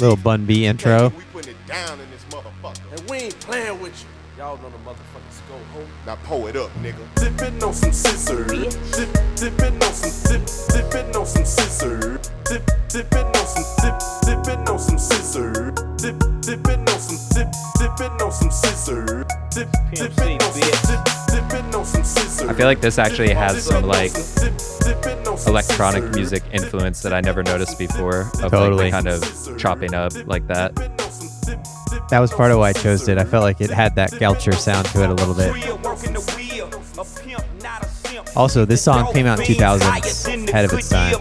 Little 0.00 0.16
Bun 0.16 0.46
B 0.46 0.66
intro. 0.66 1.08
We 1.08 1.24
putting 1.32 1.54
it 1.54 1.66
down 1.66 1.98
in 2.00 2.10
this 2.10 2.24
motherfucker. 2.30 2.98
And 2.98 3.10
we 3.10 3.16
ain't 3.18 3.40
playing 3.40 3.80
with 3.80 4.00
you. 4.00 4.08
Y'all 4.38 4.56
know 4.58 4.70
the 4.70 4.78
motherfuckers 4.78 4.88
go 4.88 5.18
home. 5.20 5.29
Now 6.06 6.16
pull 6.24 6.46
it 6.46 6.56
up, 6.56 6.70
nigga. 6.82 6.96
Dipping 7.16 7.62
on 7.62 7.74
some 7.74 7.92
scissors. 7.92 8.76
Dip, 8.96 9.12
dipping 9.36 9.82
on 9.82 9.92
some 9.92 10.30
dip, 10.30 10.46
dipping 10.68 11.16
on 11.16 11.26
some 11.26 11.44
scissors. 11.44 12.30
Dip, 12.44 12.70
dipping 12.88 13.26
on 13.26 13.46
some 13.46 13.64
dip, 13.80 14.00
dipping 14.22 14.68
on 14.68 14.78
some 14.78 14.98
scissors. 14.98 15.72
Dip, 15.96 16.18
dipping 16.40 16.80
on 16.80 17.00
some 17.00 17.18
dip, 17.34 17.48
dipping 17.78 18.22
on 18.22 18.32
some 18.32 18.50
scissors. 18.50 19.26
Dip, 19.50 19.68
dipping 19.92 20.42
on 20.42 20.52
some 20.52 20.70
dip, 20.88 21.04
dipping 21.28 21.74
on 21.74 21.84
some 21.84 22.04
scissors. 22.04 22.48
I 22.48 22.52
feel 22.54 22.66
like 22.66 22.80
this 22.80 22.98
actually 22.98 23.34
has 23.34 23.64
some 23.64 23.84
like 23.84 24.12
electronic 25.46 26.04
music 26.14 26.42
influence 26.52 27.02
that 27.02 27.12
I 27.12 27.20
never 27.20 27.42
noticed 27.42 27.78
before. 27.78 28.22
Of 28.34 28.40
like 28.42 28.50
Totally. 28.50 28.84
the 28.86 28.90
kind 28.90 29.08
of 29.08 29.58
chopping 29.58 29.94
up 29.94 30.12
like 30.26 30.46
that. 30.48 30.72
That 32.10 32.18
was 32.18 32.32
part 32.32 32.50
of 32.50 32.58
why 32.58 32.70
I 32.70 32.72
chose 32.72 33.06
it. 33.08 33.18
I 33.18 33.24
felt 33.24 33.44
like 33.44 33.60
it 33.60 33.70
had 33.70 33.94
that 33.94 34.10
Galcher 34.18 34.52
sound 34.52 34.86
to 34.88 35.02
it 35.04 35.10
a 35.10 35.14
little 35.14 35.34
bit. 35.34 35.54
Also, 38.36 38.64
this 38.64 38.82
song 38.82 39.12
came 39.12 39.26
out 39.26 39.38
in 39.40 39.44
2000s, 39.44 40.48
ahead 40.48 40.64
of 40.64 40.72
its 40.72 40.88
time. 40.88 41.14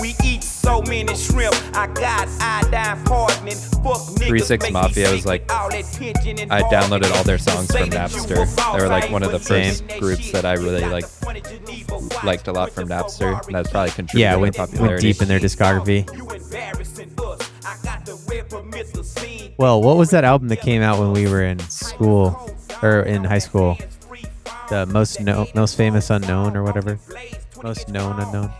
We 0.00 0.14
eat 0.24 0.42
so 0.42 0.82
many 0.82 1.14
shrimp. 1.16 1.54
I 1.74 1.86
got 1.88 2.28
iodine. 2.40 2.96
Fuck 3.04 3.30
niggas. 3.42 4.18
36 4.18 4.70
Mafia 4.70 5.10
was 5.10 5.24
like- 5.26 5.50
all 5.52 5.70
that 5.70 5.84
pigeon 5.98 6.38
and 6.38 6.52
I 6.52 6.62
downloaded 6.62 7.14
all 7.16 7.24
their 7.24 7.38
songs 7.38 7.70
from 7.70 7.88
Napster. 7.90 8.46
They 8.76 8.82
were 8.82 8.88
like 8.88 9.10
one 9.10 9.22
of 9.22 9.32
the 9.32 9.38
first 9.38 9.86
groups 9.98 10.30
that 10.32 10.44
I 10.44 10.54
really 10.54 10.84
like 10.84 11.04
the 11.04 11.10
funny 11.24 11.40
Geneva 11.40 11.92
vibes. 11.98 12.22
liked 12.24 12.48
a 12.48 12.52
lot 12.52 12.70
from 12.70 12.88
Napster. 12.88 13.44
And 13.46 13.54
that's 13.54 13.70
probably 13.70 13.90
contributed 13.92 14.20
Yeah, 14.20 14.34
to 14.34 14.38
went, 14.40 14.56
the 14.56 14.78
went 14.82 15.00
deep 15.00 15.22
in 15.22 15.28
their 15.28 15.40
discography. 15.40 16.06
Well, 19.58 19.82
what 19.82 19.96
was 19.96 20.10
that 20.10 20.24
album 20.24 20.48
that 20.48 20.60
came 20.60 20.82
out 20.82 20.98
when 20.98 21.12
we 21.12 21.28
were 21.28 21.42
in 21.42 21.58
school 21.58 22.56
or 22.82 23.00
in 23.02 23.24
high 23.24 23.38
school? 23.38 23.76
The 24.68 24.86
most 24.86 25.20
no, 25.20 25.46
most 25.54 25.76
famous 25.76 26.10
unknown 26.10 26.56
or 26.56 26.62
whatever. 26.62 26.98
Most 27.62 27.88
known 27.88 28.20
unknown 28.20 28.52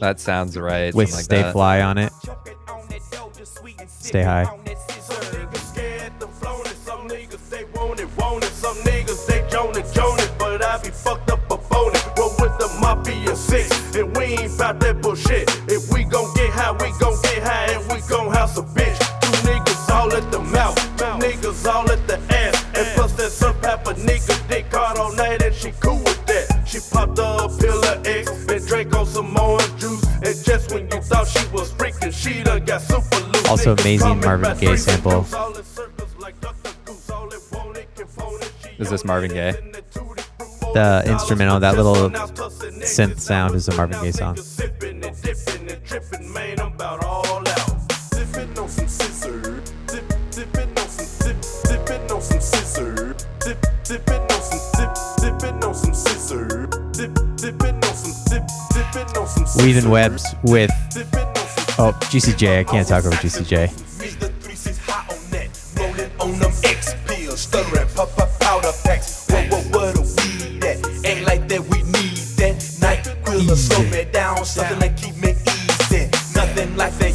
That 0.00 0.20
sounds 0.20 0.56
right. 0.56 0.94
with 0.94 1.12
like 1.12 1.24
Stay 1.24 1.42
that. 1.42 1.52
Fly 1.52 1.80
on 1.80 1.98
it. 1.98 2.12
Stay 3.86 4.22
high. 4.22 4.44
scared 5.54 6.12
to 6.20 6.26
flown 6.26 6.60
it. 6.66 6.76
Some 6.76 7.08
niggas 7.08 7.48
they 7.48 7.64
want 7.64 8.00
it, 8.00 8.08
want 8.16 8.44
it. 8.44 8.50
Some 8.50 8.76
niggas 8.78 9.26
they 9.26 9.40
joan 9.50 9.76
it, 9.76 9.86
joan 9.94 10.18
it. 10.18 10.30
But 10.38 10.62
I 10.62 10.78
be 10.82 10.90
fucked 10.90 11.30
up 11.30 11.50
up 11.50 11.70
on. 11.72 11.92
Roll 12.18 12.30
with 12.40 12.58
the 12.58 12.68
mafia 12.80 13.34
six, 13.34 13.94
and 13.96 14.14
we 14.16 14.24
ain't 14.24 14.58
bout 14.58 14.78
that 14.80 15.00
bullshit. 15.00 15.48
If 15.68 15.90
we 15.92 16.04
gon' 16.04 16.32
get 16.34 16.50
high, 16.50 16.72
we 16.72 16.92
gon' 16.98 17.16
get 17.22 17.31
high, 17.31 17.31
and 17.31 17.31
we 17.31 17.31
gon' 18.12 18.30
house 18.32 18.58
a 18.58 18.62
bitch. 18.62 18.98
Two 19.22 19.32
niggas 19.48 19.88
all 19.88 20.12
at 20.12 20.30
the 20.30 20.38
mouth, 20.38 20.76
two 20.98 21.04
niggas 21.24 21.66
all 21.66 21.90
at 21.90 22.06
the 22.06 22.18
ass, 22.34 22.56
and 22.76 22.86
plus 22.94 23.12
that 23.12 23.30
surf 23.30 23.60
pepper 23.62 23.94
nigga 23.94 24.36
dick 24.48 24.66
hard 24.70 24.98
all 24.98 25.14
night, 25.16 25.42
and 25.42 25.54
she 25.54 25.72
cool 25.80 25.98
with 25.98 26.24
that. 26.26 26.46
She 26.66 26.78
popped 26.92 27.18
a 27.18 27.48
pill 27.58 27.82
of 27.84 28.06
X 28.06 28.28
and 28.48 28.66
drank 28.68 28.94
on 28.94 29.06
some 29.06 29.36
orange 29.36 29.74
juice, 29.80 30.04
and 30.26 30.36
just 30.44 30.72
when 30.72 30.84
you 30.90 31.00
thought 31.00 31.26
she 31.26 31.44
was 31.48 31.72
freaking, 31.72 32.12
she 32.12 32.42
done 32.42 32.64
got 32.64 32.82
super 32.82 33.20
loose. 33.32 33.48
Also 33.48 33.72
amazing 33.72 34.20
Marvin 34.20 34.56
Gaye 34.58 34.76
sample. 34.76 35.24
and 35.24 35.34
all 35.34 35.56
in 35.56 35.64
circles 35.64 36.14
like 36.20 36.38
Dr. 36.40 36.72
Goose. 36.84 37.10
All 37.10 37.32
it 37.32 37.42
want, 37.52 37.76
it 37.78 37.88
can 37.96 38.06
phone 38.06 38.40
it. 38.40 38.52
She 38.62 38.82
Is 38.82 38.90
this 38.90 39.04
Marvin 39.04 39.32
Gaye? 39.32 39.56
The 40.74 41.04
instrumental, 41.06 41.60
that 41.60 41.76
little 41.76 42.08
synth 42.80 43.20
sound 43.20 43.54
is 43.54 43.68
a 43.68 43.74
Marvin 43.74 44.00
Gaye 44.02 44.12
song. 44.12 44.36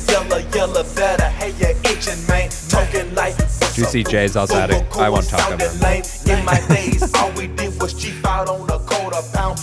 Yellow, 0.08 0.38
yellow, 0.56 0.84
better. 0.96 1.30
Hey, 1.30 1.52
you 1.52 1.76
itching, 1.84 2.28
man. 2.28 2.50
Talking 2.70 3.14
like 3.14 3.38
what's 3.40 3.76
Juicy 3.76 4.04
J's 4.04 4.38
also 4.38 4.56
I 4.56 5.10
won't 5.10 5.28
talk 5.28 5.52
about 5.52 5.62
him. 5.62 6.04
In 6.32 6.46
my 6.46 6.66
days, 6.70 7.14
all 7.16 7.32
we 7.34 7.48
did 7.48 7.80
was 7.82 7.94
cheap 7.94 8.26
out 8.26 8.48
on 8.48 8.70
a 8.70 8.80
quarter 8.80 9.22
pound. 9.34 9.60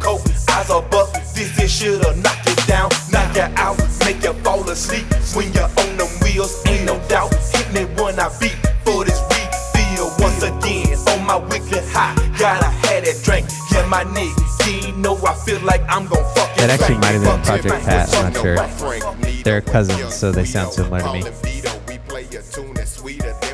Coke, 0.00 0.20
eyes 0.50 0.68
are 0.68 0.82
buck. 0.82 1.07
This 1.38 1.54
shit 1.54 1.70
should've 1.70 2.18
knocked 2.18 2.48
you 2.48 2.56
down, 2.66 2.90
knock 3.12 3.36
you 3.36 3.46
out, 3.54 3.78
make 4.00 4.20
you 4.24 4.32
fall 4.42 4.68
asleep. 4.68 5.06
When 5.36 5.52
you're 5.52 5.70
on 5.70 5.96
them 5.96 6.08
wheels, 6.20 6.66
ain't 6.66 6.84
no 6.84 6.98
doubt. 7.06 7.32
Hit 7.54 7.72
me 7.72 7.84
when 7.94 8.18
I 8.18 8.28
beat 8.40 8.58
for 8.82 9.04
this 9.04 9.22
refill 9.30 10.10
once 10.18 10.42
again. 10.42 10.98
On 11.06 11.24
my 11.24 11.36
wicked 11.36 11.84
high, 11.94 12.16
gotta 12.36 12.66
have 12.66 13.04
that 13.04 13.20
drink. 13.22 13.46
Yeah, 13.70 13.86
my 13.86 14.02
nigga, 14.02 14.86
you 14.88 14.96
know 14.96 15.16
I 15.24 15.32
feel 15.34 15.60
like 15.60 15.82
I'm 15.88 16.08
gon' 16.08 16.24
fuck 16.34 16.56
That 16.56 16.70
actually 16.70 16.98
might 16.98 17.12
have 17.12 17.22
been 17.22 17.42
Project 17.42 17.84
Pat, 17.84 18.12
I'm 18.14 18.32
not 18.32 18.42
sure. 18.42 19.42
They're 19.44 19.60
cousins, 19.60 20.14
so 20.14 20.32
they 20.32 20.44
sound 20.44 20.72
similar 20.72 21.02
to 21.02 21.12
me. 21.12 21.22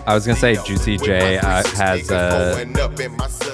I 0.06 0.14
was 0.14 0.26
gonna 0.26 0.38
say 0.38 0.56
Juicy 0.64 0.96
J 0.96 1.36
uh, 1.36 1.62
has 1.76 2.10
a 2.10 2.66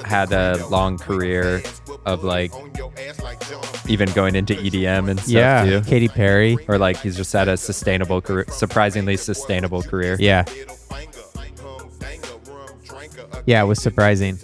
had 0.05 0.31
a 0.31 0.65
long 0.67 0.97
career 0.97 1.61
of 2.05 2.23
like 2.23 2.51
even 3.87 4.11
going 4.13 4.35
into 4.35 4.53
EDM 4.55 5.09
and 5.09 5.19
stuff 5.19 5.29
Yeah, 5.31 5.65
too. 5.65 5.81
Katy 5.81 6.07
Perry. 6.07 6.57
Or 6.67 6.77
like 6.77 6.97
he's 7.01 7.15
just 7.15 7.31
had 7.33 7.47
a 7.47 7.57
sustainable 7.57 8.21
career, 8.21 8.45
surprisingly 8.49 9.17
sustainable 9.17 9.81
career. 9.83 10.17
Yeah, 10.19 10.43
yeah, 13.45 13.61
it 13.61 13.65
was 13.65 13.81
surprising. 13.81 14.37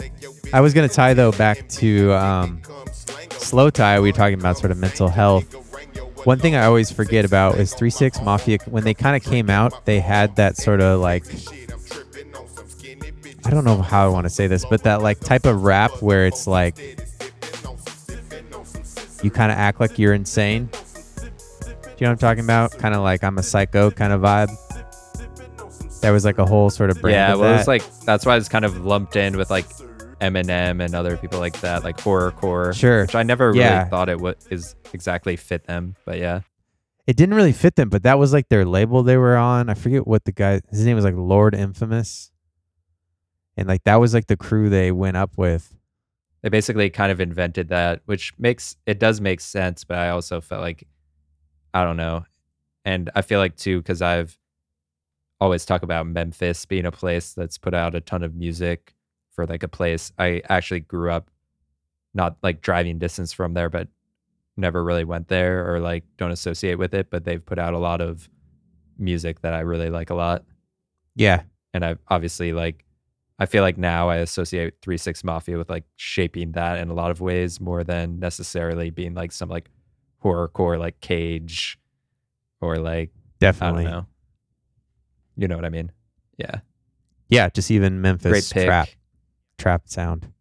I 0.53 0.61
was 0.61 0.73
gonna 0.73 0.87
tie 0.89 1.13
though 1.13 1.31
back 1.33 1.67
to 1.69 2.13
um, 2.13 2.61
slowthai. 3.29 4.01
We 4.01 4.09
were 4.09 4.17
talking 4.17 4.39
about 4.39 4.57
sort 4.57 4.71
of 4.71 4.77
mental 4.77 5.07
health. 5.09 5.45
One 6.25 6.39
thing 6.39 6.55
I 6.55 6.65
always 6.65 6.91
forget 6.91 7.25
about 7.25 7.55
is 7.57 7.73
Three 7.73 7.89
Six 7.89 8.21
Mafia. 8.21 8.57
When 8.65 8.83
they 8.83 8.93
kind 8.93 9.15
of 9.15 9.29
came 9.29 9.49
out, 9.49 9.85
they 9.85 9.99
had 9.99 10.35
that 10.37 10.57
sort 10.57 10.81
of 10.81 10.99
like 10.99 11.25
I 13.45 13.49
don't 13.49 13.63
know 13.63 13.81
how 13.81 14.05
I 14.05 14.09
want 14.09 14.25
to 14.25 14.29
say 14.29 14.47
this, 14.47 14.65
but 14.65 14.83
that 14.83 15.01
like 15.01 15.19
type 15.19 15.45
of 15.45 15.63
rap 15.63 16.01
where 16.01 16.25
it's 16.25 16.47
like 16.47 17.06
you 19.27 19.31
kind 19.31 19.51
of 19.51 19.57
act 19.57 19.81
like 19.81 19.99
you're 19.99 20.13
insane. 20.13 20.69
Do 20.71 20.79
you 21.21 22.05
know 22.05 22.07
what 22.07 22.09
I'm 22.11 22.17
talking 22.17 22.45
about? 22.45 22.71
Kind 22.77 22.95
of 22.95 23.01
like 23.01 23.25
I'm 23.25 23.37
a 23.37 23.43
psycho 23.43 23.91
kind 23.91 24.13
of 24.13 24.21
vibe. 24.21 24.49
There 25.99 26.13
was 26.13 26.23
like 26.23 26.37
a 26.37 26.45
whole 26.45 26.69
sort 26.69 26.91
of 26.91 27.01
brand 27.01 27.15
Yeah, 27.15 27.33
of 27.33 27.39
well, 27.41 27.51
that. 27.51 27.59
it's 27.59 27.67
like 27.67 27.83
that's 28.05 28.25
why 28.25 28.37
it's 28.37 28.47
kind 28.47 28.63
of 28.63 28.85
lumped 28.85 29.17
in 29.17 29.35
with 29.35 29.49
like 29.49 29.65
Eminem 30.21 30.81
and 30.81 30.95
other 30.95 31.17
people 31.17 31.39
like 31.39 31.59
that, 31.59 31.83
like 31.83 31.97
horrorcore. 31.97 32.73
Sure. 32.73 33.01
Which 33.01 33.15
I 33.15 33.23
never 33.23 33.51
really 33.51 33.89
thought 33.89 34.07
it 34.07 34.21
would 34.21 34.37
is 34.49 34.75
exactly 34.93 35.35
fit 35.35 35.65
them, 35.65 35.95
but 36.05 36.19
yeah. 36.19 36.41
it 37.05 37.17
didn't 37.17 37.35
really 37.35 37.51
fit 37.51 37.75
them, 37.75 37.89
but 37.89 38.03
that 38.03 38.17
was 38.17 38.31
like 38.31 38.47
their 38.47 38.63
label 38.63 39.03
they 39.03 39.17
were 39.17 39.35
on. 39.35 39.69
I 39.69 39.73
forget 39.73 40.07
what 40.07 40.23
the 40.23 40.31
guy 40.31 40.61
his 40.69 40.85
name 40.85 40.95
was 40.95 41.03
like 41.03 41.15
Lord 41.17 41.53
Infamous. 41.53 42.31
And 43.57 43.67
like 43.67 43.83
that 43.83 43.95
was 43.95 44.13
like 44.13 44.27
the 44.27 44.37
crew 44.37 44.69
they 44.69 44.91
went 44.93 45.17
up 45.17 45.31
with. 45.35 45.73
They 46.41 46.49
basically 46.49 46.89
kind 46.89 47.11
of 47.11 47.19
invented 47.19 47.69
that, 47.69 48.01
which 48.05 48.33
makes 48.37 48.75
it 48.85 48.99
does 48.99 49.19
make 49.19 49.41
sense, 49.41 49.83
but 49.83 49.97
I 49.97 50.09
also 50.09 50.39
felt 50.41 50.61
like 50.61 50.87
I 51.73 51.83
don't 51.83 51.97
know. 51.97 52.25
And 52.85 53.09
I 53.15 53.21
feel 53.21 53.39
like 53.39 53.55
too, 53.55 53.79
because 53.79 54.01
I've 54.01 54.37
always 55.39 55.65
talk 55.65 55.83
about 55.83 56.07
Memphis 56.07 56.65
being 56.65 56.85
a 56.85 56.91
place 56.91 57.33
that's 57.33 57.57
put 57.57 57.73
out 57.73 57.95
a 57.95 58.01
ton 58.01 58.23
of 58.23 58.35
music 58.35 58.95
for 59.31 59.45
like 59.45 59.63
a 59.63 59.67
place. 59.67 60.11
I 60.17 60.41
actually 60.49 60.79
grew 60.81 61.11
up 61.11 61.29
not 62.13 62.37
like 62.41 62.61
driving 62.61 62.97
distance 62.97 63.33
from 63.33 63.53
there, 63.53 63.69
but 63.69 63.87
never 64.55 64.83
really 64.83 65.03
went 65.03 65.27
there 65.27 65.71
or 65.71 65.79
like 65.79 66.03
don't 66.17 66.31
associate 66.31 66.79
with 66.79 66.93
it. 66.93 67.09
But 67.09 67.25
they've 67.25 67.45
put 67.45 67.59
out 67.59 67.73
a 67.73 67.79
lot 67.79 68.01
of 68.01 68.29
music 68.97 69.41
that 69.41 69.53
I 69.53 69.59
really 69.59 69.89
like 69.89 70.09
a 70.09 70.15
lot. 70.15 70.43
Yeah. 71.15 71.43
And 71.73 71.85
I 71.85 71.97
obviously 72.07 72.53
like 72.53 72.83
I 73.39 73.45
feel 73.45 73.61
like 73.63 73.77
now 73.77 74.09
I 74.09 74.17
associate 74.17 74.75
Three 74.81 74.97
Six 74.97 75.23
Mafia 75.23 75.57
with 75.57 75.69
like 75.69 75.83
shaping 75.95 76.53
that 76.53 76.79
in 76.79 76.89
a 76.89 76.93
lot 76.93 77.11
of 77.11 77.21
ways 77.21 77.59
more 77.61 77.83
than 77.83 78.19
necessarily 78.19 78.89
being 78.89 79.13
like 79.13 79.31
some 79.31 79.47
like 79.49 79.69
horrorcore 80.23 80.79
like 80.79 80.99
Cage 81.01 81.77
or 82.61 82.77
like 82.77 83.09
I 83.09 83.19
Definitely. 83.39 83.83
don't 83.83 83.91
know. 83.93 84.05
You 85.35 85.47
know 85.47 85.55
what 85.55 85.65
I 85.65 85.69
mean? 85.69 85.91
Yeah. 86.37 86.61
Yeah, 87.29 87.49
just 87.49 87.69
even 87.69 88.01
Memphis 88.01 88.49
trap 88.49 88.89
trap 89.59 89.83
sound. 89.85 90.31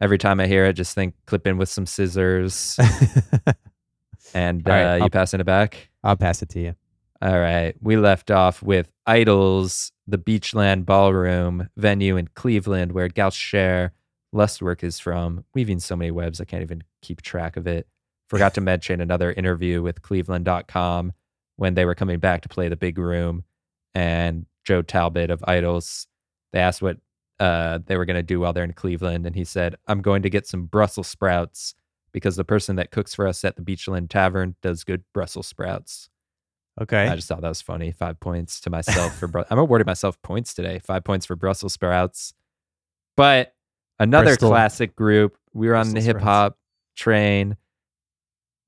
Every 0.00 0.18
time 0.18 0.40
I 0.40 0.48
hear 0.48 0.64
it, 0.64 0.72
just 0.72 0.94
think 0.96 1.14
clip 1.26 1.46
in 1.46 1.58
with 1.58 1.68
some 1.68 1.86
scissors 1.86 2.76
and 4.34 4.66
All 4.66 4.72
right, 4.74 4.92
uh, 4.92 4.96
you 4.96 5.02
I'll- 5.04 5.10
passing 5.10 5.40
it 5.40 5.44
back. 5.46 5.90
I'll 6.02 6.16
pass 6.16 6.42
it 6.42 6.48
to 6.50 6.60
you. 6.60 6.74
All 7.22 7.38
right. 7.38 7.72
We 7.80 7.96
left 7.96 8.32
off 8.32 8.64
with 8.64 8.90
IDLES, 9.06 9.92
the 10.08 10.18
Beachland 10.18 10.84
Ballroom 10.84 11.68
venue 11.76 12.16
in 12.16 12.28
Cleveland, 12.34 12.90
where 12.90 13.08
Galcher 13.08 13.92
Lustwerk 14.34 14.82
is 14.82 14.98
from. 14.98 15.44
Weaving 15.54 15.78
so 15.78 15.94
many 15.94 16.10
webs, 16.10 16.40
I 16.40 16.46
can't 16.46 16.64
even 16.64 16.82
keep 17.00 17.22
track 17.22 17.56
of 17.56 17.68
it. 17.68 17.86
Forgot 18.28 18.54
to 18.54 18.60
mention 18.60 19.00
another 19.00 19.30
interview 19.32 19.82
with 19.82 20.02
Cleveland.com 20.02 21.12
when 21.54 21.74
they 21.74 21.84
were 21.84 21.94
coming 21.94 22.18
back 22.18 22.40
to 22.40 22.48
play 22.48 22.68
the 22.68 22.74
big 22.74 22.98
room. 22.98 23.44
And 23.94 24.46
Joe 24.64 24.82
Talbot 24.82 25.30
of 25.30 25.42
IDLES, 25.42 26.08
they 26.52 26.58
asked 26.58 26.82
what 26.82 26.96
uh, 27.38 27.78
they 27.86 27.96
were 27.96 28.04
going 28.04 28.16
to 28.16 28.24
do 28.24 28.40
while 28.40 28.52
they're 28.52 28.64
in 28.64 28.72
Cleveland. 28.72 29.26
And 29.26 29.36
he 29.36 29.44
said, 29.44 29.76
I'm 29.86 30.02
going 30.02 30.22
to 30.22 30.30
get 30.30 30.48
some 30.48 30.66
Brussels 30.66 31.06
sprouts 31.06 31.76
because 32.10 32.34
the 32.34 32.44
person 32.44 32.74
that 32.76 32.90
cooks 32.90 33.14
for 33.14 33.28
us 33.28 33.44
at 33.44 33.54
the 33.54 33.62
Beachland 33.62 34.08
Tavern 34.10 34.56
does 34.60 34.82
good 34.82 35.04
Brussels 35.14 35.46
sprouts. 35.46 36.08
Okay. 36.80 37.06
I 37.06 37.14
just 37.14 37.28
thought 37.28 37.42
that 37.42 37.48
was 37.48 37.60
funny. 37.62 37.92
Five 37.92 38.18
points 38.18 38.60
to 38.62 38.70
myself 38.70 39.18
for. 39.18 39.28
Bru- 39.28 39.44
I'm 39.50 39.58
awarding 39.58 39.86
myself 39.86 40.20
points 40.22 40.54
today. 40.54 40.78
Five 40.78 41.04
points 41.04 41.26
for 41.26 41.36
Brussels 41.36 41.74
sprouts. 41.74 42.34
But 43.16 43.54
another 43.98 44.30
Bristol. 44.30 44.50
classic 44.50 44.96
group. 44.96 45.36
We 45.52 45.68
were 45.68 45.76
on 45.76 45.92
the 45.92 46.00
hip 46.00 46.20
hop 46.20 46.56
train. 46.96 47.56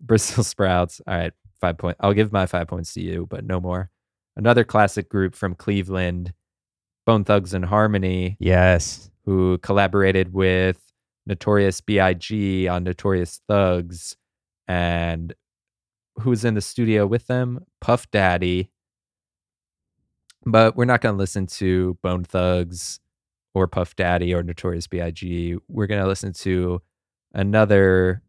Brussels 0.01 0.47
sprouts. 0.49 1.01
All 1.07 1.17
right, 1.17 1.33
five 1.61 1.79
point. 1.79 1.97
I'll 2.01 2.13
give 2.13 2.33
my 2.33 2.47
five 2.47 2.69
points 2.69 2.93
to 2.95 3.01
you, 3.01 3.27
but 3.29 3.45
no 3.45 3.59
more. 3.61 3.91
Another 4.37 4.65
classic 4.65 5.09
group 5.09 5.35
from 5.35 5.55
Cleveland, 5.55 6.33
Bone 7.07 7.25
Thugs 7.25 7.55
and 7.55 7.65
Harmony, 7.65 8.37
yes. 8.41 9.11
who 9.25 9.59
collaborated 9.59 10.33
with 10.35 10.81
Notorious 11.25 11.81
B.I.G. 11.81 12.67
on 12.69 12.85
Notorious 12.85 13.41
Thugs, 13.49 14.17
and 14.67 15.33
who's 16.21 16.45
in 16.45 16.55
the 16.55 16.61
studio 16.61 17.07
with 17.07 17.27
them? 17.27 17.65
Puff 17.81 18.11
Daddy. 18.11 18.71
But 20.47 20.77
we're 20.77 20.85
not 20.85 21.01
going 21.01 21.15
to 21.15 21.19
listen 21.19 21.47
to 21.47 21.99
Bone 22.03 22.25
Thugs 22.25 23.01
or 23.55 23.67
Puff 23.67 23.97
Daddy 23.97 24.35
or 24.35 24.43
Notorious 24.43 24.87
B.I.G. 24.87 25.57
We're 25.69 25.87
going 25.87 26.03
to 26.03 26.09
listen 26.09 26.33
to 26.35 26.83
another 27.33 28.23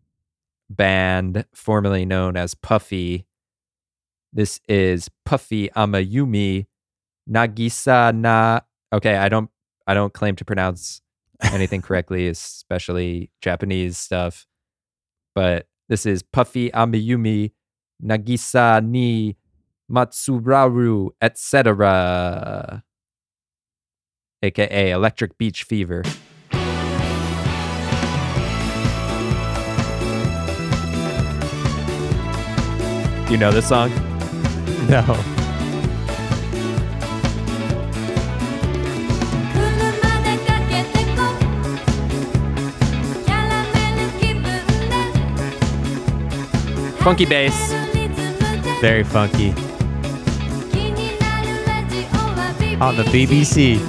band 0.69 1.45
formerly 1.53 2.05
known 2.05 2.37
as 2.37 2.55
Puffy. 2.55 3.25
This 4.33 4.59
is 4.67 5.09
Puffy 5.25 5.69
AmiYumi 5.69 6.67
Nagisa 7.29 8.15
na 8.15 8.59
Okay, 8.93 9.15
I 9.17 9.29
don't 9.29 9.49
I 9.87 9.93
don't 9.93 10.13
claim 10.13 10.35
to 10.37 10.45
pronounce 10.45 11.01
anything 11.41 11.81
correctly, 11.83 12.27
especially 12.27 13.31
Japanese 13.41 13.97
stuff. 13.97 14.47
But 15.33 15.67
this 15.89 16.05
is 16.05 16.23
Puffy 16.23 16.69
AmiYumi 16.71 17.51
Nagisa 18.01 18.81
ni 18.83 19.35
Matsuraru, 19.89 21.11
etc., 21.21 22.81
aka 24.43 24.91
Electric 24.91 25.37
Beach 25.37 25.63
Fever. 25.63 26.03
You 33.29 33.37
know 33.37 33.51
this 33.51 33.67
song? 33.67 33.89
No. 34.87 35.01
Funky 47.01 47.25
bass 47.25 47.84
very 48.85 49.03
funky. 49.03 49.49
On 52.79 52.95
the 52.95 53.03
BBC. 53.05 53.79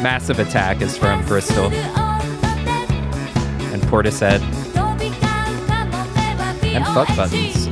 Massive 0.00 0.38
Attack 0.38 0.80
is 0.80 0.96
from 0.96 1.24
Bristol 1.26 1.72
and 3.72 3.82
Portishead 3.90 4.40
and 6.76 6.84
Fuck 6.94 7.08
Buttons. 7.16 7.67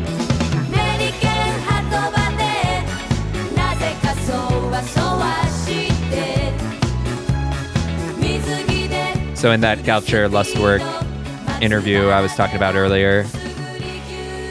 So 9.37 9.53
in 9.53 9.61
that 9.61 9.81
Galcher 9.81 10.29
Lustwerk 10.31 10.81
interview 11.63 12.09
I 12.09 12.23
was 12.23 12.35
talking 12.35 12.57
about 12.57 12.75
earlier, 12.75 13.25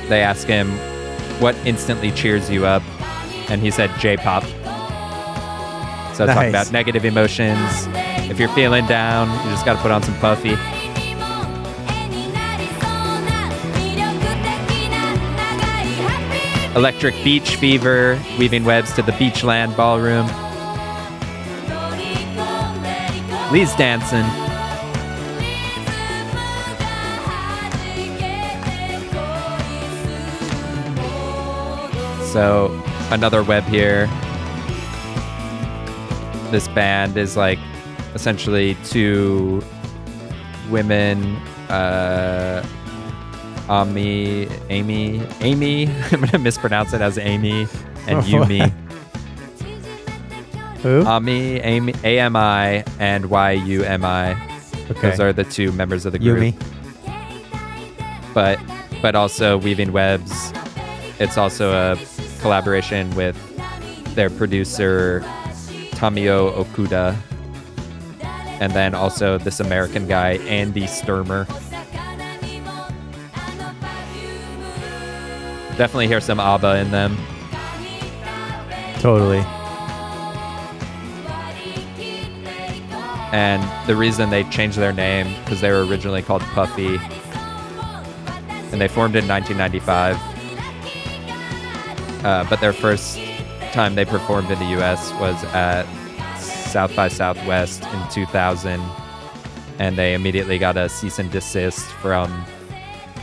they 0.10 0.22
asked 0.22 0.48
him 0.48 0.70
what 1.42 1.56
instantly 1.66 2.12
cheers 2.12 2.52
you 2.52 2.68
up, 2.68 2.84
and 3.50 3.62
he 3.62 3.72
said 3.72 3.90
J-pop. 4.00 4.44
So 6.16 6.26
nice. 6.26 6.36
talking 6.36 6.50
about 6.50 6.72
negative 6.72 7.04
emotions. 7.04 7.88
If 8.30 8.40
you're 8.40 8.48
feeling 8.50 8.86
down, 8.86 9.28
you 9.44 9.52
just 9.52 9.66
got 9.66 9.74
to 9.74 9.82
put 9.82 9.90
on 9.92 10.04
some 10.04 10.16
puffy. 10.20 10.56
Electric 16.76 17.16
Beach 17.24 17.56
Fever, 17.56 18.22
weaving 18.38 18.64
webs 18.66 18.94
to 18.94 19.02
the 19.02 19.14
Beachland 19.14 19.76
Ballroom. 19.76 20.28
Lee's 23.52 23.76
dancing. 23.76 24.45
So 32.36 32.84
another 33.12 33.44
web 33.44 33.64
here. 33.64 34.08
This 36.52 36.68
band 36.68 37.16
is 37.16 37.38
like 37.38 37.58
essentially 38.14 38.76
two 38.84 39.64
women, 40.70 41.38
uh, 41.70 42.62
Ami, 43.70 44.50
Amy, 44.70 45.26
Amy. 45.40 45.88
I'm 46.12 46.20
gonna 46.20 46.40
mispronounce 46.40 46.92
it 46.92 47.00
as 47.00 47.18
Amy 47.18 47.68
and 48.06 48.22
Yumi. 48.26 48.70
Who? 50.82 51.06
Ami, 51.06 51.62
Amy, 51.62 51.94
A 52.04 52.20
M 52.20 52.36
I, 52.36 52.84
and 53.00 53.28
Y 53.30 53.52
U 53.54 53.84
M 53.86 54.04
I. 54.04 54.34
okay. 54.92 55.12
Those 55.12 55.22
are 55.22 55.32
the 55.32 55.46
two 55.46 55.72
members 55.72 56.06
of 56.06 56.12
the 56.12 56.20
group. 56.20 56.40
Yumi. 56.40 58.34
but 58.34 58.60
but 59.02 59.16
also 59.16 59.58
weaving 59.58 59.94
webs. 59.94 60.52
It's 61.18 61.38
also 61.38 61.72
a 61.72 61.96
collaboration 62.46 63.10
with 63.16 63.36
their 64.14 64.30
producer 64.30 65.22
Tamio 65.96 66.54
Okuda, 66.54 67.18
and 68.62 68.72
then 68.72 68.94
also 68.94 69.40
this 69.40 69.60
American 69.60 70.06
guy 70.08 70.34
Andy 70.46 70.86
Sturmer. 70.86 71.46
Definitely 75.76 76.06
hear 76.06 76.22
some 76.22 76.40
ABBA 76.40 76.82
in 76.82 76.92
them. 76.92 77.18
Totally. 79.00 79.40
And 83.34 83.88
the 83.88 83.96
reason 83.96 84.30
they 84.30 84.44
changed 84.52 84.78
their 84.78 84.94
name 84.94 85.26
because 85.44 85.62
they 85.62 85.72
were 85.72 85.84
originally 85.84 86.22
called 86.22 86.44
Puffy, 86.54 87.00
and 88.72 88.80
they 88.80 88.88
formed 88.88 89.16
in 89.16 89.28
1995. 89.28 90.35
Uh, 92.26 92.44
but 92.50 92.60
their 92.60 92.74
first 92.74 93.20
time 93.72 93.94
they 93.94 94.04
performed 94.04 94.50
in 94.50 94.58
the 94.58 94.66
U.S. 94.72 95.12
was 95.20 95.42
at 95.54 95.86
South 96.40 96.96
by 96.96 97.08
Southwest 97.08 97.84
in 97.84 98.10
2000, 98.10 98.82
and 99.78 99.96
they 99.96 100.16
immediately 100.16 100.58
got 100.58 100.76
a 100.76 100.90
cease 100.90 101.20
and 101.20 101.30
desist 101.30 101.86
from 102.02 102.44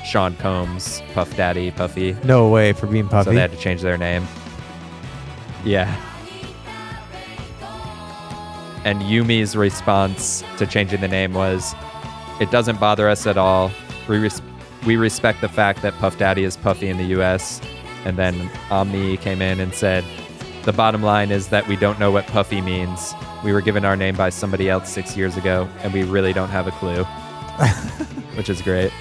Sean 0.05 0.37
Combs, 0.37 1.03
Puff 1.15 1.35
Daddy, 1.37 1.73
Puffy. 1.73 2.17
No 2.23 2.49
way 2.49 2.73
for 2.75 2.87
being 2.87 3.09
puffy. 3.09 3.31
So 3.31 3.35
they 3.35 3.41
had 3.41 3.51
to 3.51 3.59
change 3.59 3.83
their 3.83 3.99
name. 3.99 4.25
Yeah. 5.65 5.93
And 8.85 9.03
Yumi's 9.03 9.57
response 9.57 10.45
to 10.59 10.67
changing 10.67 11.01
the 11.01 11.09
name 11.09 11.35
was, 11.35 11.75
"It 12.41 12.53
doesn't 12.53 12.79
bother 12.79 13.09
us 13.09 13.27
at 13.27 13.37
all. 13.37 13.73
We 14.09 14.19
res- 14.19 14.43
we 14.87 14.95
respect 14.97 15.41
the 15.41 15.49
fact 15.49 15.83
that 15.83 15.99
Puff 15.99 16.19
Daddy 16.19 16.45
is 16.45 16.57
Puffy 16.57 16.89
in 16.89 16.99
the 16.99 17.07
U.S." 17.17 17.61
And 18.05 18.17
then 18.17 18.51
Omni 18.71 19.17
came 19.19 19.41
in 19.43 19.61
and 19.61 19.75
said, 19.75 20.05
"The 20.65 20.73
bottom 20.73 21.03
line 21.03 21.31
is 21.31 21.49
that 21.49 21.67
we 21.69 21.77
don't 21.77 21.99
know 21.99 22.11
what 22.11 22.27
Puffy 22.27 22.61
means. 22.61 23.15
We 23.45 23.53
were 23.53 23.61
given 23.61 23.85
our 23.85 23.97
name 23.97 24.17
by 24.17 24.31
somebody 24.31 24.69
else 24.69 24.89
six 24.91 25.17
years 25.17 25.37
ago, 25.37 25.69
and 25.83 25.93
we 25.93 26.03
really 26.03 26.33
don't 26.33 26.51
have 26.51 26.67
a 26.67 26.73
clue." 26.73 27.05
Which 28.37 28.49
is 28.49 28.63
great. 28.63 28.93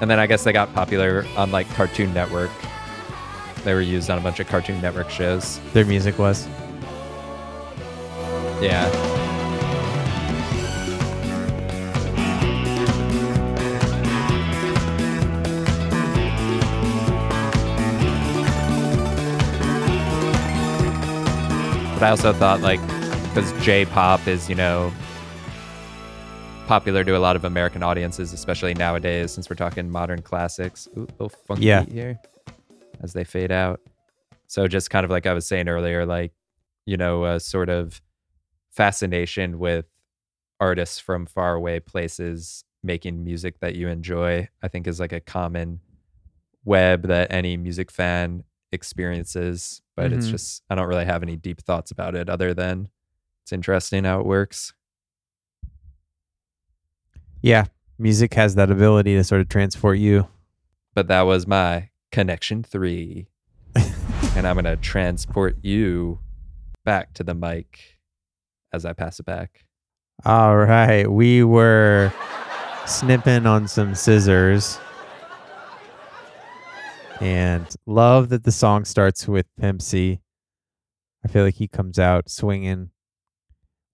And 0.00 0.10
then 0.10 0.20
I 0.20 0.26
guess 0.26 0.44
they 0.44 0.52
got 0.52 0.72
popular 0.74 1.26
on 1.36 1.50
like 1.50 1.68
Cartoon 1.70 2.14
Network. 2.14 2.50
They 3.64 3.74
were 3.74 3.80
used 3.80 4.10
on 4.10 4.18
a 4.18 4.20
bunch 4.20 4.38
of 4.38 4.46
Cartoon 4.46 4.80
Network 4.80 5.10
shows. 5.10 5.58
Their 5.72 5.84
music 5.84 6.18
was. 6.18 6.46
Yeah. 8.60 9.17
But 21.98 22.06
I 22.06 22.10
also 22.10 22.32
thought 22.32 22.60
like 22.60 22.80
because 23.34 23.50
J-pop 23.64 24.28
is 24.28 24.48
you 24.48 24.54
know 24.54 24.92
popular 26.68 27.02
to 27.02 27.16
a 27.16 27.18
lot 27.18 27.34
of 27.34 27.44
American 27.44 27.82
audiences, 27.82 28.32
especially 28.32 28.72
nowadays, 28.74 29.32
since 29.32 29.50
we're 29.50 29.56
talking 29.56 29.90
modern 29.90 30.22
classics. 30.22 30.86
Ooh, 30.96 31.08
little 31.18 31.28
funky 31.28 31.64
Yeah. 31.64 31.82
here 31.82 32.20
as 33.00 33.14
they 33.14 33.24
fade 33.24 33.50
out. 33.50 33.80
So 34.46 34.68
just 34.68 34.90
kind 34.90 35.04
of 35.04 35.10
like 35.10 35.26
I 35.26 35.32
was 35.32 35.44
saying 35.44 35.68
earlier, 35.68 36.06
like 36.06 36.32
you 36.86 36.96
know, 36.96 37.24
a 37.24 37.40
sort 37.40 37.68
of 37.68 38.00
fascination 38.70 39.58
with 39.58 39.86
artists 40.60 41.00
from 41.00 41.26
faraway 41.26 41.80
places 41.80 42.64
making 42.84 43.24
music 43.24 43.58
that 43.58 43.74
you 43.74 43.88
enjoy. 43.88 44.48
I 44.62 44.68
think 44.68 44.86
is 44.86 45.00
like 45.00 45.12
a 45.12 45.18
common 45.20 45.80
web 46.64 47.08
that 47.08 47.32
any 47.32 47.56
music 47.56 47.90
fan 47.90 48.44
experiences. 48.72 49.82
But 49.96 50.12
it's 50.12 50.26
Mhm. 50.28 50.30
just 50.30 50.62
I 50.70 50.74
don't 50.74 50.88
really 50.88 51.04
have 51.06 51.22
any 51.22 51.36
deep 51.36 51.60
thoughts 51.62 51.90
about 51.90 52.14
it 52.14 52.28
other 52.28 52.54
than 52.54 52.88
it's 53.42 53.52
interesting 53.52 54.04
how 54.04 54.20
it 54.20 54.26
works. 54.26 54.72
Yeah, 57.42 57.66
music 57.98 58.34
has 58.34 58.54
that 58.56 58.70
ability 58.70 59.14
to 59.16 59.24
sort 59.24 59.40
of 59.40 59.48
transport 59.48 59.98
you. 59.98 60.28
but 60.94 61.06
that 61.06 61.22
was 61.22 61.46
my 61.46 61.88
connection 62.10 62.60
three. 62.64 63.28
and 64.34 64.48
I'm 64.48 64.54
going 64.56 64.64
to 64.64 64.76
transport 64.76 65.56
you 65.62 66.18
back 66.84 67.14
to 67.14 67.22
the 67.22 67.34
mic 67.34 67.98
as 68.72 68.84
I 68.84 68.94
pass 68.94 69.20
it 69.20 69.26
back. 69.26 69.64
All 70.24 70.56
right, 70.56 71.08
we 71.08 71.44
were 71.44 72.12
snipping 72.86 73.46
on 73.46 73.68
some 73.68 73.94
scissors. 73.94 74.80
And 77.20 77.66
love 77.86 78.28
that 78.28 78.44
the 78.44 78.52
song 78.52 78.84
starts 78.84 79.26
with 79.26 79.46
Pimp 79.60 79.82
C. 79.82 80.20
I 81.24 81.28
feel 81.28 81.44
like 81.44 81.56
he 81.56 81.66
comes 81.66 81.98
out 81.98 82.30
swinging. 82.30 82.90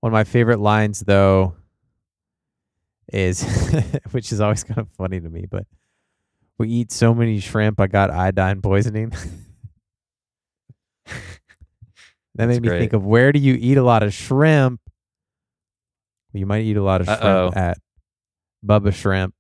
One 0.01 0.13
of 0.13 0.15
my 0.15 0.25
favorite 0.25 0.61
lines, 0.61 1.01
though, 1.01 1.55
is 3.13 3.43
which 4.11 4.31
is 4.33 4.41
always 4.41 4.63
kind 4.65 4.79
of 4.79 4.89
funny 4.91 5.21
to 5.21 5.29
me, 5.31 5.47
but 5.51 5.67
we 6.59 6.69
eat 6.69 6.93
so 6.93 7.15
many 7.15 7.41
shrimp, 7.41 7.81
I 7.81 7.87
got 7.87 8.11
iodine 8.11 8.61
poisoning. 8.61 9.11
that 11.07 11.15
That's 12.35 12.49
made 12.49 12.63
me 12.63 12.69
great. 12.69 12.79
think 12.81 12.93
of 12.93 13.05
where 13.05 13.33
do 13.33 13.39
you 13.39 13.57
eat 13.59 13.79
a 13.79 13.83
lot 13.83 14.03
of 14.03 14.13
shrimp? 14.13 14.81
Well, 16.33 16.41
you 16.41 16.47
might 16.47 16.65
eat 16.65 16.77
a 16.77 16.83
lot 16.83 17.01
of 17.01 17.07
shrimp 17.07 17.23
Uh-oh. 17.23 17.53
at 17.55 17.79
Bubba 18.65 18.93
Shrimp. 18.93 19.35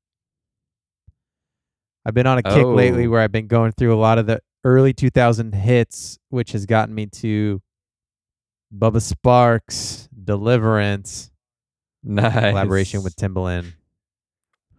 I've 2.06 2.14
been 2.14 2.26
on 2.26 2.38
a 2.38 2.42
kick 2.42 2.64
lately 2.66 3.06
Oh. 3.06 3.10
where 3.10 3.20
I've 3.20 3.32
been 3.32 3.46
going 3.46 3.72
through 3.72 3.94
a 3.94 3.96
lot 4.00 4.18
of 4.18 4.26
the 4.26 4.40
early 4.64 4.92
2000 4.92 5.54
hits, 5.54 6.18
which 6.28 6.52
has 6.52 6.66
gotten 6.66 6.94
me 6.94 7.06
to 7.06 7.60
Bubba 8.76 9.00
Sparxxx, 9.00 10.08
Deliverance, 10.24 11.30
Nice. 12.02 12.32
collaboration 12.50 13.02
with 13.02 13.16
Timbaland. 13.16 13.72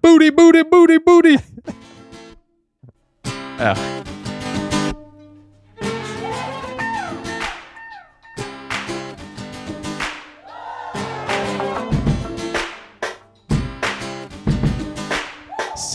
Booty, 0.01 0.29
booty, 0.29 0.63
booty, 0.63 0.97
booty. 0.99 1.37
oh. 3.25 4.03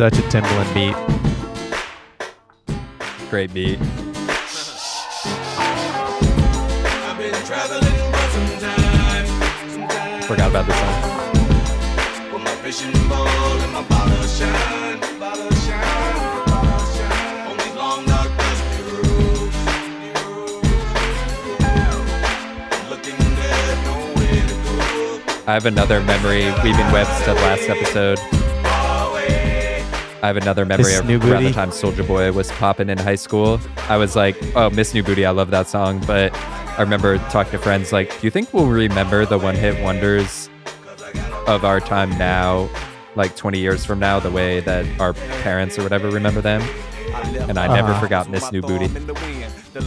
Such 0.00 0.16
a 0.16 0.22
Timbaland 0.32 0.72
beat. 0.72 0.96
Great 3.28 3.52
beat. 3.52 3.78
I've 7.04 7.18
been 7.18 7.34
traveling 7.44 7.84
for 8.10 8.26
some 8.32 8.48
time. 8.60 9.26
Some. 9.68 10.22
Forgot 10.22 10.48
about 10.48 10.66
this 10.66 10.78
song. 10.80 10.96
I 25.46 25.52
have 25.52 25.66
another 25.66 26.00
memory. 26.00 26.46
Weaving 26.64 26.90
webs 26.90 27.18
to 27.18 27.24
the 27.26 27.34
last 27.34 27.68
episode. 27.68 28.18
I 30.22 30.26
have 30.26 30.36
another 30.36 30.66
memory 30.66 30.94
of 30.94 31.06
New 31.06 31.18
around 31.20 31.44
the 31.44 31.52
time 31.52 31.72
Soldier 31.72 32.02
Boy 32.02 32.30
was 32.32 32.50
popping 32.52 32.90
in 32.90 32.98
high 32.98 33.14
school. 33.14 33.58
I 33.88 33.96
was 33.96 34.16
like, 34.16 34.36
oh, 34.54 34.68
Miss 34.70 34.92
New 34.92 35.02
Booty, 35.02 35.24
I 35.24 35.30
love 35.30 35.50
that 35.50 35.66
song. 35.68 36.02
But 36.06 36.34
I 36.36 36.82
remember 36.82 37.16
talking 37.30 37.52
to 37.52 37.58
friends 37.58 37.90
like, 37.92 38.10
do 38.20 38.26
you 38.26 38.30
think 38.30 38.52
we'll 38.52 38.66
remember 38.66 39.24
the 39.24 39.38
one 39.38 39.54
hit 39.54 39.82
wonders 39.82 40.50
of 41.46 41.64
our 41.64 41.80
time 41.80 42.10
now, 42.18 42.68
like 43.16 43.34
20 43.34 43.58
years 43.58 43.84
from 43.86 43.98
now, 43.98 44.20
the 44.20 44.30
way 44.30 44.60
that 44.60 44.84
our 45.00 45.14
parents 45.42 45.78
or 45.78 45.82
whatever 45.82 46.10
remember 46.10 46.40
them? 46.42 46.60
And 47.48 47.58
I 47.58 47.66
never 47.68 47.88
Uh-huh. 47.92 48.00
forgot 48.00 48.28
Miss 48.30 48.52
New 48.52 48.60
Booty. 48.60 48.86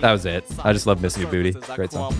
That 0.00 0.12
was 0.12 0.26
it. 0.26 0.44
I 0.62 0.72
just 0.72 0.86
love 0.86 1.00
Miss 1.02 1.16
New 1.16 1.26
Booty. 1.26 1.52
Great 1.74 1.92
song. 1.92 2.14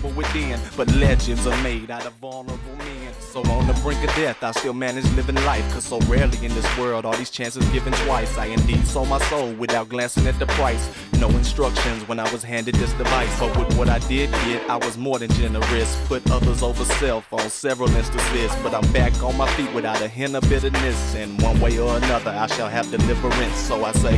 But 0.77 0.87
legends 0.95 1.45
are 1.47 1.63
made 1.63 1.91
out 1.91 2.05
of 2.05 2.13
vulnerable 2.13 2.75
men. 2.77 3.13
So 3.19 3.41
on 3.51 3.67
the 3.67 3.73
brink 3.81 4.01
of 4.03 4.09
death, 4.15 4.41
I 4.43 4.51
still 4.51 4.73
manage 4.73 5.03
living 5.15 5.35
life. 5.43 5.69
Cause 5.73 5.85
so 5.85 5.99
rarely 6.01 6.37
in 6.45 6.53
this 6.53 6.77
world 6.77 7.05
are 7.05 7.15
these 7.17 7.29
chances 7.29 7.67
given 7.69 7.91
twice. 8.05 8.37
I 8.37 8.45
indeed 8.45 8.85
sold 8.87 9.09
my 9.09 9.19
soul 9.29 9.51
without 9.53 9.89
glancing 9.89 10.25
at 10.27 10.37
the 10.39 10.45
price. 10.47 10.87
No 11.19 11.27
instructions 11.29 12.07
when 12.07 12.19
I 12.19 12.31
was 12.31 12.43
handed 12.43 12.75
this 12.75 12.91
device. 12.93 13.39
But 13.39 13.57
with 13.57 13.77
what 13.77 13.89
I 13.89 13.99
did 13.99 14.31
get, 14.45 14.69
I 14.69 14.77
was 14.77 14.97
more 14.97 15.19
than 15.19 15.29
generous. 15.31 15.97
Put 16.07 16.29
others 16.31 16.63
over 16.63 16.85
self 16.85 17.31
on 17.33 17.49
several 17.49 17.89
instances. 17.95 18.51
But 18.63 18.73
I'm 18.73 18.89
back 18.93 19.21
on 19.23 19.35
my 19.37 19.49
feet 19.55 19.71
without 19.73 20.01
a 20.01 20.07
hint 20.07 20.35
of 20.35 20.47
bitterness. 20.49 21.15
And 21.15 21.41
one 21.41 21.59
way 21.59 21.77
or 21.77 21.97
another, 21.97 22.31
I 22.31 22.47
shall 22.47 22.69
have 22.69 22.89
deliverance. 22.89 23.55
So 23.57 23.83
I 23.83 23.91
say, 23.93 24.17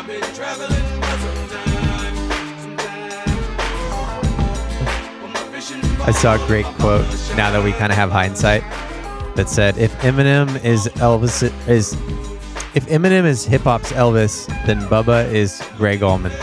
I've 0.00 0.06
been 0.06 0.22
traveling 0.34 0.70
for 1.02 1.18
some 1.18 1.48
time. 1.50 2.14
Some 2.58 2.76
time. 2.78 3.38
I 6.08 6.10
saw 6.10 6.42
a 6.42 6.46
great 6.46 6.64
quote 6.64 7.04
now 7.36 7.50
that 7.50 7.62
we 7.62 7.72
kind 7.72 7.92
of 7.92 7.98
have 7.98 8.10
hindsight 8.10 8.62
that 9.36 9.50
said 9.50 9.76
if 9.76 9.92
Eminem 9.98 10.64
is 10.64 10.86
Elvis 10.94 11.42
is 11.68 11.92
if 12.74 12.86
Eminem 12.86 13.26
is 13.26 13.44
hip 13.44 13.60
hop's 13.60 13.92
Elvis, 13.92 14.46
then 14.64 14.80
Bubba 14.84 15.30
is 15.30 15.62
Greg 15.76 16.02
Allman. 16.02 16.32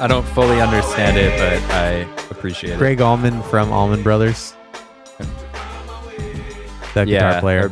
I 0.00 0.06
don't 0.08 0.26
fully 0.28 0.62
understand 0.62 1.18
it, 1.18 1.38
but 1.38 1.60
I 1.74 2.06
appreciate 2.30 2.72
it. 2.72 2.78
Greg 2.78 3.02
Allman 3.02 3.42
from 3.42 3.70
Allman 3.70 4.02
Brothers. 4.02 4.54
The 6.94 7.04
guitar 7.04 7.38
player. 7.40 7.70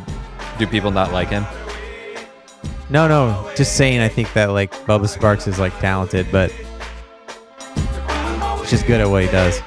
Or 0.57 0.59
do 0.59 0.67
people 0.67 0.91
not 0.91 1.11
like 1.11 1.29
him? 1.29 1.45
No, 2.89 3.07
no, 3.07 3.51
just 3.55 3.75
saying 3.75 3.99
I 3.99 4.07
think 4.07 4.31
that 4.33 4.47
like 4.51 4.71
Bubba 4.85 5.05
Sparxxx 5.05 5.47
is 5.47 5.59
like 5.59 5.77
talented, 5.79 6.27
but 6.31 6.51
he's 8.61 8.69
just 8.69 8.87
good 8.87 9.01
at 9.01 9.09
what 9.09 9.23
he 9.23 9.29
does. 9.29 9.61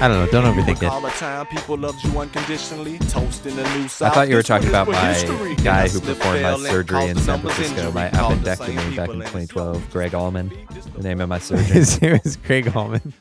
I 0.00 0.08
don't 0.08 0.18
know, 0.18 0.26
don't 0.32 0.44
overthink 0.52 0.88
All 0.90 0.98
it. 0.98 1.12
the 1.12 1.16
time, 1.16 1.46
people 1.46 1.78
loved 1.78 2.02
you 2.02 2.18
unconditionally. 2.18 2.98
Toasting 2.98 3.54
the 3.54 3.62
new 3.62 3.84
I 3.84 4.10
thought 4.10 4.28
you 4.28 4.34
were 4.34 4.42
talking 4.42 4.68
about 4.68 4.88
my 4.88 5.12
history. 5.14 5.54
guy 5.54 5.88
who 5.88 6.00
performed 6.00 6.42
my 6.42 6.56
surgery 6.58 7.06
in 7.06 7.16
San 7.18 7.40
Francisco, 7.40 7.76
injury. 7.76 7.92
my 7.92 8.10
Called 8.10 8.40
the 8.40 8.56
same 8.56 8.76
appendectomy 8.76 8.96
back 8.96 9.08
in 9.10 9.20
2012. 9.20 9.90
Greg 9.92 10.14
Allman, 10.14 10.52
the 10.96 11.02
name 11.04 11.20
of 11.20 11.28
my 11.28 11.38
surgeon. 11.38 11.66
His 11.66 12.02
name 12.02 12.18
is 12.24 12.36
Greg 12.36 12.76
Allman. 12.76 13.12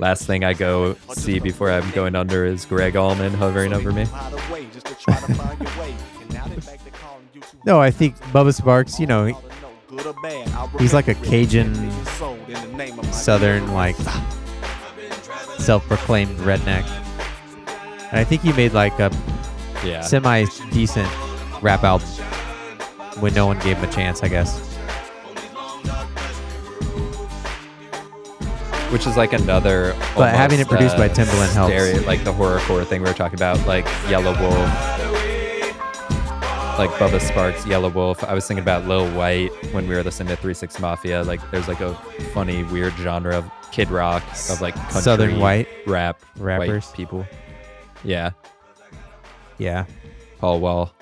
Last 0.00 0.26
thing 0.26 0.44
I 0.44 0.54
go 0.54 0.94
see 1.12 1.38
before 1.40 1.70
I'm 1.70 1.88
going 1.90 2.16
under 2.16 2.46
is 2.46 2.64
Greg 2.64 2.96
Allman 2.96 3.34
hovering 3.34 3.72
over 3.74 3.92
me. 3.92 4.04
Hide 4.04 4.32
away 4.50 4.66
just 4.72 4.86
to 4.86 4.94
try 4.94 5.14
to 5.20 5.34
find 5.34 5.60
your 5.60 5.78
way. 5.78 5.94
And 6.22 6.32
now 6.32 6.46
they 6.46 6.56
back 6.56 6.82
to 6.84 6.90
calling 6.90 7.28
you 7.34 7.40
too 7.42 7.58
No, 7.66 7.80
I 7.80 7.90
think 7.90 8.16
Bubba 8.32 8.58
Sparxxx, 8.58 8.98
you 8.98 9.06
know, 9.06 9.26
he- 9.26 9.34
Good 9.88 10.06
or 10.06 10.14
bad, 10.22 10.48
I'll 10.52 10.68
he's 10.78 10.94
like 10.94 11.08
a. 11.08 11.14
Cajun, 11.16 11.72
Being 11.74 12.04
sold 12.06 12.38
in 12.48 12.54
the 12.54 12.76
name 12.76 12.98
of 12.98 13.04
my 13.04 13.10
southern 13.10 13.74
like 13.74 13.96
self-proclaimed 15.58 16.38
redneck. 16.38 16.84
And 18.10 18.18
I 18.18 18.24
think 18.24 18.42
he 18.42 18.52
made 18.52 18.72
like 18.72 18.98
a 19.00 19.10
Yeah. 19.84 20.00
semi 20.00 20.44
decent 20.70 21.08
rap 21.60 21.84
album 21.84 22.08
when 23.18 23.34
no 23.34 23.46
one 23.46 23.58
gave 23.58 23.76
him 23.78 23.88
a 23.88 23.92
chance, 23.92 24.22
I 24.22 24.28
guess. 24.28 24.60
Which 28.90 29.06
is 29.06 29.16
like 29.16 29.32
another. 29.32 29.94
But 30.16 30.34
having 30.34 30.58
it 30.60 30.68
produced 30.68 30.96
by 30.96 31.08
uh, 31.08 31.14
Timbaland 31.14 31.52
helps. 31.54 31.72
stereo- 31.72 32.04
like 32.06 32.24
the 32.24 32.32
horror 32.32 32.58
horrorcore 32.58 32.86
thing 32.86 33.02
we 33.02 33.08
were 33.08 33.14
talking 33.14 33.38
about, 33.38 33.64
like 33.66 33.84
Yelawolf. 34.06 34.98
Like 36.78 36.90
Bubba 36.92 37.20
Sparxxx, 37.20 37.66
Yellow 37.66 37.90
Wolf. 37.90 38.24
I 38.24 38.32
was 38.32 38.46
thinking 38.46 38.62
about 38.62 38.86
Lil 38.86 39.06
Wyte 39.14 39.50
when 39.74 39.86
we 39.86 39.94
were 39.94 40.02
listening 40.02 40.28
to 40.34 40.36
Three 40.36 40.54
Six 40.54 40.80
Mafia. 40.80 41.22
Like, 41.24 41.38
there's 41.50 41.68
like 41.68 41.82
a 41.82 41.94
funny, 42.32 42.62
weird 42.64 42.94
genre 42.94 43.36
of 43.36 43.50
kid 43.70 43.90
rock 43.90 44.22
of 44.48 44.62
like 44.62 44.74
country 44.74 45.00
Southern 45.02 45.38
white 45.40 45.68
rap 45.86 46.22
rappers. 46.38 46.86
white 46.86 46.96
people. 46.96 47.26
Yeah, 48.02 48.30
Yeah. 49.58 49.84
Paul 50.38 50.60
Wall. 50.60 50.94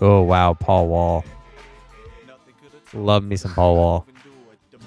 Oh 0.00 0.22
wow, 0.22 0.54
Paul 0.54 0.88
Wall. 0.88 1.24
Love 2.94 3.22
me 3.22 3.36
some 3.36 3.52
Paul 3.52 3.76
Wall. 3.76 4.06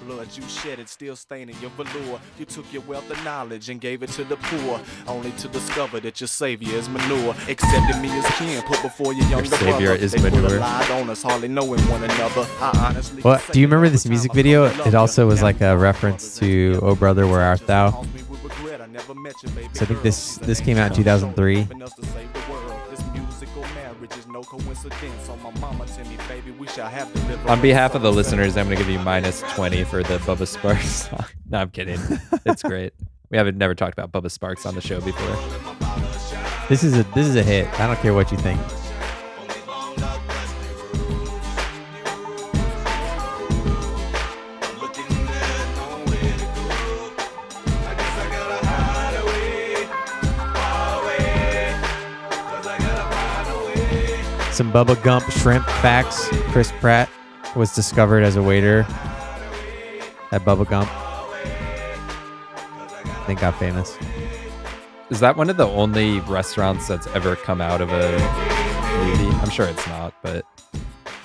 Blood 0.06 0.28
you 0.36 0.42
shedded 0.48 0.88
still 0.88 1.16
staining 1.16 1.56
your 1.62 1.70
velour. 1.70 2.20
You 2.38 2.44
took 2.44 2.70
your 2.72 2.82
wealth 2.82 3.08
of 3.10 3.22
knowledge 3.24 3.70
and 3.70 3.80
gave 3.80 4.02
it 4.02 4.10
to 4.10 4.24
the 4.24 4.36
poor, 4.36 4.78
only 5.06 5.30
to 5.32 5.48
discover 5.48 5.98
that 6.00 6.20
your 6.20 6.28
savior 6.28 6.76
is 6.76 6.88
manure. 6.90 7.34
Accepting 7.48 8.02
me 8.02 8.10
as 8.10 8.26
kin, 8.36 8.62
put 8.64 8.82
before 8.82 9.14
your 9.14 9.26
younger 9.28 9.46
savior 9.46 9.70
brother. 9.70 9.94
is 9.94 10.14
manure. 10.22 10.56
a 10.56 10.60
lie 10.60 10.88
on 11.00 11.08
us, 11.08 11.22
hardly 11.22 11.48
knowing 11.48 11.80
one 11.88 12.02
another. 12.04 12.46
I 12.60 12.86
honestly 12.90 13.22
What? 13.22 13.40
can 13.44 13.52
Do 13.54 13.60
you 13.60 13.66
remember 13.66 13.88
this 13.88 14.04
music 14.06 14.34
video? 14.34 14.64
It 14.86 14.94
also 14.94 15.26
was 15.26 15.42
like 15.42 15.60
a 15.62 15.74
reference 15.76 16.38
to 16.38 16.78
"Oh 16.82 16.94
Brother, 16.94 17.26
Where 17.26 17.40
Art 17.40 17.66
Thou." 17.66 17.90
Calls 17.92 18.06
me 18.08 18.20
with 18.28 18.44
regret, 18.44 18.82
I 18.82 18.86
never 18.86 19.14
met 19.14 19.34
you, 19.42 19.48
baby 19.50 19.68
So 19.72 19.84
I 19.84 19.86
think 19.86 20.02
this- 20.02 20.36
this 20.42 20.60
came 20.60 20.76
out 20.76 20.90
in 20.90 20.96
2003. 20.96 21.66
Marriage 24.04 24.18
is 24.18 24.26
no 24.26 24.42
coincidence. 24.42 25.30
On 25.30 25.42
my 25.42 25.50
mama 25.60 25.86
tell 25.86 26.06
me, 26.06 26.18
baby, 26.28 26.50
we 26.50 26.66
shall 26.66 26.88
have 26.90 27.10
to 27.10 27.18
live 27.26 27.46
On 27.46 27.58
behalf 27.62 27.94
of 27.94 28.02
the 28.02 28.12
listeners, 28.12 28.54
I'm 28.54 28.66
going 28.66 28.76
to 28.76 28.84
give 28.84 28.92
you 28.92 28.98
minus 28.98 29.40
20 29.54 29.84
for 29.84 30.02
the 30.02 30.18
Bubba 30.18 30.46
Sparxxx 30.46 30.82
song. 31.08 31.24
No, 31.48 31.60
I'm 31.60 31.70
kidding. 31.70 31.98
It's 32.44 32.62
great. 32.62 32.92
We 33.30 33.38
haven't 33.38 33.56
never 33.56 33.74
talked 33.74 33.98
about 33.98 34.12
Bubba 34.12 34.26
Sparxxx 34.26 34.66
on 34.66 34.74
the 34.74 34.82
show 34.82 35.00
before. 35.00 35.36
This 36.68 36.84
is 36.84 36.98
a 36.98 37.04
this 37.14 37.26
is 37.26 37.34
a 37.36 37.42
hit. 37.42 37.66
I 37.80 37.86
don't 37.86 37.98
care 38.00 38.12
what 38.12 38.30
you 38.30 38.36
think. 38.36 38.60
Some 54.54 54.70
Bubba 54.72 55.02
Gump 55.02 55.28
shrimp 55.32 55.66
facts. 55.66 56.28
Chris 56.52 56.70
Pratt 56.78 57.10
was 57.56 57.74
discovered 57.74 58.22
as 58.22 58.36
a 58.36 58.42
waiter 58.42 58.86
at 60.30 60.42
Bubba 60.44 60.64
Gump. 60.68 60.88
Then 63.26 63.34
got 63.34 63.58
famous. 63.58 63.98
Is 65.10 65.18
that 65.18 65.36
one 65.36 65.50
of 65.50 65.56
the 65.56 65.66
only 65.66 66.20
restaurants 66.20 66.86
that's 66.86 67.08
ever 67.08 67.34
come 67.34 67.60
out 67.60 67.80
of 67.80 67.90
a 67.90 68.12
movie? 69.04 69.36
I'm 69.40 69.50
sure 69.50 69.66
it's 69.66 69.88
not, 69.88 70.14
but 70.22 70.46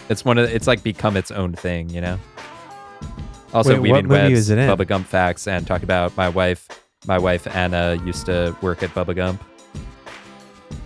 it's 0.09 0.25
one 0.25 0.39
of 0.39 0.49
it's 0.49 0.65
like 0.65 0.81
become 0.81 1.15
its 1.15 1.29
own 1.29 1.53
thing, 1.53 1.91
you 1.91 2.01
know. 2.01 2.17
Also, 3.53 3.73
Wait, 3.73 3.77
what 3.77 3.83
Weaving 3.83 4.07
movie 4.07 4.21
Webs, 4.21 4.39
is 4.39 4.49
it 4.49 4.57
in? 4.57 4.67
Bubba 4.67 4.87
Gump 4.87 5.05
facts, 5.05 5.47
and 5.47 5.67
talk 5.67 5.83
about 5.83 6.17
my 6.17 6.29
wife. 6.29 6.67
My 7.05 7.19
wife 7.19 7.45
Anna 7.55 8.01
used 8.03 8.25
to 8.25 8.57
work 8.63 8.81
at 8.81 8.89
Bubba 8.95 9.15
Gump. 9.15 9.43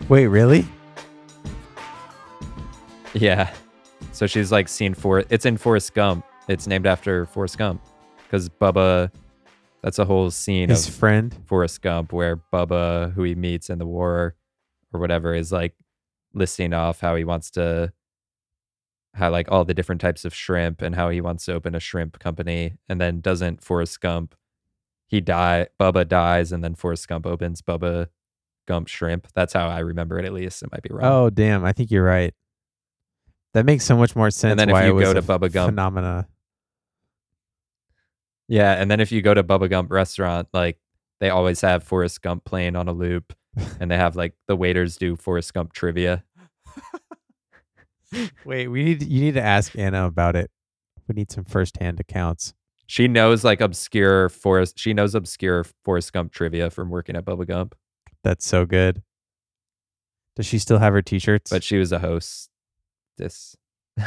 Wait, 0.10 0.28
really? 0.28 0.68
Yeah, 3.14 3.54
so 4.12 4.28
she's 4.28 4.52
like 4.52 4.68
seen 4.68 4.94
for 4.94 5.24
it's 5.30 5.46
in 5.46 5.58
Forrest 5.58 5.94
Gump. 5.94 6.26
It's 6.48 6.68
named 6.68 6.88
after 6.88 7.26
Forrest 7.28 7.58
Gump 7.58 7.82
because 8.24 8.50
Bubba. 8.50 9.12
That's 9.82 10.00
a 10.00 10.06
whole 10.06 10.32
scene 10.32 10.70
His 10.70 10.88
of 10.88 10.94
friend. 10.94 11.36
Forrest 11.46 11.82
Gump 11.82 12.14
where 12.14 12.38
Bubba, 12.38 13.12
who 13.14 13.24
he 13.24 13.36
meets 13.36 13.70
in 13.70 13.80
the 13.80 13.86
war 13.86 14.34
or 14.94 15.00
whatever, 15.02 15.36
is 15.36 15.52
like 15.52 15.76
listing 16.34 16.74
off 16.74 17.02
how 17.02 17.18
he 17.18 17.26
wants 17.26 17.52
to, 17.52 17.92
how 19.14 19.30
like 19.30 19.52
all 19.52 19.66
the 19.66 19.74
different 19.74 20.00
types 20.00 20.24
of 20.24 20.34
shrimp 20.34 20.82
and 20.82 20.96
how 20.96 21.10
he 21.10 21.20
wants 21.20 21.44
to 21.46 21.54
open 21.54 21.76
a 21.76 21.82
shrimp 21.82 22.18
company. 22.20 22.78
And 22.88 23.02
then 23.02 23.20
doesn't 23.20 23.62
Forrest 23.62 24.00
Gump, 24.00 24.36
he 25.06 25.20
die, 25.20 25.68
Bubba 25.78 26.08
dies, 26.08 26.54
and 26.54 26.64
then 26.64 26.76
Forrest 26.76 27.10
Gump 27.10 27.26
opens 27.26 27.62
Bubba 27.62 28.08
Gump 28.66 28.88
Shrimp. 28.88 29.28
That's 29.36 29.52
how 29.52 29.68
I 29.68 29.80
remember 29.80 30.18
it, 30.18 30.24
at 30.24 30.32
least. 30.32 30.64
It 30.64 30.72
might 30.72 30.84
be 30.84 30.92
wrong. 30.94 31.12
Oh, 31.12 31.30
damn. 31.30 31.66
I 31.66 31.74
think 31.74 31.92
you're 31.92 32.06
right. 32.06 32.34
That 33.54 33.66
makes 33.66 33.86
so 33.86 33.96
much 33.96 34.16
more 34.16 34.32
sense. 34.32 34.52
And 34.52 34.60
then 34.60 34.70
if 34.70 34.86
you 34.86 35.00
go 35.00 35.14
to 35.14 35.22
Bubba 35.22 35.52
Gump- 35.52 35.72
phenomena. 35.72 36.28
Yeah. 38.48 38.74
And 38.74 38.90
then 38.90 39.00
if 39.00 39.12
you 39.12 39.22
go 39.22 39.34
to 39.34 39.44
Bubba 39.44 39.70
Gump 39.70 39.92
restaurant, 39.92 40.48
like 40.54 40.80
they 41.20 41.30
always 41.30 41.62
have 41.62 41.84
Forrest 41.84 42.22
Gump 42.22 42.46
playing 42.46 42.76
on 42.76 42.88
a 42.88 42.94
loop 42.94 43.34
and 43.80 43.90
they 43.90 43.98
have 43.98 44.16
like 44.16 44.34
the 44.48 44.56
waiters 44.56 44.98
do 44.98 45.16
Forrest 45.16 45.54
Gump 45.54 45.74
trivia. 45.74 46.24
Wait, 48.46 48.68
we 48.68 48.84
need 48.84 49.04
you 49.04 49.22
need 49.22 49.34
to 49.36 49.42
ask 49.42 49.78
Anna 49.78 50.06
about 50.06 50.36
it. 50.36 50.52
We 51.08 51.14
need 51.14 51.32
some 51.32 51.46
firsthand 51.46 52.00
accounts. 52.00 52.54
She 52.88 53.08
knows 53.08 53.44
like 53.44 53.62
obscure 53.62 54.30
Forrest. 54.30 54.78
She 54.78 54.94
knows 54.94 55.16
obscure 55.16 55.66
Forrest 55.84 56.14
Gump 56.14 56.32
trivia 56.32 56.70
from 56.70 56.90
working 56.90 57.16
at 57.16 57.26
Bubba 57.26 57.48
Gump. 57.48 57.76
That's 58.24 58.46
so 58.46 58.66
good. 58.66 59.04
Does 60.36 60.46
she 60.46 60.58
still 60.58 60.80
have 60.80 60.94
her 60.94 61.02
t-shirts? 61.02 61.52
But 61.52 61.64
she 61.64 61.78
was 61.78 61.92
a 61.92 62.00
host. 62.00 62.50
This, 63.18 63.56
I 64.00 64.06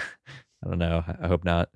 don't 0.65 0.79
know. 0.79 1.03
I- 1.07 1.27
hope 1.27 1.45
not. 1.45 1.69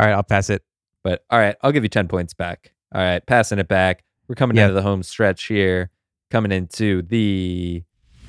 All 0.00 0.06
right, 0.06 0.12
I'll 0.14 0.22
pass 0.22 0.50
it. 0.50 0.62
But 1.04 1.24
all 1.30 1.38
right, 1.38 1.56
I'll 1.62 1.72
give 1.72 1.82
you 1.84 1.88
ten 1.88 2.08
points 2.08 2.34
back. 2.34 2.72
All 2.94 3.00
right, 3.00 3.24
passing 3.26 3.58
it 3.58 3.68
back. 3.68 4.04
We're 4.28 4.34
coming 4.34 4.56
Yeah. 4.56 4.64
into 4.64 4.74
the 4.74 4.82
home 4.82 5.02
stretch 5.02 5.44
here. 5.44 5.90
Coming 6.30 6.52
into 6.52 7.02
the 7.02 7.82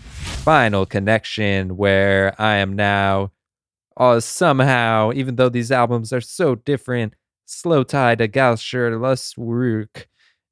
final 0.04 0.86
connection 0.86 1.76
where 1.78 2.34
I 2.40 2.56
am 2.58 2.76
now. 2.76 3.32
Uh, 3.98 4.20
somehow, 4.22 5.12
even 5.14 5.36
though 5.36 5.50
these 5.50 5.72
albums 5.72 6.14
are 6.14 6.22
so 6.22 6.56
different, 6.56 7.14
slowthai 7.48 8.18
to 8.18 8.28
Galcher, 8.30 8.92
Lustwerk, 8.98 10.06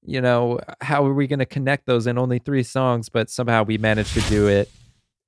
you 0.03 0.19
know, 0.19 0.59
how 0.81 1.05
are 1.05 1.13
we 1.13 1.27
going 1.27 1.39
to 1.39 1.45
connect 1.45 1.85
those 1.85 2.07
in 2.07 2.17
only 2.17 2.39
three 2.39 2.63
songs? 2.63 3.07
But 3.07 3.29
somehow 3.29 3.63
we 3.63 3.77
managed 3.77 4.13
to 4.15 4.21
do 4.29 4.47
it. 4.47 4.69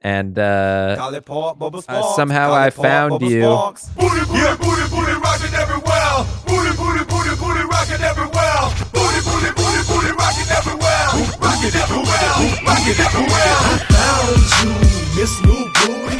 And 0.01 0.39
uh, 0.39 0.95
Call 0.97 1.13
it 1.13 1.29
uh, 1.29 2.13
somehow 2.15 2.47
Call 2.47 2.55
I 2.55 2.69
Paul, 2.69 2.83
found 2.83 3.11
Bubba 3.13 3.29
you. 3.29 3.41
Sparxxx. 3.43 3.95
Booty, 3.95 4.23
booty, 4.31 4.55
booty, 4.63 4.85
booty, 4.95 5.13
rocking 5.19 5.53
everywhere. 5.53 6.23
Booty, 6.47 6.71
booty, 6.79 7.03
booty, 7.03 7.35
booty, 7.35 7.63
rocking 7.67 7.99
everywhere. 7.99 8.63
Booty, 8.95 9.19
booty, 9.27 9.51
booty, 9.59 9.81
booty, 9.91 10.11
rocking 10.15 10.49
everywhere. 10.55 11.07
Rocking 11.43 11.75
everywhere. 11.75 12.31
Rocking 12.63 12.95
everywhere. 12.95 13.59
Found 13.91 14.39
you, 14.63 14.71
Miss 15.19 15.33
New 15.43 15.67
Booty. 15.83 16.15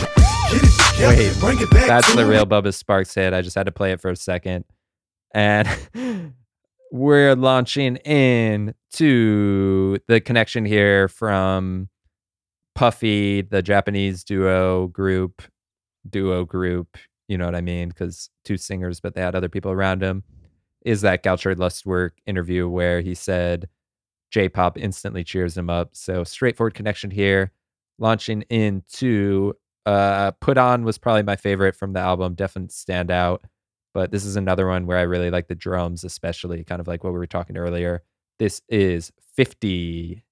Get 0.51 0.63
it 0.63 0.75
together, 0.75 1.15
Wait, 1.15 1.39
bring 1.39 1.61
it 1.61 1.69
back 1.71 1.87
That's 1.87 2.11
to 2.11 2.17
the 2.17 2.25
real 2.25 2.45
Bubba 2.45 2.75
Sparxxx 2.75 3.15
hit. 3.15 3.33
I 3.33 3.41
just 3.41 3.55
had 3.55 3.67
to 3.67 3.71
play 3.71 3.93
it 3.93 4.01
for 4.01 4.11
a 4.11 4.15
second. 4.17 4.65
And 5.33 5.69
we're 6.91 7.35
launching 7.35 7.95
in 7.97 8.73
to 8.93 9.99
the 10.09 10.19
connection 10.19 10.65
here 10.65 11.07
from 11.07 11.87
Puffy, 12.79 13.41
the 13.41 13.61
Japanese 13.61 14.23
duo 14.23 14.87
group, 14.87 15.41
duo 16.09 16.45
group, 16.45 16.97
you 17.27 17.37
know 17.37 17.43
what 17.43 17.53
I 17.53 17.59
mean? 17.59 17.89
Because 17.89 18.29
two 18.45 18.55
singers, 18.55 19.01
but 19.01 19.13
they 19.13 19.19
had 19.19 19.35
other 19.35 19.49
people 19.49 19.69
around 19.69 20.01
him. 20.01 20.23
Is 20.85 21.01
that 21.01 21.21
Galcher 21.21 21.53
Lustwerk 21.55 22.11
interview 22.25 22.69
where 22.69 23.01
he 23.01 23.15
said 23.15 23.67
J 24.31 24.47
pop 24.47 24.77
instantly 24.77 25.25
cheers 25.25 25.57
him 25.57 25.69
up. 25.69 25.89
So 25.91 26.23
straightforward 26.23 26.73
connection 26.73 27.11
here. 27.11 27.51
Launching 27.97 28.43
into 28.43 29.55
uh, 29.85 30.31
Put 30.39 30.57
On 30.57 30.85
was 30.85 30.97
probably 30.97 31.23
my 31.23 31.35
favorite 31.35 31.75
from 31.75 31.91
the 31.91 31.99
album, 31.99 32.33
definite 32.33 32.69
standout. 32.69 33.39
But 33.93 34.11
this 34.11 34.23
is 34.23 34.37
another 34.37 34.67
one 34.67 34.85
where 34.85 34.99
I 34.99 35.01
really 35.01 35.31
like 35.31 35.49
the 35.49 35.53
drums, 35.53 36.05
especially 36.05 36.63
kind 36.63 36.79
of 36.79 36.87
like 36.87 37.03
what 37.03 37.11
we 37.11 37.19
were 37.19 37.27
talking 37.27 37.57
earlier. 37.57 38.03
This 38.37 38.61
is 38.69 39.11
50. 39.35 40.23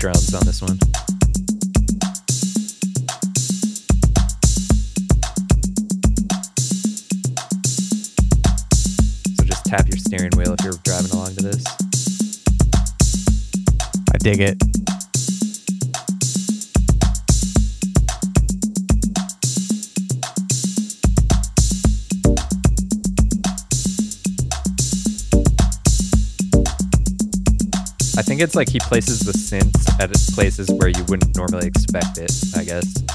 Drums 0.00 0.32
on 0.32 0.42
this 0.46 0.62
one. 0.62 0.78
So 9.36 9.44
just 9.44 9.66
tap 9.66 9.86
your 9.88 9.98
steering 9.98 10.30
wheel 10.36 10.54
if 10.58 10.64
you're 10.64 10.72
driving 10.84 11.10
along 11.10 11.36
to 11.36 11.42
this. 11.42 11.64
I 14.14 14.18
dig 14.18 14.40
it. 14.40 14.89
I 28.20 28.22
think 28.22 28.42
it's 28.42 28.54
like 28.54 28.68
he 28.68 28.78
places 28.80 29.20
the 29.20 29.32
synths 29.32 29.88
at 29.98 30.10
places 30.34 30.68
where 30.72 30.90
you 30.90 31.02
wouldn't 31.08 31.34
normally 31.38 31.66
expect 31.66 32.18
it, 32.18 32.30
I 32.54 32.64
guess. 32.64 33.09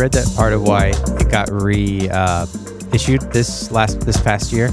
Read 0.00 0.12
that 0.12 0.32
part 0.34 0.54
of 0.54 0.62
why 0.62 0.86
it 1.20 1.30
got 1.30 1.50
re 1.52 2.08
uh, 2.10 2.46
issued 2.94 3.20
this 3.32 3.70
last 3.70 4.00
this 4.00 4.18
past 4.22 4.50
year 4.50 4.70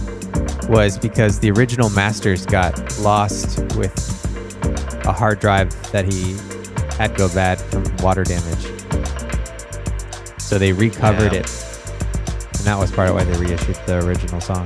was 0.70 0.98
because 0.98 1.38
the 1.40 1.52
original 1.52 1.90
masters 1.90 2.46
got 2.46 2.74
lost 3.00 3.60
with 3.76 3.94
a 5.06 5.12
hard 5.12 5.42
drive 5.42 5.70
that 5.92 6.06
he 6.06 6.38
had 6.98 7.14
go 7.18 7.28
bad 7.34 7.60
from 7.60 7.84
water 7.98 8.24
damage. 8.24 8.72
So 10.40 10.58
they 10.58 10.72
recovered 10.72 11.34
Yeah. 11.34 11.40
it, 11.40 11.52
and 12.56 12.64
that 12.64 12.78
was 12.80 12.90
part 12.90 13.10
of 13.10 13.16
why 13.16 13.26
they 13.26 13.38
reissued 13.38 13.76
the 13.86 14.06
original 14.06 14.40
song. 14.40 14.66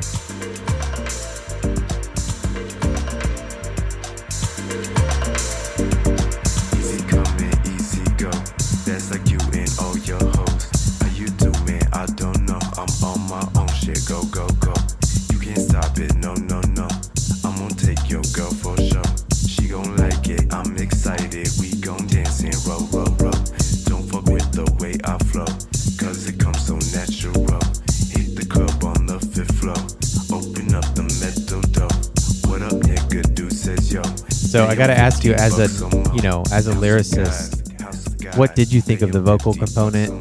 I 35.21 35.27
gotta 35.27 35.29
you, 35.29 35.33
as 35.33 35.59
a 35.59 36.13
you 36.15 36.21
know, 36.21 36.43
as 36.51 36.67
a 36.67 36.73
lyricist, 36.73 38.35
what 38.37 38.55
did 38.55 38.71
you 38.71 38.81
think 38.81 39.01
of 39.01 39.11
the 39.11 39.21
vocal 39.21 39.53
component? 39.53 40.11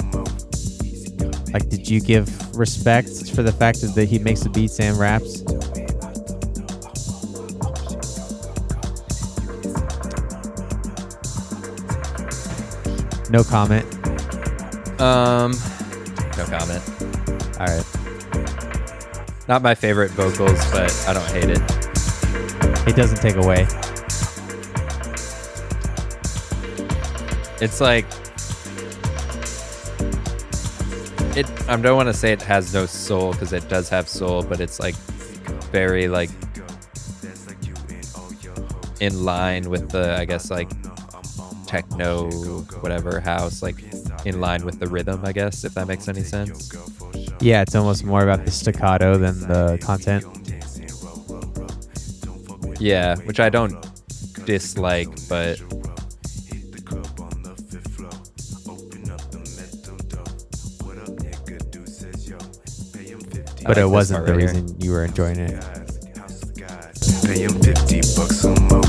Like, 1.53 1.69
did 1.69 1.89
you 1.89 2.01
give 2.01 2.57
respect 2.57 3.09
for 3.35 3.43
the 3.43 3.53
fact 3.53 3.81
that 3.81 4.09
he 4.09 4.19
makes 4.19 4.41
the 4.41 4.51
beats 4.51 4.79
and 4.79 4.99
raps? 4.99 5.43
No 13.31 13.43
comment. 13.43 13.87
Um, 15.01 15.53
no 16.37 16.45
comment. 16.45 16.83
All 17.59 17.67
right. 17.67 17.87
Not 19.49 19.63
my 19.63 19.75
favorite 19.75 20.11
vocals, 20.11 20.71
but 20.73 20.93
I 21.09 21.15
don't 21.15 21.31
hate 21.31 21.51
it. 21.51 21.61
It 22.87 22.97
doesn't 22.97 23.21
take 23.21 23.37
away. 23.37 23.67
It's 27.61 27.81
like 27.81 28.07
it. 31.37 31.47
I 31.69 31.77
don't 31.77 31.97
want 31.97 32.09
to 32.09 32.15
say 32.15 32.33
it 32.33 32.43
has 32.43 32.73
no 32.73 32.87
soul 32.87 33.33
because 33.33 33.53
it 33.53 33.69
does 33.69 33.89
have 33.91 34.09
soul, 34.09 34.43
but 34.43 34.61
it's 34.61 34.81
like 34.81 34.95
very 35.71 36.09
like 36.09 36.31
in 39.01 39.25
line 39.25 39.69
with 39.71 39.91
the 39.91 40.17
I 40.17 40.25
guess 40.25 40.51
like 40.51 40.71
techno 41.67 42.31
whatever 42.81 43.21
house 43.21 43.63
like 43.63 43.77
in 44.25 44.41
line 44.41 44.65
with 44.65 44.81
the 44.81 44.89
rhythm 44.89 45.21
I 45.25 45.33
guess 45.33 45.63
if 45.65 45.75
that 45.75 45.87
makes 45.87 46.09
any 46.09 46.23
sense. 46.23 46.73
Yeah, 47.41 47.63
it's 47.63 47.75
almost 47.75 48.05
more 48.05 48.23
about 48.23 48.45
the 48.45 48.51
staccato 48.51 49.17
than 49.17 49.41
the 49.41 49.79
content. 49.83 50.25
Yeah, 52.81 53.17
which 53.17 53.41
I 53.41 53.49
don't 53.49 53.77
dislike, 54.47 55.09
but 55.29 55.61
But 63.65 63.77
it 63.77 63.85
like 63.85 63.91
this 63.91 63.93
wasn't 63.93 64.27
the 64.27 64.33
right 64.33 64.41
here. 64.41 64.53
reason 64.53 64.81
you 64.81 64.91
were 64.93 65.05
enjoying 65.05 65.39
it. 65.39 65.51
Pay 67.25 67.43
him 67.43 67.61
50 67.61 68.01
bucks 68.17 68.45
or 68.45 68.55
more. 68.69 68.81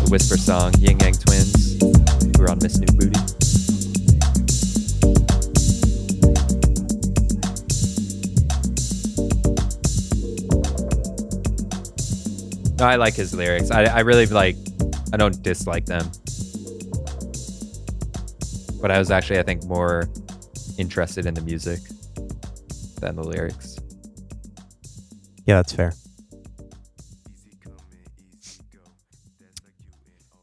The 0.00 0.08
Whisper 0.10 0.36
song, 0.38 0.72
Ying 0.78 0.98
Yang 1.00 1.14
Twins, 1.14 1.80
who 2.36 2.42
are 2.42 2.50
on 2.50 2.58
Miss 2.58 2.78
New 2.78 2.86
Booty. 2.96 3.20
No, 12.78 12.86
I 12.86 12.96
like 12.96 13.14
his 13.14 13.34
lyrics. 13.34 13.70
I, 13.70 13.84
I 13.84 14.00
really 14.00 14.24
like, 14.26 14.56
I 15.12 15.18
don't 15.18 15.40
dislike 15.42 15.84
them. 15.84 16.10
But 18.80 18.90
I 18.90 18.98
was 18.98 19.10
actually, 19.10 19.38
I 19.38 19.42
think, 19.42 19.64
more 19.64 20.08
interested 20.78 21.26
in 21.26 21.34
the 21.34 21.42
music 21.42 21.80
than 23.00 23.16
the 23.16 23.22
lyrics. 23.22 23.78
Yeah, 25.46 25.56
that's 25.56 25.72
fair. 25.72 25.92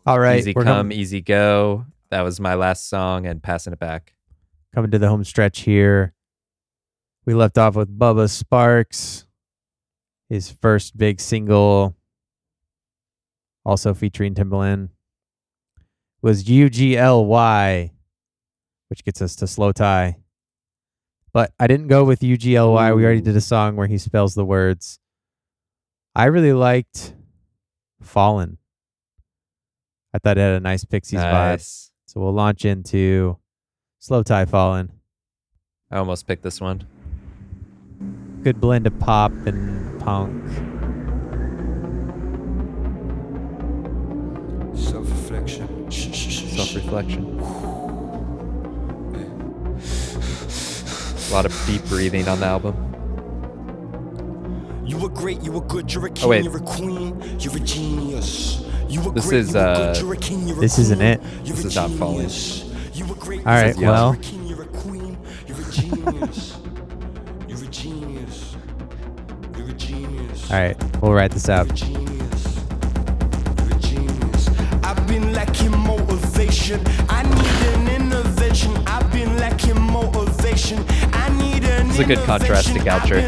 All 0.06 0.20
right, 0.20 0.40
easy 0.40 0.54
come, 0.54 0.64
com- 0.64 0.92
easy 0.92 1.22
go. 1.22 1.86
That 2.12 2.22
was 2.22 2.40
my 2.40 2.56
last 2.56 2.90
song 2.90 3.26
and 3.26 3.44
passing 3.44 3.74
it 3.74 3.80
back. 3.80 4.14
coming 4.74 4.92
to 4.92 5.00
the 5.00 5.10
home 5.10 5.24
stretch 5.24 5.62
here. 5.62 6.14
We 7.26 7.34
left 7.34 7.58
off 7.58 7.76
with 7.76 7.98
Bubba 7.98 8.30
Sparxxx, 8.30 9.26
his 10.30 10.50
first 10.50 10.98
big 10.98 11.20
single, 11.20 11.98
also 13.66 13.94
featuring 13.94 14.34
Timbaland, 14.34 14.90
was 16.22 16.46
UGLY, 16.46 17.92
which 18.90 19.04
gets 19.04 19.22
us 19.22 19.36
to 19.38 19.46
slowthai. 19.46 20.16
But 21.34 21.52
I 21.60 21.68
didn't 21.68 21.88
go 21.88 22.04
with 22.04 22.22
UGLY. 22.22 22.96
We 22.96 23.04
already 23.06 23.22
did 23.22 23.36
a 23.36 23.42
song 23.42 23.76
where 23.76 23.88
he 23.88 23.98
spells 23.98 24.34
the 24.34 24.46
words. 24.46 25.00
I 26.16 26.26
really 26.26 26.54
liked 26.54 27.14
Fallen. 28.02 28.58
I 30.14 30.20
thought 30.20 30.38
it 30.38 30.42
had 30.42 30.54
a 30.54 30.60
nice 30.60 30.84
Pixies 30.84 31.20
vibe. 31.20 31.90
So 32.08 32.22
we'll 32.22 32.34
launch 32.34 32.66
into 32.66 33.38
slowthai 34.02 34.50
Fallen. 34.50 34.92
I 35.92 35.98
almost 35.98 36.26
picked 36.28 36.44
this 36.44 36.60
one. 36.60 36.86
good 38.44 38.60
blend 38.62 38.88
of 38.88 38.98
pop 39.00 39.32
and 39.46 40.00
punk. 40.00 40.44
Self 44.76 45.10
reflection. 45.10 45.92
Self 45.92 46.76
reflection. 46.76 47.40
A 51.30 51.34
lot 51.34 51.46
of 51.46 51.64
deep 51.68 51.84
breathing 51.86 52.28
on 52.28 52.40
the 52.40 52.46
album. 52.46 52.74
You 54.86 54.98
were 54.98 55.10
great, 55.10 55.42
you 55.42 55.52
were 55.52 55.62
good, 55.62 55.94
you're 55.94 56.06
a 56.06 56.10
king, 56.10 56.26
Oh, 56.26 56.30
wait. 56.30 56.44
you're 56.46 56.56
a 56.58 56.62
queen, 56.62 57.22
you're 57.40 57.56
a 57.58 57.60
genius. 57.60 58.64
You 58.88 59.02
were 59.02 59.12
This 59.12 59.28
great, 59.28 59.40
is, 59.42 59.50
you 59.54 59.60
were 59.60 59.66
uh, 59.66 59.76
good, 59.94 60.02
you're 60.02 60.14
a 60.14 60.18
king, 60.18 60.48
you're 60.48 60.58
a 60.58 60.62
this 60.62 60.80
isn't 60.80 61.02
it. 61.02 61.22
You're 61.44 61.56
This 61.58 61.66
a 61.66 61.68
is 61.68 61.76
not 61.76 61.92
Fallen. 61.92 62.16
genius. 62.30 62.64
You 62.94 63.06
were 63.06 63.16
great, 63.16 63.40
All 63.40 63.54
right, 63.54 63.76
you 63.76 63.86
were 63.86 63.92
well. 63.92 64.12
a 64.14 64.18
king, 64.18 64.48
you're 64.48 64.62
a 64.64 64.66
queen, 64.68 65.18
you're 65.46 65.60
a 65.60 65.72
genius. 65.72 66.58
you're 67.50 67.58
a 67.64 67.68
genius. 67.68 68.56
You're 69.58 69.70
a 69.70 69.74
genius. 69.74 70.50
All 70.52 70.58
right, 70.62 71.02
we'll 71.02 71.14
write 71.14 71.32
this 71.32 71.50
out. 71.50 71.66
You're 71.68 71.74
a 71.74 71.76
genius. 71.76 72.56
You're 73.60 73.76
a 73.76 73.80
genius. 73.80 74.48
I've 74.84 75.06
been 75.08 75.34
lacking 75.34 75.78
motivation. 75.78 76.80
I 77.10 77.24
need 77.24 77.68
an 77.76 78.02
intervention. 78.02 78.72
I've 78.88 79.12
been 79.12 79.36
lacking 79.38 79.80
motivation. 79.82 80.78
I 81.78 81.84
need 81.84 81.84
an 81.84 81.88
This 81.88 82.00
is 82.00 82.00
a 82.00 82.06
good 82.06 82.26
contrast 82.26 82.74
to 82.74 82.80
Galcher. 82.80 83.22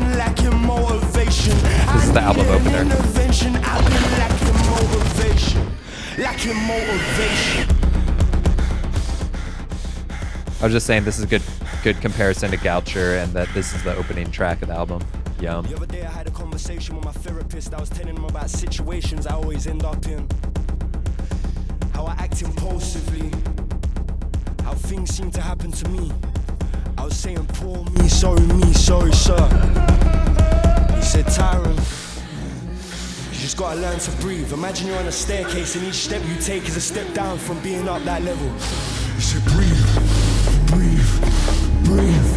This 1.93 2.03
is 2.03 2.13
the 2.13 2.21
album 2.21 2.47
opener. 2.47 2.85
I 10.61 10.63
was 10.63 10.73
just 10.73 10.85
saying 10.85 11.05
this 11.05 11.17
is 11.17 11.23
a 11.23 11.27
good 11.27 11.43
good 11.83 12.01
comparison 12.01 12.51
to 12.51 12.57
Galcher 12.57 13.23
and 13.23 13.31
that 13.33 13.47
this 13.53 13.73
is 13.73 13.83
the 13.83 13.95
opening 13.95 14.29
track 14.31 14.61
of 14.61 14.67
the 14.67 14.73
album. 14.73 15.01
Yum. 15.39 15.65
The 15.65 15.75
other 15.75 15.85
day 15.85 16.03
I 16.03 16.09
had 16.09 16.27
a 16.27 16.31
conversation 16.31 16.95
with 16.95 17.05
my 17.05 17.13
therapist. 17.13 17.73
I 17.73 17.79
was 17.79 17.89
telling 17.89 18.17
him 18.17 18.25
about 18.25 18.49
situations 18.49 19.25
I 19.25 19.35
always 19.35 19.67
end 19.67 19.85
up 19.85 20.05
in. 20.05 20.27
How 21.93 22.05
I 22.05 22.13
act 22.13 22.41
impulsively. 22.41 23.31
How 24.63 24.73
things 24.73 25.15
seem 25.15 25.31
to 25.31 25.41
happen 25.41 25.71
to 25.71 25.89
me. 25.89 26.11
I 26.99 27.05
was 27.05 27.15
saying, 27.15 27.45
poor 27.53 27.85
me, 27.91 28.09
sorry 28.09 28.41
me, 28.41 28.73
sorry 28.73 29.13
sir. 29.13 29.37
He 30.95 31.01
said, 31.01 31.25
Tyron, 31.27 31.77
you 33.31 33.39
just 33.39 33.55
gotta 33.55 33.79
learn 33.79 33.99
to 33.99 34.11
breathe. 34.19 34.51
Imagine 34.51 34.87
you're 34.87 34.97
on 34.97 35.07
a 35.07 35.11
staircase 35.11 35.77
and 35.77 35.87
each 35.87 35.95
step 35.95 36.21
you 36.27 36.35
take 36.41 36.67
is 36.67 36.75
a 36.75 36.81
step 36.81 37.13
down 37.13 37.37
from 37.37 37.57
being 37.61 37.87
up 37.87 38.03
that 38.03 38.21
level. 38.23 38.49
He 39.15 39.21
said, 39.21 39.41
breathe, 39.45 39.81
breathe, 40.67 41.09
breathe. 41.85 42.31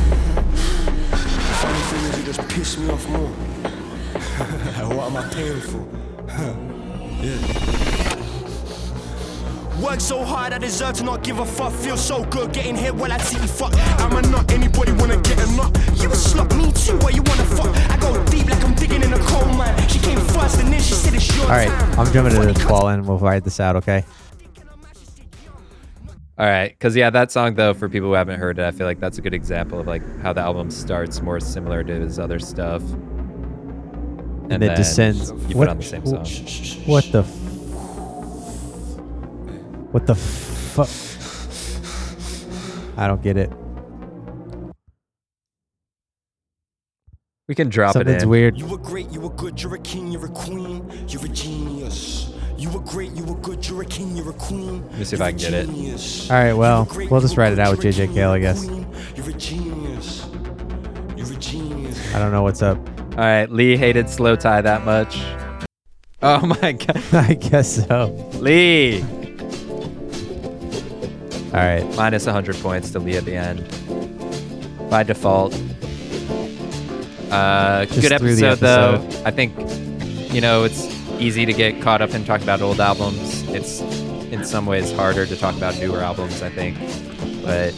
The 1.10 1.56
funny 1.58 1.82
thing 1.90 2.04
is, 2.04 2.18
it 2.20 2.24
just 2.24 2.48
pissed 2.48 2.78
me 2.78 2.88
off 2.90 3.04
more. 3.08 3.28
what 4.94 5.10
am 5.10 5.16
I 5.16 5.24
paying 5.34 5.60
for? 5.60 5.84
Work 9.82 10.00
so 10.00 10.22
hard, 10.24 10.52
I 10.52 10.58
deserve 10.58 10.94
to 10.98 11.02
not 11.04 11.24
give 11.24 11.40
a 11.40 11.44
fuck. 11.44 11.72
Feel 11.72 11.96
so 11.96 12.24
good 12.26 12.52
getting 12.52 12.76
here 12.76 12.94
while 12.94 13.10
I 13.10 13.18
see 13.18 13.36
you 13.40 13.48
fuck. 13.48 13.72
I'm 13.98 14.16
a 14.16 14.22
nut, 14.30 14.50
anybody 14.52 14.92
wanna 14.92 15.16
get 15.20 15.40
a 15.42 15.56
nut? 15.56 15.76
You 16.00 16.08
a 16.08 16.12
slut, 16.14 16.56
me 16.56 16.70
too, 16.72 16.96
why 17.04 17.10
you 17.10 17.22
wanna 17.22 17.44
fuck? 17.44 17.74
I 17.90 17.96
go 17.98 18.24
deep 18.26 18.48
like 18.48 18.62
I'm 18.64 18.74
digging 18.74 19.02
in 19.02 19.12
a 19.12 19.18
coal 19.18 19.44
mine. 19.54 19.76
She 19.88 19.98
came 19.98 20.18
first 20.18 20.60
and 20.60 20.72
then 20.72 20.80
she 20.80 20.94
said 20.94 21.14
it's 21.14 21.34
your 21.36 21.46
All 21.46 21.50
right. 21.50 21.68
I'm 21.98 22.10
jumping 22.12 22.32
Funny 22.32 22.36
into 22.36 22.46
the 22.46 22.60
cuts- 22.60 22.64
fall 22.64 22.88
and 22.88 23.06
we'll 23.06 23.18
ride 23.18 23.42
this 23.42 23.58
out, 23.58 23.74
okay? 23.76 24.04
All 26.38 26.46
right, 26.46 26.68
because 26.70 26.94
yeah, 26.96 27.10
that 27.10 27.32
song 27.32 27.54
though, 27.54 27.74
for 27.74 27.88
people 27.88 28.08
who 28.08 28.14
haven't 28.14 28.38
heard 28.38 28.58
it, 28.58 28.64
I 28.64 28.70
feel 28.70 28.86
like 28.86 29.00
that's 29.00 29.18
a 29.18 29.20
good 29.20 29.34
example 29.34 29.80
of 29.80 29.86
like 29.88 30.02
how 30.22 30.32
the 30.32 30.40
album 30.40 30.70
starts 30.70 31.20
more 31.20 31.40
similar 31.40 31.82
to 31.82 31.92
his 31.92 32.18
other 32.20 32.38
stuff, 32.38 32.82
And, 32.82 34.52
it 34.52 34.60
then 34.60 34.76
descends. 34.76 35.30
You 35.30 35.56
what, 35.56 35.66
put 35.66 35.68
on 35.68 35.76
the 35.78 35.82
same 35.82 36.06
song. 36.06 36.24
What 36.86 37.04
the? 37.12 37.41
F- 39.92 39.94
what 39.94 40.06
the 40.06 40.14
fuck? 40.14 40.88
I 42.98 43.06
don't 43.06 43.22
get 43.22 43.36
it. 43.36 43.50
We 47.48 47.54
can 47.54 47.68
drop 47.68 47.90
it 47.90 47.98
Something's 47.98 48.22
in. 48.22 48.28
weird. 48.28 48.56
You 48.58 48.66
were 48.66 48.78
great, 48.78 49.10
you 49.10 49.20
were 49.20 49.30
good, 49.30 49.60
you're 49.60 49.74
a 49.74 49.78
king, 49.80 50.10
you're 50.12 50.24
a 50.24 50.28
queen, 50.30 50.88
you're 51.08 51.24
a 51.24 51.28
genius. 51.28 52.32
You 52.56 52.70
were 52.70 52.80
great, 52.80 53.10
you 53.12 53.24
were 53.24 53.34
good, 53.36 53.66
you're 53.68 53.82
a 53.82 53.86
king, 53.86 54.16
you're 54.16 54.30
a 54.30 54.34
queen. 54.34 54.82
Let 54.90 54.98
me 54.98 55.04
see 55.04 55.16
if 55.16 55.18
you're 55.18 55.26
I 55.26 55.30
a 55.30 55.32
can 55.32 55.40
get 55.40 55.54
it. 55.54 56.30
All 56.30 56.36
right, 56.36 56.52
well, 56.52 56.84
great, 56.84 57.10
we'll 57.10 57.20
just 57.20 57.36
write 57.36 57.52
it 57.52 57.58
out 57.58 57.76
with 57.76 57.84
JJ 57.84 58.06
king, 58.06 58.14
Cale, 58.14 58.30
I 58.30 58.38
guess. 58.38 58.64
You're 58.64 59.28
a 59.28 59.32
genius. 59.32 60.26
You're 61.16 61.32
a 61.32 61.36
genius. 61.40 62.14
I 62.14 62.18
don't 62.20 62.30
know 62.32 62.42
what's 62.42 62.62
up. 62.62 62.78
All 62.78 63.18
right, 63.18 63.50
Lee 63.50 63.76
hated 63.76 64.06
slowthai 64.06 64.62
that 64.62 64.84
much. 64.84 65.18
Oh 66.22 66.46
my 66.46 66.72
god, 66.72 67.02
I 67.12 67.34
guess 67.34 67.84
so. 67.86 68.06
Lee! 68.34 69.04
All 71.54 71.60
right. 71.60 71.84
Minus 71.96 72.24
100 72.24 72.56
points 72.56 72.90
to 72.92 72.98
Lee 72.98 73.16
at 73.16 73.24
the 73.26 73.36
end. 73.36 73.60
By 74.88 75.02
default. 75.02 75.52
Uh, 77.30 77.84
Just 77.86 78.00
good 78.00 78.10
the 78.10 78.46
episode, 78.46 78.58
though. 78.58 79.08
I 79.24 79.30
think, 79.30 79.54
you 80.32 80.40
know, 80.40 80.64
it's 80.64 80.84
easy 81.18 81.44
to 81.44 81.52
get 81.52 81.82
caught 81.82 82.00
up 82.00 82.14
in 82.14 82.24
talking 82.24 82.44
about 82.44 82.62
old 82.62 82.80
albums. 82.80 83.42
It's 83.48 83.80
in 84.32 84.44
some 84.44 84.64
ways 84.64 84.92
harder 84.92 85.26
to 85.26 85.36
talk 85.36 85.54
about 85.56 85.78
newer 85.78 86.00
albums, 86.00 86.42
I 86.42 86.48
think. 86.48 86.78
But 87.42 87.74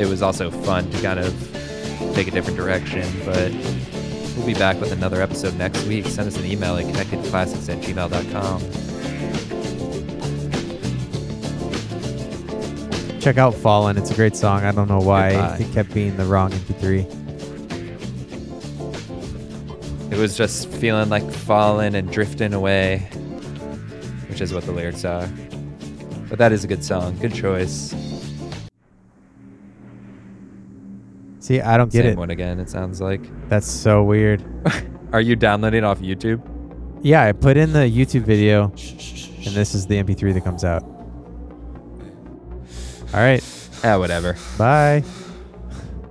it 0.00 0.06
was 0.08 0.22
also 0.22 0.50
fun 0.50 0.88
to 0.90 1.02
kind 1.02 1.18
of 1.18 1.32
take 2.14 2.28
a 2.28 2.30
different 2.30 2.56
direction. 2.56 3.04
But 3.24 3.52
we'll 4.36 4.46
be 4.46 4.54
back 4.54 4.80
with 4.80 4.92
another 4.92 5.20
episode 5.22 5.56
next 5.56 5.84
week. 5.86 6.06
Send 6.06 6.28
us 6.28 6.36
an 6.38 6.44
email 6.46 6.76
at 6.76 6.84
connectedclassics 6.84 7.68
at 7.68 7.82
gmail.com. 7.82 8.95
Check 13.26 13.38
out 13.38 13.56
Fallen. 13.56 13.98
It's 13.98 14.12
a 14.12 14.14
great 14.14 14.36
song. 14.36 14.62
I 14.62 14.70
don't 14.70 14.86
know 14.86 15.00
why 15.00 15.32
Goodbye. 15.32 15.56
it 15.58 15.72
kept 15.72 15.92
being 15.92 16.16
the 16.16 16.24
wrong 16.24 16.52
MP3. 16.52 17.02
It 20.12 20.16
was 20.16 20.36
just 20.36 20.68
feeling 20.68 21.08
like 21.08 21.28
falling 21.28 21.96
and 21.96 22.08
drifting 22.08 22.54
away, 22.54 22.98
which 24.28 24.40
is 24.40 24.54
what 24.54 24.62
the 24.62 24.70
lyrics 24.70 25.04
are. 25.04 25.28
But 26.28 26.38
that 26.38 26.52
is 26.52 26.62
a 26.62 26.68
good 26.68 26.84
song. 26.84 27.18
Good 27.18 27.34
choice. 27.34 27.92
See, 31.40 31.60
I 31.60 31.76
don't 31.76 31.90
get 31.90 32.02
Same 32.04 32.12
it. 32.12 32.18
one 32.18 32.30
again, 32.30 32.60
it 32.60 32.70
sounds 32.70 33.00
like. 33.00 33.22
That's 33.48 33.68
so 33.68 34.04
weird. 34.04 34.44
Are 35.12 35.20
you 35.20 35.34
downloading 35.34 35.82
off 35.82 35.98
YouTube? 35.98 36.40
Yeah, 37.02 37.24
I 37.24 37.32
put 37.32 37.56
in 37.56 37.72
the 37.72 37.90
YouTube 37.90 38.22
video, 38.22 38.66
and 38.66 39.52
this 39.52 39.74
is 39.74 39.88
the 39.88 40.00
MP3 40.00 40.32
that 40.34 40.44
comes 40.44 40.62
out. 40.62 40.95
All 43.16 43.22
right. 43.22 43.42
Ah, 43.82 43.98
whatever. 43.98 44.36
Bye. 44.58 45.02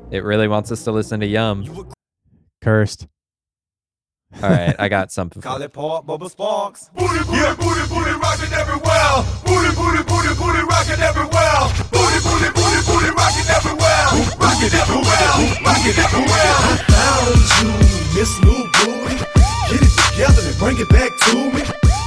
It 0.09 0.23
really 0.23 0.47
wants 0.47 0.71
us 0.71 0.83
to 0.85 0.91
listen 0.91 1.19
to 1.19 1.27
Yum. 1.27 1.91
Cursed. 2.63 3.05
All 4.41 4.49
right, 4.49 4.75
I 4.79 4.89
got 4.89 5.11
something. 5.17 5.39
Call 5.41 5.61
it 5.61 5.71
Pop 5.71 6.07
Bubba 6.07 6.27
Sparxxx. 6.33 6.89
Booty, 6.95 7.21
booty, 7.29 7.55
booty, 7.61 7.85
booty, 7.93 8.11
rocking 8.17 8.51
everywhere. 8.57 9.21
Booty, 9.45 9.69
booty, 9.77 10.01
booty, 10.03 10.33
booty, 10.33 10.61
rocking 10.65 10.97
everywhere. 10.99 11.61
Booty, 11.93 12.19
booty, 12.25 12.49
booty, 12.57 12.79
booty, 12.89 13.09
rocking 13.13 13.47
everywhere. 13.53 14.05
Rocking 14.41 14.73
everywhere. 14.73 15.29
Rocking 15.61 15.97
everywhere. 16.01 16.57
Found 16.89 17.37
you, 17.61 17.69
Miss 18.17 18.33
New 18.41 18.65
Booty. 18.81 19.15
Get 19.69 19.81
it 19.85 19.93
together 20.09 20.41
and 20.41 20.57
bring 20.57 20.77
it 20.81 20.89
back 20.89 21.11
to 21.29 21.35
me. 21.53 21.61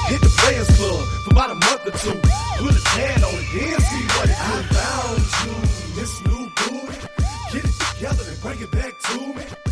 Hit 0.08 0.22
the 0.22 0.32
Players 0.40 0.70
Club 0.78 1.06
for 1.24 1.30
about 1.32 1.50
a 1.50 1.54
month 1.54 1.86
or 1.86 1.92
two. 1.92 2.18
Put 2.58 2.74
a 2.74 2.82
tan 2.96 3.22
on 3.24 3.34
it, 3.34 3.46
then 3.52 3.80
see 3.80 4.04
what 4.16 4.24
it 4.24 4.38
do. 4.40 4.52
I 4.52 4.62
found 4.72 5.20
you, 5.44 5.54
this 5.96 6.12
new 6.24 6.44
booty. 6.56 7.06
Get 7.52 7.64
it 7.64 7.76
together 7.92 8.24
and 8.26 8.40
bring 8.40 8.60
it 8.60 8.70
back 8.70 8.98
to 8.98 9.20
me. 9.20 9.67